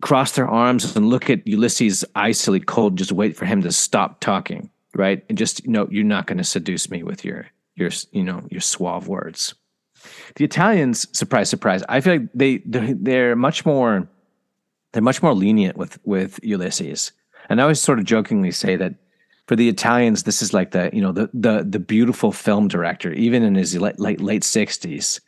cross 0.01 0.33
their 0.33 0.47
arms 0.47 0.95
and 0.95 1.09
look 1.09 1.29
at 1.29 1.45
Ulysses 1.47 2.03
icily 2.15 2.59
cold, 2.59 2.97
just 2.97 3.11
wait 3.11 3.37
for 3.37 3.45
him 3.45 3.61
to 3.61 3.71
stop 3.71 4.19
talking, 4.19 4.69
right? 4.95 5.23
And 5.29 5.37
just, 5.37 5.63
you 5.63 5.71
know, 5.71 5.87
you're 5.91 6.03
not 6.03 6.25
going 6.25 6.39
to 6.39 6.43
seduce 6.43 6.89
me 6.89 7.03
with 7.03 7.23
your, 7.23 7.47
your, 7.75 7.91
you 8.11 8.23
know, 8.23 8.43
your 8.49 8.61
suave 8.61 9.07
words. 9.07 9.53
The 10.35 10.45
Italians, 10.45 11.07
surprise, 11.15 11.49
surprise, 11.49 11.83
I 11.87 12.01
feel 12.01 12.13
like 12.13 12.29
they, 12.33 12.61
they're 12.65 13.35
much 13.35 13.65
more, 13.65 14.07
they're 14.91 15.03
much 15.03 15.21
more 15.21 15.35
lenient 15.35 15.77
with, 15.77 15.99
with 16.03 16.39
Ulysses. 16.41 17.11
And 17.49 17.59
I 17.59 17.63
always 17.63 17.79
sort 17.79 17.99
of 17.99 18.05
jokingly 18.05 18.51
say 18.51 18.75
that 18.77 18.95
for 19.51 19.57
the 19.57 19.67
Italians, 19.67 20.23
this 20.23 20.41
is 20.41 20.53
like 20.53 20.71
the 20.71 20.89
you 20.93 21.01
know 21.01 21.11
the 21.11 21.29
the 21.33 21.65
the 21.69 21.77
beautiful 21.77 22.31
film 22.31 22.69
director, 22.69 23.11
even 23.11 23.43
in 23.43 23.53
his 23.53 23.75
late 23.75 23.99
late 23.99 24.21
late 24.21 24.45
sixties, 24.45 25.19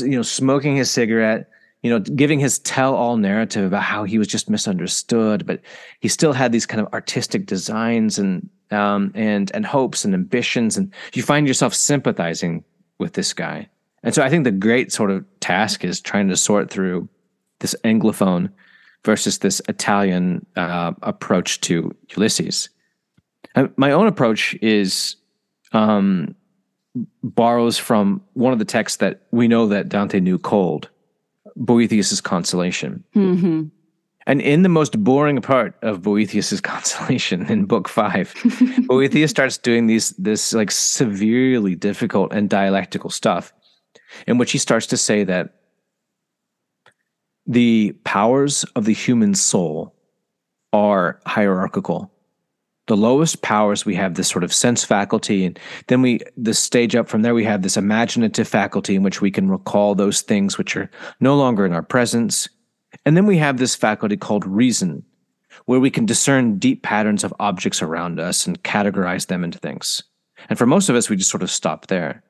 you 0.00 0.16
know, 0.16 0.22
smoking 0.22 0.74
his 0.74 0.90
cigarette, 0.90 1.48
you 1.80 1.88
know, 1.88 2.00
giving 2.00 2.40
his 2.40 2.58
tell-all 2.58 3.16
narrative 3.18 3.64
about 3.64 3.84
how 3.84 4.02
he 4.02 4.18
was 4.18 4.26
just 4.26 4.50
misunderstood, 4.50 5.46
but 5.46 5.60
he 6.00 6.08
still 6.08 6.32
had 6.32 6.50
these 6.50 6.66
kind 6.66 6.80
of 6.80 6.92
artistic 6.92 7.46
designs 7.46 8.18
and 8.18 8.50
um, 8.72 9.12
and 9.14 9.52
and 9.54 9.64
hopes 9.64 10.04
and 10.04 10.12
ambitions, 10.12 10.76
and 10.76 10.92
you 11.14 11.22
find 11.22 11.46
yourself 11.46 11.72
sympathizing 11.72 12.64
with 12.98 13.12
this 13.12 13.32
guy. 13.32 13.68
And 14.02 14.12
so 14.12 14.24
I 14.24 14.28
think 14.28 14.42
the 14.42 14.50
great 14.50 14.90
sort 14.90 15.12
of 15.12 15.24
task 15.38 15.84
is 15.84 16.00
trying 16.00 16.28
to 16.30 16.36
sort 16.36 16.68
through 16.68 17.08
this 17.60 17.76
Anglophone 17.84 18.50
versus 19.04 19.38
this 19.38 19.62
Italian 19.68 20.44
uh, 20.56 20.94
approach 21.02 21.60
to 21.60 21.94
Ulysses. 22.16 22.68
Uh, 23.54 23.68
my 23.76 23.92
own 23.92 24.06
approach 24.06 24.54
is 24.62 25.16
um, 25.72 26.34
borrows 27.22 27.78
from 27.78 28.22
one 28.34 28.52
of 28.52 28.58
the 28.58 28.64
texts 28.64 28.98
that 28.98 29.22
we 29.30 29.48
know 29.48 29.66
that 29.66 29.88
Dante 29.88 30.20
knew 30.20 30.38
cold, 30.38 30.88
Boethius's 31.56 32.20
Consolation. 32.20 33.04
Mm-hmm. 33.14 33.64
And 34.26 34.40
in 34.40 34.62
the 34.62 34.68
most 34.68 35.02
boring 35.02 35.40
part 35.40 35.74
of 35.82 36.02
Boethius's 36.02 36.60
consolation 36.72 37.46
in 37.46 37.64
book 37.64 37.88
five, 37.88 38.34
Boethius 38.86 39.30
starts 39.30 39.58
doing 39.58 39.86
these 39.86 40.10
this 40.10 40.52
like 40.52 40.70
severely 40.70 41.74
difficult 41.74 42.32
and 42.32 42.48
dialectical 42.48 43.10
stuff, 43.10 43.52
in 44.26 44.38
which 44.38 44.52
he 44.52 44.58
starts 44.58 44.86
to 44.88 44.96
say 44.96 45.24
that 45.24 45.54
the 47.46 47.92
powers 48.04 48.64
of 48.76 48.84
the 48.84 48.94
human 48.94 49.34
soul 49.34 49.94
are 50.72 51.20
hierarchical. 51.26 52.12
The 52.92 52.96
lowest 52.98 53.40
powers 53.40 53.86
we 53.86 53.94
have 53.94 54.16
this 54.16 54.28
sort 54.28 54.44
of 54.44 54.52
sense 54.52 54.84
faculty, 54.84 55.46
and 55.46 55.58
then 55.86 56.02
we 56.02 56.20
the 56.36 56.52
stage 56.52 56.94
up 56.94 57.08
from 57.08 57.22
there 57.22 57.32
we 57.32 57.44
have 57.44 57.62
this 57.62 57.78
imaginative 57.78 58.46
faculty 58.46 58.96
in 58.96 59.02
which 59.02 59.22
we 59.22 59.30
can 59.30 59.48
recall 59.48 59.94
those 59.94 60.20
things 60.20 60.58
which 60.58 60.76
are 60.76 60.90
no 61.18 61.34
longer 61.34 61.64
in 61.64 61.72
our 61.72 61.82
presence 61.82 62.50
and 63.04 63.16
then 63.16 63.26
we 63.26 63.38
have 63.38 63.58
this 63.58 63.74
faculty 63.74 64.16
called 64.16 64.46
reason, 64.46 65.04
where 65.64 65.80
we 65.80 65.90
can 65.90 66.06
discern 66.06 66.58
deep 66.58 66.82
patterns 66.82 67.24
of 67.24 67.34
objects 67.40 67.82
around 67.82 68.20
us 68.20 68.46
and 68.46 68.62
categorize 68.62 69.26
them 69.26 69.44
into 69.44 69.58
things. 69.58 70.02
And 70.48 70.58
for 70.58 70.66
most 70.66 70.88
of 70.88 70.96
us, 70.96 71.08
we 71.08 71.16
just 71.16 71.30
sort 71.30 71.42
of 71.42 71.50
stop 71.50 71.86
there. 71.86 72.22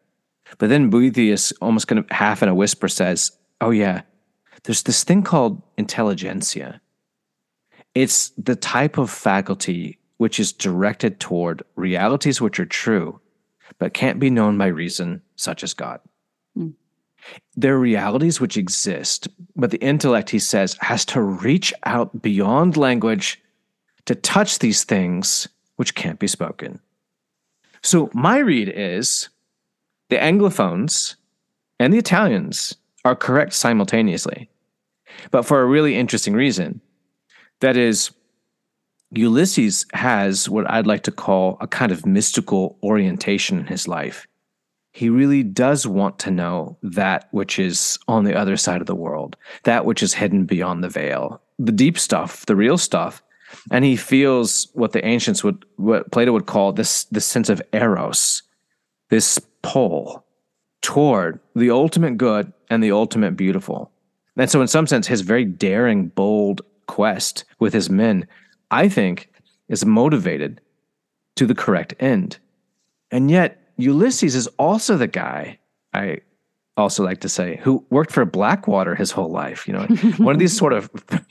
But 0.58 0.68
then 0.68 0.90
Boethius, 0.90 1.52
almost 1.60 1.88
kind 1.88 1.98
of 1.98 2.10
half 2.10 2.42
in 2.42 2.48
a 2.48 2.54
whisper, 2.54 2.88
says, 2.88 3.32
Oh, 3.60 3.70
yeah, 3.70 4.02
there's 4.64 4.82
this 4.82 5.04
thing 5.04 5.22
called 5.22 5.62
intelligentia. 5.76 6.80
It's 7.94 8.30
the 8.30 8.56
type 8.56 8.98
of 8.98 9.10
faculty 9.10 9.98
which 10.22 10.38
is 10.38 10.52
directed 10.52 11.18
toward 11.18 11.64
realities 11.74 12.40
which 12.40 12.60
are 12.60 12.64
true, 12.64 13.20
but 13.80 13.92
can't 13.92 14.20
be 14.20 14.30
known 14.30 14.56
by 14.56 14.68
reason, 14.68 15.20
such 15.34 15.64
as 15.64 15.74
God. 15.74 15.98
Mm. 16.56 16.74
There 17.56 17.74
are 17.74 17.80
realities 17.80 18.40
which 18.40 18.56
exist, 18.56 19.26
but 19.56 19.72
the 19.72 19.80
intellect, 19.80 20.30
he 20.30 20.38
says, 20.38 20.76
has 20.80 21.04
to 21.06 21.20
reach 21.20 21.74
out 21.86 22.22
beyond 22.22 22.76
language 22.76 23.42
to 24.04 24.14
touch 24.14 24.60
these 24.60 24.84
things 24.84 25.48
which 25.74 25.96
can't 25.96 26.20
be 26.20 26.28
spoken. 26.28 26.78
So, 27.82 28.08
my 28.14 28.38
read 28.38 28.72
is 28.72 29.28
the 30.08 30.18
Anglophones 30.18 31.16
and 31.80 31.92
the 31.92 31.98
Italians 31.98 32.76
are 33.04 33.16
correct 33.16 33.54
simultaneously, 33.54 34.50
but 35.32 35.42
for 35.42 35.62
a 35.62 35.66
really 35.66 35.96
interesting 35.96 36.34
reason. 36.34 36.80
That 37.58 37.76
is, 37.76 38.12
Ulysses 39.14 39.86
has 39.92 40.48
what 40.48 40.70
I'd 40.70 40.86
like 40.86 41.02
to 41.04 41.12
call 41.12 41.58
a 41.60 41.66
kind 41.66 41.92
of 41.92 42.06
mystical 42.06 42.78
orientation 42.82 43.58
in 43.58 43.66
his 43.66 43.86
life 43.86 44.26
he 44.92 45.08
really 45.08 45.42
does 45.42 45.86
want 45.86 46.18
to 46.20 46.30
know 46.30 46.76
that 46.82 47.28
which 47.30 47.58
is 47.58 47.98
on 48.08 48.24
the 48.24 48.34
other 48.34 48.56
side 48.56 48.80
of 48.80 48.86
the 48.86 48.94
world, 48.94 49.36
that 49.64 49.86
which 49.86 50.02
is 50.02 50.14
hidden 50.14 50.44
beyond 50.44 50.84
the 50.84 50.88
veil, 50.88 51.40
the 51.58 51.72
deep 51.72 51.98
stuff, 51.98 52.44
the 52.46 52.56
real 52.56 52.76
stuff. 52.76 53.22
And 53.70 53.84
he 53.84 53.96
feels 53.96 54.68
what 54.74 54.92
the 54.92 55.04
ancients 55.04 55.42
would, 55.42 55.64
what 55.76 56.10
Plato 56.10 56.32
would 56.32 56.46
call 56.46 56.72
this, 56.72 57.04
this 57.04 57.24
sense 57.24 57.48
of 57.48 57.62
eros, 57.72 58.42
this 59.08 59.38
pull 59.62 60.24
toward 60.82 61.40
the 61.54 61.70
ultimate 61.70 62.16
good 62.16 62.52
and 62.68 62.82
the 62.82 62.92
ultimate 62.92 63.36
beautiful. 63.36 63.90
And 64.36 64.50
so, 64.50 64.60
in 64.60 64.68
some 64.68 64.86
sense, 64.86 65.06
his 65.06 65.20
very 65.20 65.44
daring, 65.44 66.08
bold 66.08 66.62
quest 66.86 67.44
with 67.58 67.74
his 67.74 67.90
men, 67.90 68.26
I 68.72 68.88
think, 68.88 69.28
is 69.68 69.84
motivated 69.84 70.60
to 71.36 71.46
the 71.46 71.54
correct 71.54 71.94
end. 72.00 72.38
And 73.10 73.30
yet, 73.30 73.72
Ulysses 73.76 74.34
is 74.34 74.46
also 74.58 74.96
the 74.96 75.06
guy 75.06 75.58
I 75.92 76.18
also 76.76 77.04
like 77.04 77.20
to 77.20 77.28
say 77.28 77.60
who 77.62 77.84
worked 77.90 78.12
for 78.12 78.24
Blackwater 78.24 78.94
his 78.94 79.10
whole 79.10 79.30
life. 79.30 79.66
You 79.68 79.74
know, 79.74 79.86
one 80.16 80.34
of 80.34 80.38
these 80.38 80.56
sort 80.56 80.72
of 80.72 80.90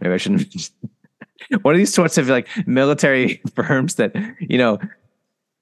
maybe 0.00 0.14
I 0.14 0.16
shouldn't. 0.16 0.70
one 1.62 1.74
of 1.74 1.78
these 1.78 1.94
sorts 1.94 2.18
of 2.18 2.28
like 2.28 2.48
military 2.66 3.40
firms 3.54 3.96
that 3.96 4.14
you 4.40 4.58
know 4.58 4.78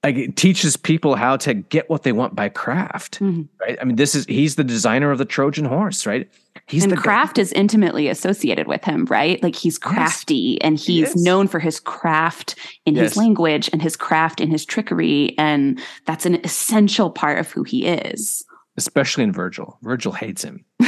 like 0.04 0.34
teaches 0.34 0.76
people 0.76 1.14
how 1.14 1.36
to 1.36 1.54
get 1.54 1.90
what 1.90 2.02
they 2.04 2.12
want 2.12 2.34
by 2.34 2.48
craft 2.48 3.20
mm-hmm. 3.20 3.42
right 3.60 3.78
i 3.80 3.84
mean 3.84 3.96
this 3.96 4.14
is 4.14 4.24
he's 4.26 4.56
the 4.56 4.64
designer 4.64 5.10
of 5.10 5.18
the 5.18 5.24
trojan 5.24 5.64
horse 5.64 6.06
right 6.06 6.30
he's 6.66 6.84
and 6.84 6.96
craft 6.96 7.36
guy. 7.36 7.42
is 7.42 7.52
intimately 7.52 8.08
associated 8.08 8.66
with 8.66 8.84
him 8.84 9.04
right 9.06 9.42
like 9.42 9.56
he's 9.56 9.78
crafty 9.78 10.34
yes. 10.34 10.58
and 10.62 10.78
he's 10.78 11.12
he 11.12 11.22
known 11.22 11.46
for 11.46 11.58
his 11.58 11.80
craft 11.80 12.56
in 12.86 12.94
yes. 12.94 13.10
his 13.10 13.16
language 13.16 13.68
and 13.72 13.82
his 13.82 13.96
craft 13.96 14.40
in 14.40 14.50
his 14.50 14.64
trickery 14.64 15.36
and 15.38 15.80
that's 16.06 16.26
an 16.26 16.36
essential 16.44 17.10
part 17.10 17.38
of 17.38 17.50
who 17.50 17.62
he 17.62 17.86
is 17.86 18.44
especially 18.76 19.24
in 19.24 19.32
virgil 19.32 19.78
virgil 19.82 20.12
hates 20.12 20.42
him 20.42 20.64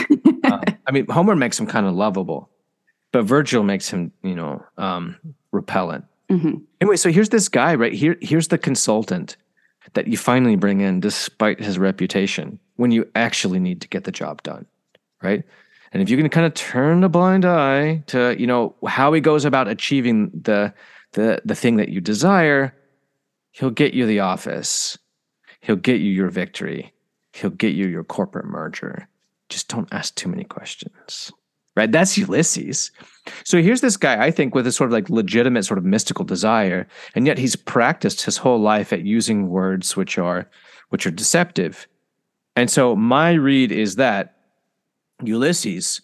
um, 0.44 0.60
i 0.86 0.90
mean 0.90 1.06
homer 1.08 1.36
makes 1.36 1.58
him 1.58 1.66
kind 1.66 1.86
of 1.86 1.94
lovable 1.94 2.48
but 3.12 3.24
virgil 3.24 3.62
makes 3.62 3.90
him 3.90 4.12
you 4.22 4.34
know 4.34 4.64
um, 4.78 5.16
repellent 5.50 6.04
Mm-hmm. 6.32 6.64
Anyway, 6.80 6.96
so 6.96 7.12
here's 7.12 7.28
this 7.28 7.48
guy 7.48 7.74
right 7.74 7.92
here. 7.92 8.16
Here's 8.22 8.48
the 8.48 8.56
consultant 8.56 9.36
that 9.92 10.06
you 10.06 10.16
finally 10.16 10.56
bring 10.56 10.80
in 10.80 10.98
despite 10.98 11.60
his 11.60 11.78
reputation 11.78 12.58
when 12.76 12.90
you 12.90 13.06
actually 13.14 13.58
need 13.58 13.82
to 13.82 13.88
get 13.88 14.04
the 14.04 14.12
job 14.12 14.42
done, 14.42 14.64
right? 15.22 15.44
And 15.92 16.02
if 16.02 16.08
you 16.08 16.16
can 16.16 16.30
kind 16.30 16.46
of 16.46 16.54
turn 16.54 17.04
a 17.04 17.08
blind 17.10 17.44
eye 17.44 18.02
to, 18.06 18.34
you 18.38 18.46
know, 18.46 18.74
how 18.86 19.12
he 19.12 19.20
goes 19.20 19.44
about 19.44 19.68
achieving 19.68 20.30
the 20.30 20.72
the 21.12 21.42
the 21.44 21.54
thing 21.54 21.76
that 21.76 21.90
you 21.90 22.00
desire, 22.00 22.74
he'll 23.50 23.70
get 23.70 23.92
you 23.92 24.06
the 24.06 24.20
office. 24.20 24.96
He'll 25.60 25.76
get 25.76 26.00
you 26.00 26.10
your 26.10 26.30
victory. 26.30 26.94
He'll 27.34 27.50
get 27.50 27.74
you 27.74 27.86
your 27.88 28.04
corporate 28.04 28.46
merger. 28.46 29.06
Just 29.50 29.68
don't 29.68 29.92
ask 29.92 30.14
too 30.14 30.30
many 30.30 30.44
questions 30.44 31.30
right? 31.76 31.90
That's 31.90 32.18
Ulysses. 32.18 32.90
So 33.44 33.62
here's 33.62 33.80
this 33.80 33.96
guy, 33.96 34.22
I 34.22 34.30
think, 34.30 34.54
with 34.54 34.66
a 34.66 34.72
sort 34.72 34.88
of 34.88 34.92
like 34.92 35.08
legitimate 35.08 35.64
sort 35.64 35.78
of 35.78 35.84
mystical 35.84 36.24
desire, 36.24 36.86
and 37.14 37.26
yet 37.26 37.38
he's 37.38 37.56
practiced 37.56 38.22
his 38.22 38.36
whole 38.36 38.60
life 38.60 38.92
at 38.92 39.04
using 39.04 39.48
words 39.48 39.96
which 39.96 40.18
are 40.18 40.48
which 40.90 41.06
are 41.06 41.10
deceptive. 41.10 41.86
And 42.56 42.70
so 42.70 42.94
my 42.94 43.32
read 43.32 43.72
is 43.72 43.96
that 43.96 44.36
Ulysses 45.22 46.02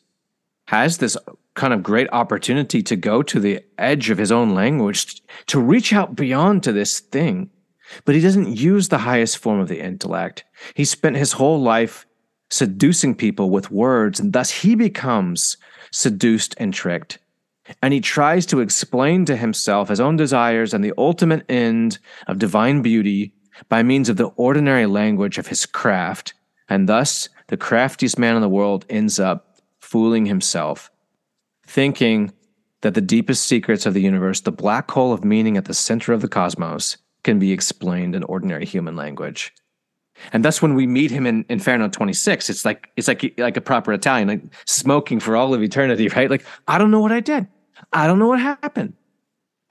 has 0.66 0.98
this 0.98 1.16
kind 1.54 1.74
of 1.74 1.82
great 1.82 2.08
opportunity 2.12 2.82
to 2.82 2.96
go 2.96 3.22
to 3.22 3.40
the 3.40 3.60
edge 3.78 4.10
of 4.10 4.18
his 4.18 4.32
own 4.32 4.54
language, 4.54 5.20
to 5.46 5.60
reach 5.60 5.92
out 5.92 6.14
beyond 6.14 6.62
to 6.62 6.72
this 6.72 7.00
thing. 7.00 7.50
But 8.04 8.14
he 8.14 8.20
doesn't 8.20 8.56
use 8.56 8.88
the 8.88 8.98
highest 8.98 9.38
form 9.38 9.60
of 9.60 9.68
the 9.68 9.80
intellect. 9.80 10.44
He 10.74 10.84
spent 10.84 11.16
his 11.16 11.32
whole 11.32 11.60
life 11.60 12.06
seducing 12.50 13.14
people 13.14 13.50
with 13.50 13.70
words, 13.70 14.18
and 14.20 14.32
thus 14.32 14.50
he 14.50 14.74
becomes 14.74 15.56
seduced 15.90 16.54
and 16.58 16.72
tricked. 16.72 17.18
And 17.82 17.92
he 17.92 18.00
tries 18.00 18.46
to 18.46 18.60
explain 18.60 19.24
to 19.26 19.36
himself 19.36 19.88
his 19.88 20.00
own 20.00 20.16
desires 20.16 20.72
and 20.72 20.82
the 20.82 20.94
ultimate 20.96 21.44
end 21.50 21.98
of 22.26 22.38
divine 22.38 22.80
beauty 22.82 23.34
by 23.68 23.82
means 23.82 24.08
of 24.08 24.16
the 24.16 24.28
ordinary 24.36 24.86
language 24.86 25.36
of 25.38 25.48
his 25.48 25.66
craft. 25.66 26.32
And 26.68 26.88
thus, 26.88 27.28
the 27.48 27.56
craftiest 27.56 28.18
man 28.18 28.36
in 28.36 28.42
the 28.42 28.48
world 28.48 28.86
ends 28.88 29.18
up 29.18 29.58
fooling 29.80 30.26
himself, 30.26 30.90
thinking 31.66 32.32
that 32.82 32.94
the 32.94 33.00
deepest 33.00 33.44
secrets 33.44 33.86
of 33.86 33.94
the 33.94 34.02
universe, 34.02 34.40
the 34.40 34.52
black 34.52 34.90
hole 34.90 35.12
of 35.12 35.24
meaning 35.24 35.56
at 35.56 35.64
the 35.64 35.74
center 35.74 36.12
of 36.12 36.22
the 36.22 36.28
cosmos, 36.28 36.96
can 37.24 37.38
be 37.38 37.52
explained 37.52 38.14
in 38.14 38.22
ordinary 38.24 38.64
human 38.64 38.96
language. 38.96 39.52
And 40.32 40.44
that's 40.44 40.60
when 40.60 40.74
we 40.74 40.86
meet 40.86 41.10
him 41.10 41.26
in 41.26 41.44
Inferno 41.48 41.88
26. 41.88 42.50
It's 42.50 42.64
like 42.64 42.90
it's 42.96 43.08
like 43.08 43.34
like 43.38 43.56
a 43.56 43.60
proper 43.60 43.92
Italian, 43.92 44.28
like 44.28 44.42
smoking 44.66 45.20
for 45.20 45.36
all 45.36 45.54
of 45.54 45.62
eternity, 45.62 46.08
right? 46.16 46.30
Like 46.30 46.44
I 46.66 46.78
don't 46.78 46.90
know 46.90 47.00
what 47.00 47.12
I 47.12 47.20
did. 47.20 47.46
I 47.92 48.06
don't 48.06 48.18
know 48.18 48.28
what 48.28 48.40
happened. 48.40 48.94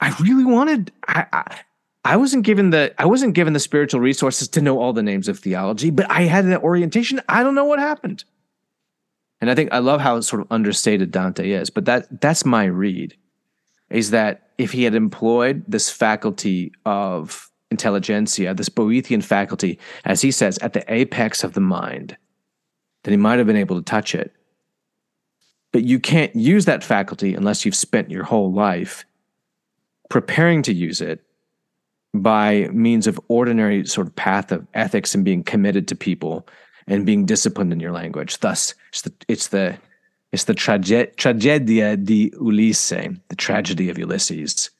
I 0.00 0.14
really 0.20 0.44
wanted. 0.44 0.92
I, 1.06 1.26
I, 1.32 1.60
I 2.04 2.16
wasn't 2.16 2.44
given 2.44 2.70
the 2.70 2.94
I 2.98 3.06
wasn't 3.06 3.34
given 3.34 3.52
the 3.52 3.60
spiritual 3.60 4.00
resources 4.00 4.48
to 4.48 4.62
know 4.62 4.80
all 4.80 4.92
the 4.92 5.02
names 5.02 5.28
of 5.28 5.38
theology, 5.38 5.90
but 5.90 6.10
I 6.10 6.22
had 6.22 6.46
that 6.46 6.62
orientation. 6.62 7.20
I 7.28 7.42
don't 7.42 7.54
know 7.54 7.64
what 7.64 7.78
happened. 7.78 8.24
And 9.40 9.50
I 9.50 9.54
think 9.54 9.72
I 9.72 9.78
love 9.78 10.00
how 10.00 10.20
sort 10.20 10.42
of 10.42 10.48
understated 10.50 11.10
Dante 11.10 11.50
is, 11.50 11.70
but 11.70 11.84
that 11.84 12.20
that's 12.20 12.44
my 12.44 12.64
read, 12.64 13.16
is 13.90 14.10
that 14.10 14.50
if 14.58 14.72
he 14.72 14.84
had 14.84 14.94
employed 14.94 15.64
this 15.68 15.90
faculty 15.90 16.72
of 16.84 17.47
intelligentia, 17.72 18.56
this 18.56 18.68
Boethian 18.68 19.22
faculty, 19.22 19.78
as 20.04 20.20
he 20.22 20.30
says, 20.30 20.58
at 20.58 20.72
the 20.72 20.84
apex 20.92 21.44
of 21.44 21.52
the 21.52 21.60
mind, 21.60 22.16
then 23.04 23.12
he 23.12 23.16
might 23.16 23.38
have 23.38 23.46
been 23.46 23.56
able 23.56 23.76
to 23.76 23.82
touch 23.82 24.14
it. 24.14 24.32
But 25.72 25.84
you 25.84 26.00
can't 26.00 26.34
use 26.34 26.64
that 26.64 26.82
faculty 26.82 27.34
unless 27.34 27.64
you've 27.64 27.74
spent 27.74 28.10
your 28.10 28.24
whole 28.24 28.52
life 28.52 29.04
preparing 30.08 30.62
to 30.62 30.72
use 30.72 31.00
it 31.00 31.22
by 32.14 32.68
means 32.72 33.06
of 33.06 33.20
ordinary 33.28 33.86
sort 33.86 34.06
of 34.06 34.16
path 34.16 34.50
of 34.50 34.66
ethics 34.74 35.14
and 35.14 35.24
being 35.24 35.42
committed 35.42 35.86
to 35.88 35.94
people 35.94 36.48
and 36.86 37.04
being 37.04 37.26
disciplined 37.26 37.72
in 37.72 37.80
your 37.80 37.92
language. 37.92 38.38
Thus, 38.38 38.74
it's 38.88 39.02
the 39.02 39.12
it's 39.28 39.48
the 39.48 39.78
it's 40.32 40.44
the 40.44 40.54
trage- 40.54 41.14
tragedia 41.16 42.02
di 42.02 42.30
Ulisse, 42.30 43.18
the 43.28 43.36
tragedy 43.36 43.90
of 43.90 43.98
Ulysses. 43.98 44.70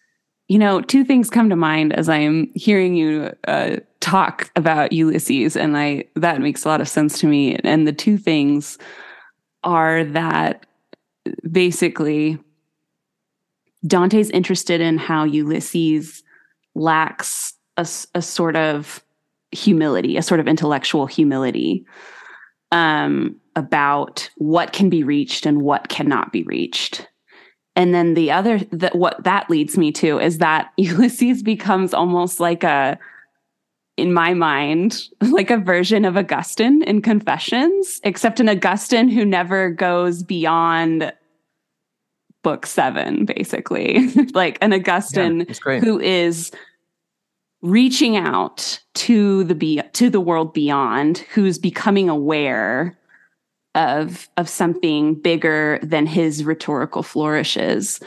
You 0.48 0.58
know, 0.58 0.80
two 0.80 1.04
things 1.04 1.28
come 1.30 1.50
to 1.50 1.56
mind 1.56 1.92
as 1.92 2.08
I 2.08 2.16
am 2.18 2.50
hearing 2.54 2.94
you 2.94 3.32
uh, 3.46 3.76
talk 4.00 4.50
about 4.56 4.92
Ulysses, 4.92 5.56
and 5.56 5.76
I 5.76 6.04
that 6.16 6.40
makes 6.40 6.64
a 6.64 6.68
lot 6.68 6.80
of 6.80 6.88
sense 6.88 7.18
to 7.20 7.26
me. 7.26 7.56
And 7.56 7.86
the 7.86 7.92
two 7.92 8.16
things 8.16 8.78
are 9.62 10.04
that 10.04 10.64
basically 11.50 12.38
Dante's 13.86 14.30
interested 14.30 14.80
in 14.80 14.98
how 14.98 15.24
Ulysses 15.24 16.22
lacks 16.74 17.54
a, 17.76 17.86
a 18.14 18.22
sort 18.22 18.56
of 18.56 19.04
humility, 19.52 20.16
a 20.16 20.22
sort 20.22 20.40
of 20.40 20.48
intellectual 20.48 21.06
humility 21.06 21.86
um, 22.72 23.36
about 23.56 24.28
what 24.36 24.72
can 24.72 24.90
be 24.90 25.02
reached 25.02 25.46
and 25.46 25.62
what 25.62 25.88
cannot 25.88 26.32
be 26.32 26.42
reached. 26.44 27.07
And 27.78 27.94
then 27.94 28.14
the 28.14 28.32
other 28.32 28.58
that 28.72 28.96
what 28.96 29.22
that 29.22 29.48
leads 29.48 29.78
me 29.78 29.92
to 29.92 30.18
is 30.18 30.38
that 30.38 30.72
Ulysses 30.76 31.42
becomes 31.42 31.94
almost 31.94 32.40
like 32.40 32.64
a 32.64 32.98
in 33.96 34.12
my 34.12 34.34
mind, 34.34 35.08
like 35.30 35.50
a 35.50 35.56
version 35.56 36.04
of 36.04 36.16
Augustine 36.16 36.82
in 36.82 37.00
Confessions, 37.00 38.00
except 38.02 38.40
an 38.40 38.48
Augustine 38.48 39.08
who 39.08 39.24
never 39.24 39.70
goes 39.70 40.24
beyond 40.24 41.12
book 42.42 42.66
seven, 42.66 43.24
basically. 43.24 44.08
like 44.34 44.58
an 44.60 44.72
Augustine 44.72 45.46
Yeah, 45.48 45.78
who 45.78 46.00
is 46.00 46.50
reaching 47.62 48.16
out 48.16 48.80
to 48.94 49.44
the 49.44 49.54
be 49.54 49.80
to 49.92 50.10
the 50.10 50.20
world 50.20 50.52
beyond, 50.52 51.18
who's 51.32 51.58
becoming 51.58 52.08
aware 52.08 52.98
of 53.78 54.28
of 54.36 54.48
something 54.48 55.14
bigger 55.14 55.78
than 55.82 56.06
his 56.06 56.44
rhetorical 56.44 57.02
flourishes, 57.02 58.00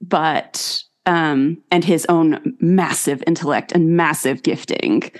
but 0.00 0.82
um, 1.04 1.62
and 1.70 1.84
his 1.84 2.06
own 2.08 2.56
massive 2.60 3.22
intellect 3.26 3.72
and 3.72 3.96
massive 3.96 4.42
gifting, 4.42 5.10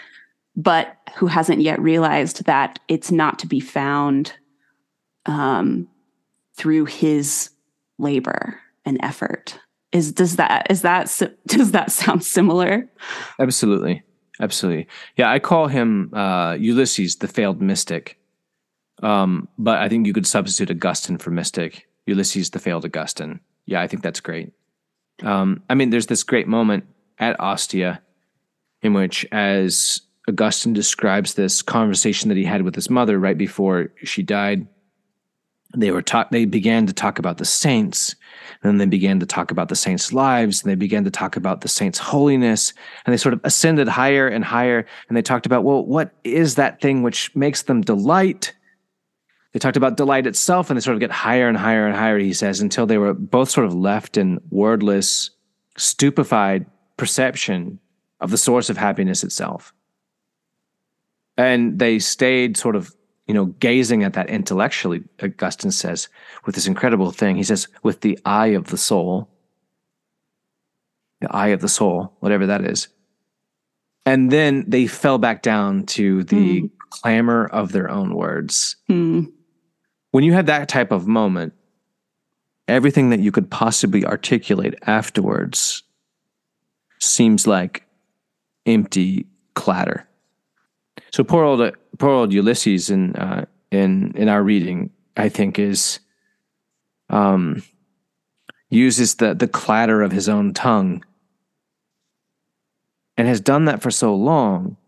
but 0.57 0.96
who 1.16 1.26
hasn't 1.26 1.61
yet 1.61 1.80
realized 1.80 2.44
that 2.44 2.78
it's 2.88 3.11
not 3.11 3.38
to 3.40 3.46
be 3.46 3.61
found 3.61 4.32
um, 5.26 5.88
through 6.57 6.84
his 6.86 7.50
labor 7.98 8.61
and 8.84 8.98
effort. 9.02 9.59
Is 9.92 10.12
does 10.12 10.36
that 10.36 10.66
is 10.70 10.82
that 10.82 11.20
does 11.46 11.72
that 11.72 11.90
sound 11.90 12.24
similar? 12.24 12.88
Absolutely. 13.40 14.02
Absolutely. 14.38 14.86
Yeah, 15.16 15.30
I 15.30 15.38
call 15.38 15.66
him 15.66 16.12
uh, 16.12 16.57
Ulysses, 16.61 17.16
the 17.16 17.28
failed 17.28 17.62
mystic. 17.62 18.18
Um, 19.03 19.49
but 19.59 19.78
I 19.78 19.88
think 19.88 20.07
you 20.07 20.12
could 20.12 20.26
substitute 20.26 20.70
Augustine 20.70 21.18
for 21.18 21.30
mystic. 21.30 21.86
Ulysses, 22.07 22.51
the 22.51 22.59
failed 22.59 22.84
Augustine. 22.84 23.40
Yeah, 23.66 23.80
I 23.80 23.86
think 23.88 24.03
that's 24.03 24.20
great. 24.20 24.53
Um, 25.22 25.62
I 25.68 25.74
mean, 25.74 25.90
there's 25.90 26.07
this 26.07 26.22
great 26.22 26.47
moment 26.47 26.84
at 27.18 27.38
Ostia 27.40 28.01
in 28.82 28.94
which, 28.94 29.26
as 29.32 30.03
Augustine 30.28 30.72
describes 30.72 31.34
this 31.34 31.62
conversation 31.62 32.28
that 32.28 32.36
he 32.36 32.44
had 32.44 32.62
with 32.62 32.74
his 32.74 32.90
mother 32.90 33.18
right 33.18 33.36
before 33.36 33.92
she 34.05 34.22
died, 34.22 34.66
they 35.76 35.90
were 35.90 36.03
talk. 36.03 36.30
They 36.30 36.44
began 36.44 36.86
to 36.86 36.92
talk 36.92 37.18
about 37.18 37.38
the 37.38 37.44
saints, 37.44 38.14
and 38.62 38.70
then 38.70 38.78
they 38.78 38.86
began 38.86 39.20
to 39.20 39.26
talk 39.26 39.51
about 39.51 39.68
the 39.68 39.76
saints' 39.76 40.12
lives, 40.12 40.62
and 40.62 40.70
they 40.70 40.76
began 40.76 41.05
to 41.05 41.11
talk 41.11 41.36
about 41.36 41.61
the 41.61 41.68
saints' 41.68 41.99
holiness, 41.99 42.72
and 43.05 43.12
they 43.12 43.16
sort 43.16 43.34
of 43.34 43.40
ascended 43.44 43.88
higher 43.88 44.28
and 44.28 44.44
higher. 44.44 44.86
And 45.09 45.16
they 45.16 45.22
talked 45.22 45.47
about, 45.47 45.64
well, 45.64 45.84
what 45.84 46.12
is 46.24 46.55
that 46.55 46.80
thing 46.80 47.03
which 47.03 47.34
makes 47.34 47.62
them 47.62 47.80
delight? 47.82 48.53
They 49.57 49.59
talked 49.59 49.78
about 49.78 49.96
delight 49.96 50.26
itself, 50.26 50.68
and 50.68 50.76
they 50.76 50.82
sort 50.82 50.96
of 50.96 51.00
get 51.00 51.11
higher 51.11 51.48
and 51.48 51.57
higher 51.57 51.86
and 51.86 51.96
higher. 51.96 52.18
He 52.18 52.34
says 52.34 52.61
until 52.61 52.84
they 52.84 52.98
were 52.98 53.14
both 53.14 53.48
sort 53.48 53.64
of 53.64 53.72
left 53.72 54.18
in 54.18 54.38
wordless, 54.50 55.30
stupefied 55.78 56.66
perception 56.98 57.78
of 58.20 58.30
the 58.30 58.36
source 58.36 58.68
of 58.68 58.76
happiness 58.76 59.24
itself. 59.24 59.72
And 61.38 61.78
they 61.78 61.98
stayed 62.00 62.59
sort 62.59 62.76
of 62.76 62.94
you 63.26 63.32
know, 63.32 63.46
gazing 63.46 64.02
at 64.04 64.12
that 64.12 64.28
intellectually, 64.28 65.02
Augustine 65.22 65.70
says, 65.70 66.11
with 66.44 66.54
this 66.54 66.66
incredible 66.66 67.11
thing. 67.11 67.36
He 67.36 67.42
says, 67.42 67.66
with 67.82 68.02
the 68.02 68.18
eye 68.26 68.48
of 68.48 68.66
the 68.66 68.76
soul, 68.76 69.26
the 71.22 71.34
eye 71.34 71.48
of 71.48 71.62
the 71.62 71.68
soul, 71.70 72.14
whatever 72.20 72.44
that 72.44 72.62
is. 72.62 72.88
And 74.04 74.30
then 74.30 74.66
they 74.68 74.86
fell 74.86 75.16
back 75.16 75.40
down 75.40 75.86
to 75.86 76.24
the 76.24 76.61
Mm. 76.64 76.70
clamor 76.90 77.46
of 77.46 77.72
their 77.72 77.90
own 77.90 78.14
words. 78.14 78.76
Hmm. 78.86 79.24
When 80.16 80.24
you 80.24 80.32
have 80.32 80.46
that 80.46 80.70
type 80.70 80.92
of 80.92 81.06
moment, 81.06 81.52
everything 82.66 83.10
that 83.10 83.20
you 83.20 83.30
could 83.30 83.50
possibly 83.50 84.02
articulate 84.02 84.74
afterwards 84.86 85.82
seems 86.98 87.46
like 87.46 87.84
empty 88.64 89.26
clatter. 89.52 90.08
So 91.12 91.22
poor 91.22 91.44
old 91.44 91.70
poor 91.98 92.12
old 92.12 92.32
Ulysses 92.32 92.88
in 92.88 93.14
uh, 93.16 93.44
in 93.70 94.16
in 94.16 94.30
our 94.30 94.42
reading, 94.42 94.88
I 95.18 95.28
think, 95.28 95.58
is 95.58 96.00
um, 97.10 97.62
uses 98.70 99.16
the 99.16 99.34
the 99.34 99.48
clatter 99.48 100.00
of 100.00 100.12
his 100.12 100.30
own 100.30 100.54
tongue, 100.54 101.04
and 103.18 103.28
has 103.28 103.42
done 103.42 103.66
that 103.66 103.82
for 103.82 103.90
so 103.90 104.14
long 104.14 104.78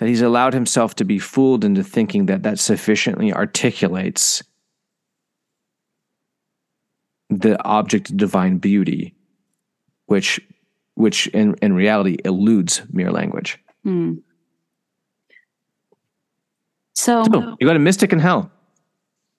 that 0.00 0.08
he's 0.08 0.22
allowed 0.22 0.54
himself 0.54 0.94
to 0.94 1.04
be 1.04 1.18
fooled 1.18 1.62
into 1.62 1.84
thinking 1.84 2.24
that 2.24 2.42
that 2.42 2.58
sufficiently 2.58 3.34
articulates 3.34 4.42
the 7.28 7.62
object 7.64 8.08
of 8.08 8.16
divine 8.16 8.56
beauty, 8.56 9.14
which 10.06 10.40
which 10.94 11.26
in, 11.28 11.54
in 11.60 11.74
reality 11.74 12.16
eludes 12.24 12.80
mere 12.90 13.12
language. 13.12 13.58
Hmm. 13.84 14.14
So, 16.94 17.22
So 17.24 17.56
you 17.60 17.66
got 17.66 17.76
a 17.76 17.78
mystic 17.78 18.14
in 18.14 18.20
hell. 18.20 18.50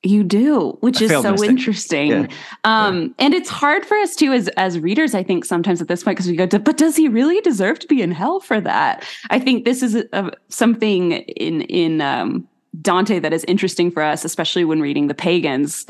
You 0.03 0.23
do, 0.23 0.77
which 0.81 0.99
A 1.01 1.05
is 1.05 1.11
so 1.11 1.31
mystic. 1.31 1.49
interesting. 1.49 2.09
Yeah. 2.11 2.27
Um, 2.63 3.13
and 3.19 3.33
it's 3.33 3.49
hard 3.49 3.85
for 3.85 3.95
us 3.97 4.15
too 4.15 4.33
as 4.33 4.47
as 4.49 4.79
readers, 4.79 5.13
I 5.13 5.21
think, 5.23 5.45
sometimes 5.45 5.81
at 5.81 5.87
this 5.87 6.03
point, 6.03 6.17
because 6.17 6.29
we 6.29 6.35
go 6.35 6.47
to, 6.47 6.57
but 6.59 6.77
does 6.77 6.95
he 6.95 7.07
really 7.07 7.39
deserve 7.41 7.77
to 7.79 7.87
be 7.87 8.01
in 8.01 8.11
hell 8.11 8.39
for 8.39 8.59
that? 8.61 9.05
I 9.29 9.37
think 9.39 9.63
this 9.65 9.83
is 9.83 9.95
a, 9.95 10.05
a- 10.13 10.31
something 10.49 11.11
in 11.11 11.61
in 11.61 12.01
um, 12.01 12.47
Dante 12.81 13.19
that 13.19 13.31
is 13.33 13.43
interesting 13.43 13.91
for 13.91 14.01
us, 14.01 14.25
especially 14.25 14.65
when 14.65 14.81
reading 14.81 15.07
the 15.07 15.13
pagans 15.13 15.85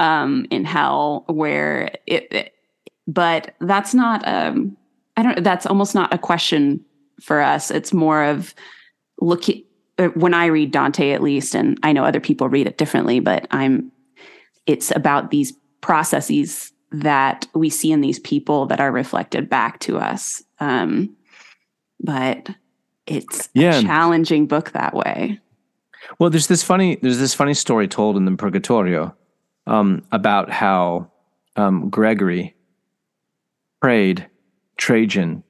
um, 0.00 0.46
in 0.50 0.64
hell, 0.64 1.24
where 1.28 1.92
it, 2.06 2.26
it- 2.32 2.54
but 3.06 3.54
that's 3.60 3.94
not 3.94 4.26
um, 4.26 4.76
I 5.16 5.22
don't 5.22 5.44
that's 5.44 5.66
almost 5.66 5.94
not 5.94 6.12
a 6.12 6.18
question 6.18 6.84
for 7.20 7.40
us. 7.40 7.70
It's 7.70 7.92
more 7.92 8.24
of 8.24 8.54
looking 9.20 9.62
when 10.08 10.34
I 10.34 10.46
read 10.46 10.70
Dante, 10.70 11.10
at 11.12 11.22
least, 11.22 11.54
and 11.54 11.78
I 11.82 11.92
know 11.92 12.04
other 12.04 12.20
people 12.20 12.48
read 12.48 12.66
it 12.66 12.78
differently, 12.78 13.20
but 13.20 13.46
I'm, 13.50 13.90
it's 14.66 14.90
about 14.94 15.30
these 15.30 15.52
processes 15.80 16.72
that 16.92 17.46
we 17.54 17.70
see 17.70 17.90
in 17.90 18.00
these 18.00 18.18
people 18.18 18.66
that 18.66 18.80
are 18.80 18.92
reflected 18.92 19.48
back 19.48 19.80
to 19.80 19.98
us. 19.98 20.42
Um, 20.60 21.16
but 22.00 22.50
it's 23.06 23.48
Yeah. 23.54 23.78
a 23.78 23.82
challenging 23.82 24.46
book 24.46 24.72
that 24.72 24.94
way. 24.94 25.40
Well, 26.18 26.30
there's 26.30 26.48
this 26.48 26.62
funny 26.62 26.96
there's 26.96 27.18
this 27.18 27.32
funny 27.34 27.54
story 27.54 27.88
told 27.88 28.16
in 28.16 28.24
the 28.24 28.32
Purgatorio 28.36 29.14
um, 29.66 30.02
about 30.12 30.50
how 30.50 31.10
um, 31.56 31.88
Gregory 31.90 32.54
prayed 33.80 34.28
Trajan 34.76 35.42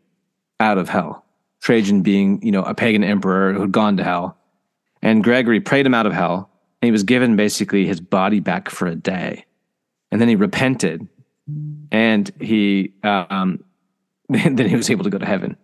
out 0.60 0.78
of 0.78 0.88
hell. 0.88 1.24
Trajan 1.60 2.02
being, 2.02 2.42
you 2.42 2.52
know, 2.52 2.62
a 2.62 2.74
pagan 2.74 3.04
emperor 3.04 3.52
who'd 3.52 3.72
gone 3.72 3.96
to 3.96 4.04
hell, 4.04 4.36
and 5.02 5.24
Gregory 5.24 5.60
prayed 5.60 5.86
him 5.86 5.94
out 5.94 6.06
of 6.06 6.12
hell, 6.12 6.50
and 6.80 6.86
he 6.86 6.92
was 6.92 7.02
given 7.02 7.36
basically 7.36 7.86
his 7.86 8.00
body 8.00 8.40
back 8.40 8.68
for 8.70 8.86
a 8.86 8.94
day, 8.94 9.44
and 10.10 10.20
then 10.20 10.28
he 10.28 10.36
repented, 10.36 11.06
and 11.90 12.30
he 12.40 12.92
um, 13.02 13.62
then 14.28 14.56
he 14.68 14.76
was 14.76 14.90
able 14.90 15.04
to 15.04 15.10
go 15.10 15.18
to 15.18 15.26
heaven. 15.26 15.56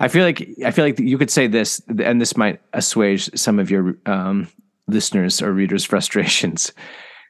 I 0.00 0.08
feel 0.08 0.24
like 0.24 0.48
I 0.64 0.70
feel 0.70 0.84
like 0.84 0.98
you 0.98 1.18
could 1.18 1.30
say 1.30 1.46
this, 1.46 1.80
and 1.88 2.20
this 2.20 2.36
might 2.36 2.60
assuage 2.72 3.30
some 3.38 3.58
of 3.58 3.70
your 3.70 3.96
um, 4.06 4.48
listeners 4.88 5.42
or 5.42 5.52
readers' 5.52 5.84
frustrations. 5.92 6.72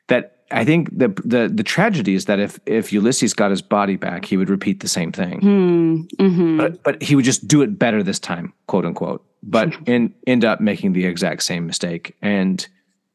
That 0.08 0.38
I 0.50 0.64
think 0.64 0.90
the 0.96 1.08
the 1.24 1.50
the 1.52 1.62
tragedy 1.62 2.14
is 2.14 2.26
that 2.26 2.38
if 2.38 2.58
if 2.66 2.92
Ulysses 2.92 3.34
got 3.34 3.50
his 3.50 3.62
body 3.62 3.96
back, 3.96 4.24
he 4.24 4.36
would 4.36 4.50
repeat 4.50 4.80
the 4.80 4.88
same 4.88 5.12
thing, 5.12 5.40
Hmm. 5.40 6.00
mhm. 6.22 6.58
but 6.58 6.82
but 6.82 7.02
he 7.02 7.16
would 7.16 7.24
just 7.24 7.48
do 7.48 7.62
it 7.62 7.78
better 7.78 8.02
this 8.02 8.18
time, 8.18 8.52
quote 8.66 8.84
unquote. 8.84 9.24
But 9.46 9.74
in, 9.86 10.14
end 10.26 10.44
up 10.44 10.60
making 10.60 10.92
the 10.92 11.06
exact 11.06 11.42
same 11.42 11.66
mistake, 11.66 12.16
and 12.22 12.66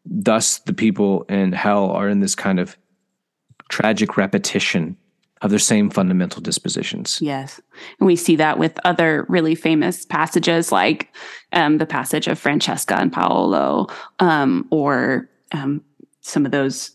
thus 0.06 0.60
the 0.60 0.74
people 0.74 1.24
in 1.24 1.52
hell 1.52 1.92
are 1.92 2.10
in 2.10 2.20
this 2.20 2.36
kind 2.36 2.60
of 2.60 2.78
tragic 3.70 4.18
repetition 4.18 4.98
of 5.42 5.50
their 5.50 5.60
same 5.60 5.90
fundamental 5.90 6.42
dispositions. 6.42 7.20
Yes. 7.22 7.62
And 8.00 8.08
we 8.08 8.16
see 8.16 8.36
that 8.36 8.60
with 8.60 8.78
other 8.84 9.26
really 9.30 9.56
famous 9.56 10.06
passages 10.06 10.72
like 10.72 11.16
um, 11.54 11.78
the 11.78 11.86
passage 11.86 12.28
of 12.28 12.38
Francesca 12.38 12.96
and 12.96 13.12
Paolo, 13.12 13.88
um, 14.20 14.68
or 14.70 15.30
um, 15.54 15.82
some 16.22 16.46
of 16.46 16.52
those 16.52 16.92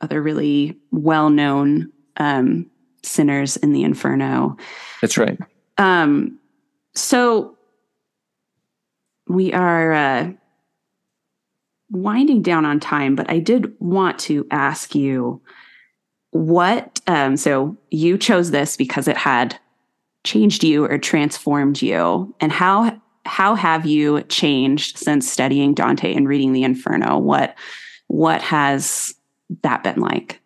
other 0.00 0.20
really 0.20 0.76
well 0.90 1.30
known 1.30 1.92
um, 2.16 2.68
sinners 3.02 3.56
in 3.56 3.72
the 3.72 3.84
Inferno. 3.84 4.56
That's 5.00 5.16
right. 5.16 5.38
Um, 5.78 6.38
so 6.94 7.55
we 9.28 9.52
are 9.52 9.92
uh, 9.92 10.30
winding 11.90 12.42
down 12.42 12.64
on 12.64 12.80
time, 12.80 13.14
but 13.14 13.30
I 13.30 13.38
did 13.38 13.74
want 13.80 14.18
to 14.20 14.46
ask 14.50 14.94
you 14.94 15.40
what 16.30 17.00
um, 17.06 17.36
so 17.36 17.76
you 17.90 18.18
chose 18.18 18.50
this 18.50 18.76
because 18.76 19.08
it 19.08 19.16
had 19.16 19.58
changed 20.24 20.64
you 20.64 20.84
or 20.84 20.98
transformed 20.98 21.80
you 21.80 22.34
and 22.40 22.52
how 22.52 23.00
how 23.24 23.54
have 23.54 23.86
you 23.86 24.22
changed 24.22 24.98
since 24.98 25.30
studying 25.30 25.74
dante 25.74 26.14
and 26.14 26.28
reading 26.28 26.52
the 26.52 26.62
inferno? 26.62 27.18
What 27.18 27.56
what 28.08 28.42
has 28.42 29.14
that 29.62 29.82
been 29.82 30.00
like? 30.00 30.40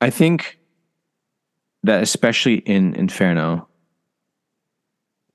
I 0.00 0.10
think 0.10 0.55
that 1.86 2.02
especially 2.02 2.56
in 2.56 2.94
inferno 2.94 3.66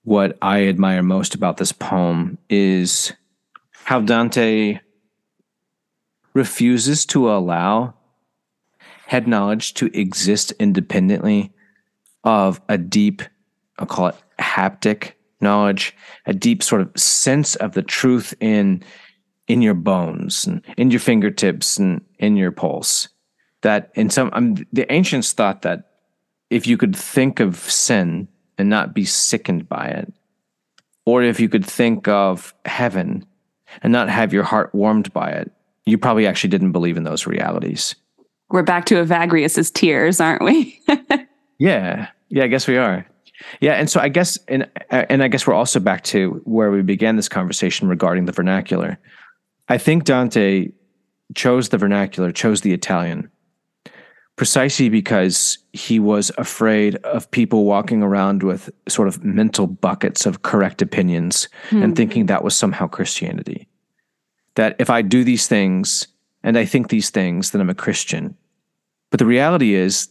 what 0.03 0.37
i 0.41 0.67
admire 0.67 1.03
most 1.03 1.35
about 1.35 1.57
this 1.57 1.71
poem 1.71 2.37
is 2.49 3.13
how 3.83 3.99
Dante 3.99 4.79
refuses 6.33 7.05
to 7.07 7.29
allow 7.29 7.93
head 9.07 9.27
knowledge 9.27 9.73
to 9.73 9.87
exist 9.97 10.53
independently 10.59 11.51
of 12.23 12.61
a 12.69 12.77
deep, 12.77 13.21
I'll 13.77 13.85
call 13.85 14.07
it 14.07 14.15
haptic 14.39 15.13
knowledge, 15.41 15.95
a 16.25 16.33
deep 16.33 16.63
sort 16.63 16.81
of 16.81 16.91
sense 16.95 17.55
of 17.55 17.73
the 17.73 17.81
truth 17.81 18.33
in 18.39 18.83
in 19.47 19.61
your 19.61 19.73
bones 19.73 20.47
and 20.47 20.63
in 20.77 20.91
your 20.91 20.99
fingertips 21.01 21.77
and 21.77 22.01
in 22.19 22.37
your 22.37 22.51
pulse. 22.51 23.09
That 23.61 23.91
in 23.95 24.09
some 24.09 24.29
um, 24.33 24.55
the 24.71 24.89
ancients 24.91 25.33
thought 25.33 25.63
that 25.63 25.90
if 26.51 26.67
you 26.67 26.77
could 26.77 26.95
think 26.95 27.39
of 27.39 27.57
sin 27.57 28.27
and 28.57 28.69
not 28.69 28.93
be 28.93 29.05
sickened 29.05 29.67
by 29.67 29.87
it, 29.87 30.13
or 31.05 31.23
if 31.23 31.39
you 31.39 31.49
could 31.49 31.65
think 31.65 32.07
of 32.07 32.53
heaven 32.65 33.25
and 33.81 33.91
not 33.91 34.09
have 34.09 34.33
your 34.33 34.43
heart 34.43 34.75
warmed 34.75 35.11
by 35.13 35.29
it, 35.31 35.51
you 35.85 35.97
probably 35.97 36.27
actually 36.27 36.49
didn't 36.49 36.73
believe 36.73 36.97
in 36.97 37.03
those 37.03 37.25
realities. 37.25 37.95
We're 38.49 38.63
back 38.63 38.85
to 38.87 38.95
Evagrius's 38.95 39.71
tears, 39.71 40.19
aren't 40.19 40.43
we? 40.43 40.79
yeah. 41.57 42.09
Yeah, 42.29 42.43
I 42.43 42.47
guess 42.47 42.67
we 42.67 42.77
are. 42.77 43.07
Yeah, 43.61 43.73
and 43.73 43.89
so 43.89 43.99
I 43.99 44.09
guess 44.09 44.37
and 44.47 44.69
and 44.91 45.23
I 45.23 45.27
guess 45.27 45.47
we're 45.47 45.55
also 45.55 45.79
back 45.79 46.03
to 46.05 46.41
where 46.43 46.69
we 46.69 46.83
began 46.83 47.15
this 47.15 47.27
conversation 47.27 47.87
regarding 47.87 48.25
the 48.25 48.31
vernacular. 48.31 48.99
I 49.67 49.79
think 49.79 50.03
Dante 50.03 50.71
chose 51.33 51.69
the 51.69 51.79
vernacular, 51.79 52.31
chose 52.31 52.61
the 52.61 52.73
Italian 52.73 53.31
precisely 54.41 54.89
because 54.89 55.59
he 55.71 55.99
was 55.99 56.31
afraid 56.39 56.95
of 57.03 57.29
people 57.29 57.63
walking 57.63 58.01
around 58.01 58.41
with 58.41 58.71
sort 58.89 59.07
of 59.07 59.23
mental 59.23 59.67
buckets 59.67 60.25
of 60.25 60.41
correct 60.41 60.81
opinions 60.81 61.47
hmm. 61.69 61.83
and 61.83 61.95
thinking 61.95 62.25
that 62.25 62.43
was 62.43 62.57
somehow 62.57 62.87
Christianity. 62.87 63.67
That 64.55 64.75
if 64.79 64.89
I 64.89 65.03
do 65.03 65.23
these 65.23 65.45
things 65.45 66.07
and 66.41 66.57
I 66.57 66.65
think 66.65 66.89
these 66.89 67.11
things, 67.11 67.51
then 67.51 67.61
I'm 67.61 67.69
a 67.69 67.75
Christian. 67.75 68.35
But 69.11 69.19
the 69.19 69.27
reality 69.27 69.75
is, 69.75 70.09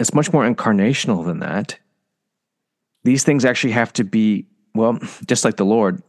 it's 0.00 0.14
much 0.14 0.32
more 0.32 0.48
incarnational 0.48 1.26
than 1.26 1.40
that. 1.40 1.78
These 3.02 3.24
things 3.24 3.44
actually 3.44 3.74
have 3.74 3.92
to 3.92 4.04
be, 4.04 4.46
well, 4.74 4.98
just 5.26 5.44
like 5.44 5.58
the 5.58 5.66
Lord, 5.66 6.02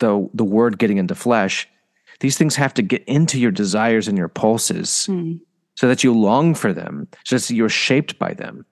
the, 0.00 0.28
the 0.34 0.44
word 0.44 0.78
getting 0.78 0.98
into 0.98 1.14
flesh, 1.14 1.66
these 2.20 2.36
things 2.36 2.56
have 2.56 2.74
to 2.74 2.82
get 2.82 3.02
into 3.04 3.40
your 3.40 3.52
desires 3.52 4.06
and 4.06 4.18
your 4.18 4.28
pulses. 4.28 5.06
Hmm 5.06 5.36
so 5.74 5.88
that 5.88 6.04
you 6.04 6.12
long 6.12 6.54
for 6.54 6.72
them, 6.72 7.08
so 7.24 7.36
that 7.36 7.50
you're 7.50 7.68
shaped 7.68 8.18
by 8.18 8.32
them. 8.34 8.64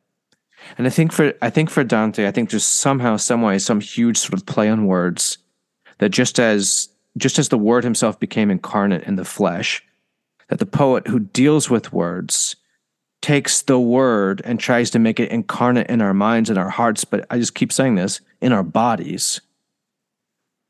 And 0.79 0.87
I 0.87 0.91
think 0.91 1.13
for 1.13 1.35
I 1.43 1.51
think 1.51 1.71
for 1.71 1.85
Dante, 1.85 2.27
I 2.27 2.31
think 2.31 2.51
there's 2.51 2.65
somehow, 2.65 3.17
some 3.17 3.43
way, 3.43 3.59
some 3.59 3.81
huge 3.81 4.17
sort 4.17 4.35
of 4.35 4.47
play 4.47 4.69
on 4.69 4.87
words 4.87 5.39
that 5.99 6.11
just 6.11 6.39
as 6.39 6.89
just 7.19 7.39
as 7.39 7.49
the 7.49 7.59
word 7.59 7.85
himself 7.85 8.19
became 8.19 8.51
incarnate 8.51 9.05
in 9.05 9.17
the 9.17 9.25
flesh, 9.25 9.85
that 10.49 10.59
the 10.59 10.67
poet 10.67 11.07
who 11.09 11.19
deals 11.19 11.69
with 11.69 11.93
words 11.93 12.57
takes 13.21 13.63
the 13.63 13.79
word 13.79 14.43
and 14.45 14.59
tries 14.59 14.91
to 14.91 14.99
make 14.99 15.21
it 15.21 15.31
incarnate 15.31 15.89
in 15.89 16.03
our 16.03 16.15
minds 16.15 16.51
and 16.51 16.59
our 16.59 16.69
hearts, 16.69 17.05
but 17.05 17.25
I 17.31 17.39
just 17.39 17.55
keep 17.55 17.73
saying 17.73 17.95
this, 17.95 18.21
in 18.41 18.53
our 18.53 18.65
bodies. 18.65 19.41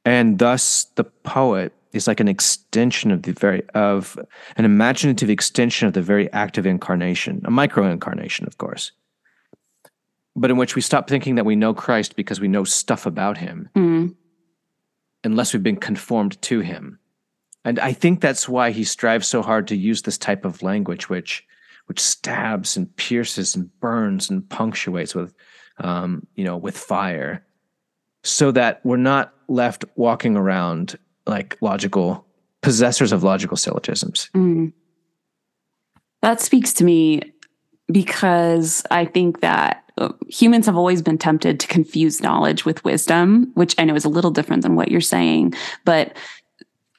And 0.05 0.39
thus 0.39 0.85
the 0.97 1.05
poet 1.05 1.72
is 1.93 2.07
like 2.07 2.20
an 2.20 2.28
extension 2.28 3.11
of 3.11 3.22
the 3.22 3.32
very 3.32 3.62
of 3.70 4.18
an 4.57 4.64
imaginative 4.64 5.30
extension 5.30 5.86
of 5.86 5.95
the 5.95 6.03
very 6.03 6.32
active 6.32 6.66
incarnation, 6.66 7.43
a 7.45 7.51
micro 7.51 7.90
incarnation, 7.90 8.47
of 8.47 8.59
course, 8.59 8.93
but 10.34 10.51
in 10.51 10.57
which 10.57 10.74
we 10.74 10.82
stop 10.82 11.09
thinking 11.09 11.34
that 11.36 11.47
we 11.47 11.57
know 11.57 11.74
Christ 11.74 12.16
because 12.16 12.40
we 12.40 12.49
know 12.49 12.64
stuff 12.64 13.07
about 13.07 13.38
him, 13.38 13.68
mm. 13.76 14.14
unless 15.24 15.53
we've 15.53 15.62
been 15.62 15.76
conformed 15.76 16.40
to 16.43 16.61
him. 16.61 16.99
And 17.64 17.78
I 17.78 17.93
think 17.93 18.20
that's 18.20 18.49
why 18.49 18.70
he 18.70 18.84
strives 18.84 19.28
so 19.28 19.43
hard 19.43 19.68
to 19.68 19.76
use 19.76 20.03
this 20.03 20.18
type 20.18 20.45
of 20.45 20.62
language, 20.62 21.09
which 21.09 21.47
which 21.86 22.01
stabs 22.01 22.76
and 22.76 22.95
pierces 22.97 23.55
and 23.57 23.68
burns 23.80 24.30
and 24.30 24.49
punctuates 24.49 25.14
with, 25.14 25.34
um, 25.78 26.26
you 26.36 26.45
know, 26.45 26.57
with 26.57 26.78
fire, 26.78 27.45
so 28.22 28.53
that 28.53 28.80
we're 28.84 28.97
not 28.97 29.34
left 29.49 29.84
walking 29.97 30.36
around 30.36 30.97
like 31.26 31.56
logical 31.60 32.26
possessors 32.62 33.12
of 33.12 33.22
logical 33.22 33.56
syllogisms. 33.56 34.30
Mm. 34.34 34.72
That 36.22 36.40
speaks 36.40 36.72
to 36.74 36.84
me 36.84 37.32
because 37.90 38.84
I 38.90 39.04
think 39.04 39.40
that 39.40 39.84
uh, 39.98 40.12
humans 40.28 40.66
have 40.66 40.76
always 40.76 41.02
been 41.02 41.18
tempted 41.18 41.60
to 41.60 41.66
confuse 41.66 42.22
knowledge 42.22 42.64
with 42.64 42.84
wisdom, 42.84 43.50
which 43.54 43.74
I 43.78 43.84
know 43.84 43.94
is 43.94 44.04
a 44.04 44.08
little 44.08 44.30
different 44.30 44.62
than 44.62 44.76
what 44.76 44.90
you're 44.90 45.00
saying. 45.00 45.54
But 45.84 46.16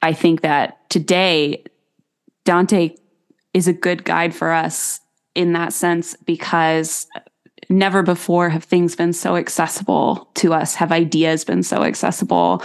I 0.02 0.12
think 0.12 0.42
that 0.42 0.88
today, 0.90 1.64
Dante 2.44 2.94
is 3.52 3.66
a 3.66 3.72
good 3.72 4.04
guide 4.04 4.34
for 4.34 4.52
us 4.52 5.00
in 5.34 5.52
that 5.54 5.72
sense 5.72 6.14
because 6.24 7.06
never 7.74 8.02
before 8.02 8.48
have 8.48 8.64
things 8.64 8.96
been 8.96 9.12
so 9.12 9.36
accessible 9.36 10.28
to 10.34 10.54
us, 10.54 10.74
have 10.74 10.92
ideas 10.92 11.44
been 11.44 11.62
so 11.62 11.82
accessible 11.82 12.62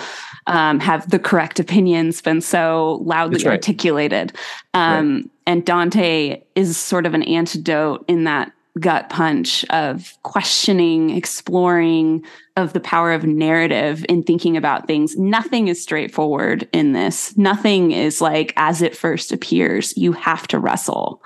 um, 0.49 0.79
have 0.79 1.09
the 1.09 1.19
correct 1.19 1.59
opinions 1.59 2.21
been 2.21 2.41
so 2.41 2.99
loudly 3.03 3.43
right. 3.43 3.53
articulated. 3.53 4.35
Um, 4.73 5.15
right. 5.15 5.25
And 5.45 5.65
Dante 5.65 6.41
is 6.55 6.75
sort 6.75 7.05
of 7.05 7.13
an 7.13 7.23
antidote 7.23 8.03
in 8.07 8.23
that 8.23 8.51
gut 8.79 9.09
punch 9.09 9.63
of 9.65 10.17
questioning, 10.23 11.11
exploring, 11.11 12.23
of 12.55 12.73
the 12.73 12.79
power 12.79 13.11
of 13.11 13.23
narrative 13.23 14.05
in 14.09 14.23
thinking 14.23 14.57
about 14.57 14.87
things. 14.87 15.15
Nothing 15.17 15.67
is 15.67 15.81
straightforward 15.81 16.67
in 16.73 16.93
this. 16.93 17.37
Nothing 17.37 17.91
is 17.91 18.21
like 18.21 18.53
as 18.57 18.81
it 18.81 18.95
first 18.95 19.31
appears. 19.31 19.95
You 19.97 20.13
have 20.13 20.47
to 20.47 20.59
wrestle 20.59 21.23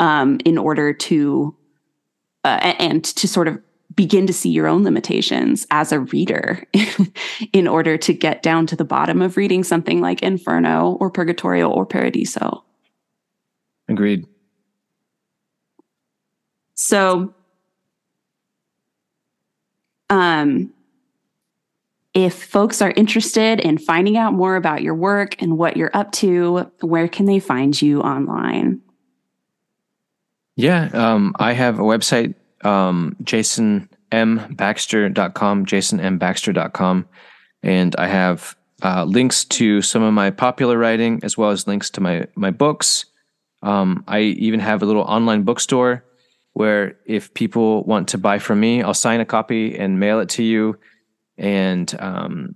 um, 0.00 0.38
in 0.44 0.58
order 0.58 0.92
to 0.92 1.54
uh, 2.46 2.74
and 2.78 3.02
to 3.02 3.26
sort 3.26 3.48
of 3.48 3.58
begin 3.96 4.24
to 4.26 4.32
see 4.32 4.50
your 4.50 4.68
own 4.68 4.84
limitations 4.84 5.66
as 5.72 5.90
a 5.90 5.98
reader 5.98 6.62
in 7.52 7.66
order 7.66 7.98
to 7.98 8.12
get 8.12 8.40
down 8.40 8.66
to 8.66 8.76
the 8.76 8.84
bottom 8.84 9.20
of 9.20 9.36
reading 9.36 9.64
something 9.64 10.00
like 10.00 10.22
Inferno 10.22 10.96
or 11.00 11.10
Purgatorio 11.10 11.68
or 11.68 11.84
Paradiso. 11.84 12.64
Agreed. 13.88 14.26
So, 16.74 17.34
um, 20.08 20.72
if 22.14 22.44
folks 22.44 22.80
are 22.80 22.92
interested 22.96 23.58
in 23.58 23.76
finding 23.76 24.16
out 24.16 24.34
more 24.34 24.54
about 24.54 24.82
your 24.82 24.94
work 24.94 25.40
and 25.42 25.58
what 25.58 25.76
you're 25.76 25.90
up 25.94 26.12
to, 26.12 26.70
where 26.80 27.08
can 27.08 27.26
they 27.26 27.40
find 27.40 27.80
you 27.80 28.02
online? 28.02 28.82
Yeah, 30.56 30.88
um, 30.94 31.34
I 31.38 31.52
have 31.52 31.78
a 31.78 31.82
website, 31.82 32.34
um, 32.64 33.14
jasonmbaxter.com, 33.22 35.66
jasonmbaxter.com. 35.66 37.08
And 37.62 37.96
I 37.96 38.06
have 38.06 38.56
uh, 38.82 39.04
links 39.04 39.44
to 39.44 39.82
some 39.82 40.02
of 40.02 40.14
my 40.14 40.30
popular 40.30 40.78
writing 40.78 41.20
as 41.22 41.36
well 41.36 41.50
as 41.50 41.66
links 41.66 41.90
to 41.90 42.00
my, 42.00 42.26
my 42.34 42.50
books. 42.50 43.04
Um, 43.62 44.02
I 44.08 44.20
even 44.20 44.60
have 44.60 44.82
a 44.82 44.86
little 44.86 45.02
online 45.02 45.42
bookstore 45.42 46.02
where 46.54 46.96
if 47.04 47.34
people 47.34 47.84
want 47.84 48.08
to 48.08 48.18
buy 48.18 48.38
from 48.38 48.60
me, 48.60 48.82
I'll 48.82 48.94
sign 48.94 49.20
a 49.20 49.26
copy 49.26 49.78
and 49.78 50.00
mail 50.00 50.20
it 50.20 50.30
to 50.30 50.42
you. 50.42 50.78
And 51.36 51.94
um, 52.00 52.54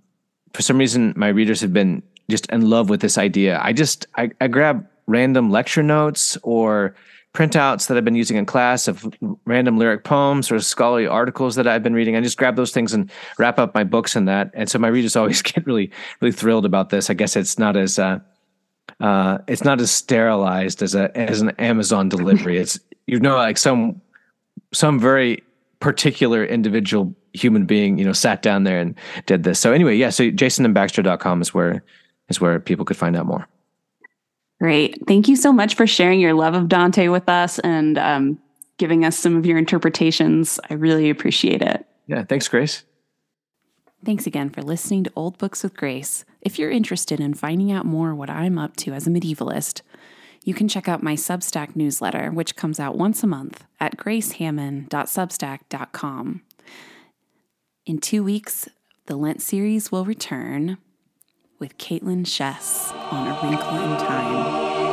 for 0.54 0.62
some 0.62 0.78
reason, 0.78 1.12
my 1.16 1.28
readers 1.28 1.60
have 1.60 1.74
been 1.74 2.02
just 2.30 2.46
in 2.46 2.70
love 2.70 2.88
with 2.88 3.02
this 3.02 3.18
idea. 3.18 3.60
I 3.62 3.74
just 3.74 4.06
I, 4.16 4.30
I 4.40 4.48
grab 4.48 4.86
random 5.06 5.50
lecture 5.50 5.82
notes 5.82 6.38
or 6.42 6.94
printouts 7.32 7.86
that 7.86 7.96
I've 7.96 8.04
been 8.04 8.16
using 8.16 8.36
in 8.36 8.44
class 8.44 8.88
of 8.88 9.06
random 9.44 9.78
lyric 9.78 10.02
poems 10.04 10.50
or 10.50 10.58
scholarly 10.60 11.06
articles 11.06 11.54
that 11.54 11.66
I've 11.66 11.82
been 11.82 11.94
reading. 11.94 12.16
I 12.16 12.20
just 12.20 12.36
grab 12.36 12.56
those 12.56 12.72
things 12.72 12.92
and 12.92 13.10
wrap 13.38 13.58
up 13.58 13.74
my 13.74 13.84
books 13.84 14.16
in 14.16 14.24
that. 14.24 14.50
And 14.54 14.68
so 14.68 14.78
my 14.78 14.88
readers 14.88 15.16
always 15.16 15.42
get 15.42 15.66
really, 15.66 15.90
really 16.20 16.32
thrilled 16.32 16.64
about 16.64 16.90
this. 16.90 17.10
I 17.10 17.14
guess 17.14 17.36
it's 17.36 17.58
not 17.58 17.76
as 17.76 17.98
uh, 17.98 18.18
uh, 18.98 19.38
it's 19.46 19.64
not 19.64 19.80
as 19.80 19.90
sterilized 19.90 20.82
as 20.82 20.94
a 20.94 21.16
as 21.16 21.40
an 21.40 21.50
Amazon 21.50 22.08
delivery. 22.08 22.58
It's 22.58 22.78
you 23.06 23.20
know 23.20 23.36
like 23.36 23.58
some 23.58 24.00
some 24.72 24.98
very 24.98 25.42
particular 25.80 26.44
individual 26.44 27.14
human 27.32 27.64
being, 27.64 27.98
you 27.98 28.04
know, 28.04 28.12
sat 28.12 28.42
down 28.42 28.64
there 28.64 28.78
and 28.78 28.94
did 29.26 29.44
this. 29.44 29.58
So 29.58 29.72
anyway, 29.72 29.96
yeah, 29.96 30.10
so 30.10 30.30
jasonmbaxter.com 30.30 31.42
is 31.42 31.54
where 31.54 31.82
is 32.28 32.40
where 32.40 32.60
people 32.60 32.84
could 32.84 32.96
find 32.96 33.16
out 33.16 33.26
more. 33.26 33.48
Great. 34.60 35.06
Thank 35.06 35.28
you 35.28 35.36
so 35.36 35.52
much 35.52 35.74
for 35.74 35.86
sharing 35.86 36.20
your 36.20 36.34
love 36.34 36.54
of 36.54 36.68
Dante 36.68 37.08
with 37.08 37.28
us 37.28 37.58
and 37.60 37.96
um, 37.96 38.38
giving 38.76 39.04
us 39.04 39.18
some 39.18 39.36
of 39.36 39.46
your 39.46 39.56
interpretations. 39.56 40.60
I 40.68 40.74
really 40.74 41.08
appreciate 41.08 41.62
it. 41.62 41.86
Yeah. 42.06 42.24
Thanks, 42.24 42.48
Grace. 42.48 42.84
Thanks 44.04 44.26
again 44.26 44.50
for 44.50 44.62
listening 44.62 45.04
to 45.04 45.12
Old 45.16 45.38
Books 45.38 45.62
with 45.62 45.76
Grace. 45.76 46.24
If 46.42 46.58
you're 46.58 46.70
interested 46.70 47.20
in 47.20 47.34
finding 47.34 47.72
out 47.72 47.86
more 47.86 48.14
what 48.14 48.30
I'm 48.30 48.58
up 48.58 48.76
to 48.76 48.92
as 48.92 49.06
a 49.06 49.10
medievalist, 49.10 49.82
you 50.42 50.54
can 50.54 50.68
check 50.68 50.88
out 50.88 51.02
my 51.02 51.12
Substack 51.14 51.76
newsletter, 51.76 52.30
which 52.30 52.56
comes 52.56 52.80
out 52.80 52.96
once 52.96 53.22
a 53.22 53.26
month 53.26 53.64
at 53.78 53.98
gracehamman.substack.com. 53.98 56.42
In 57.86 57.98
two 57.98 58.24
weeks, 58.24 58.68
the 59.06 59.16
Lent 59.16 59.42
series 59.42 59.92
will 59.92 60.06
return 60.06 60.78
with 61.60 61.76
Caitlin 61.76 62.26
Chess 62.26 62.90
on 63.10 63.28
A 63.28 63.38
Wrinkle 63.42 63.76
in 63.76 63.98
Time. 63.98 64.90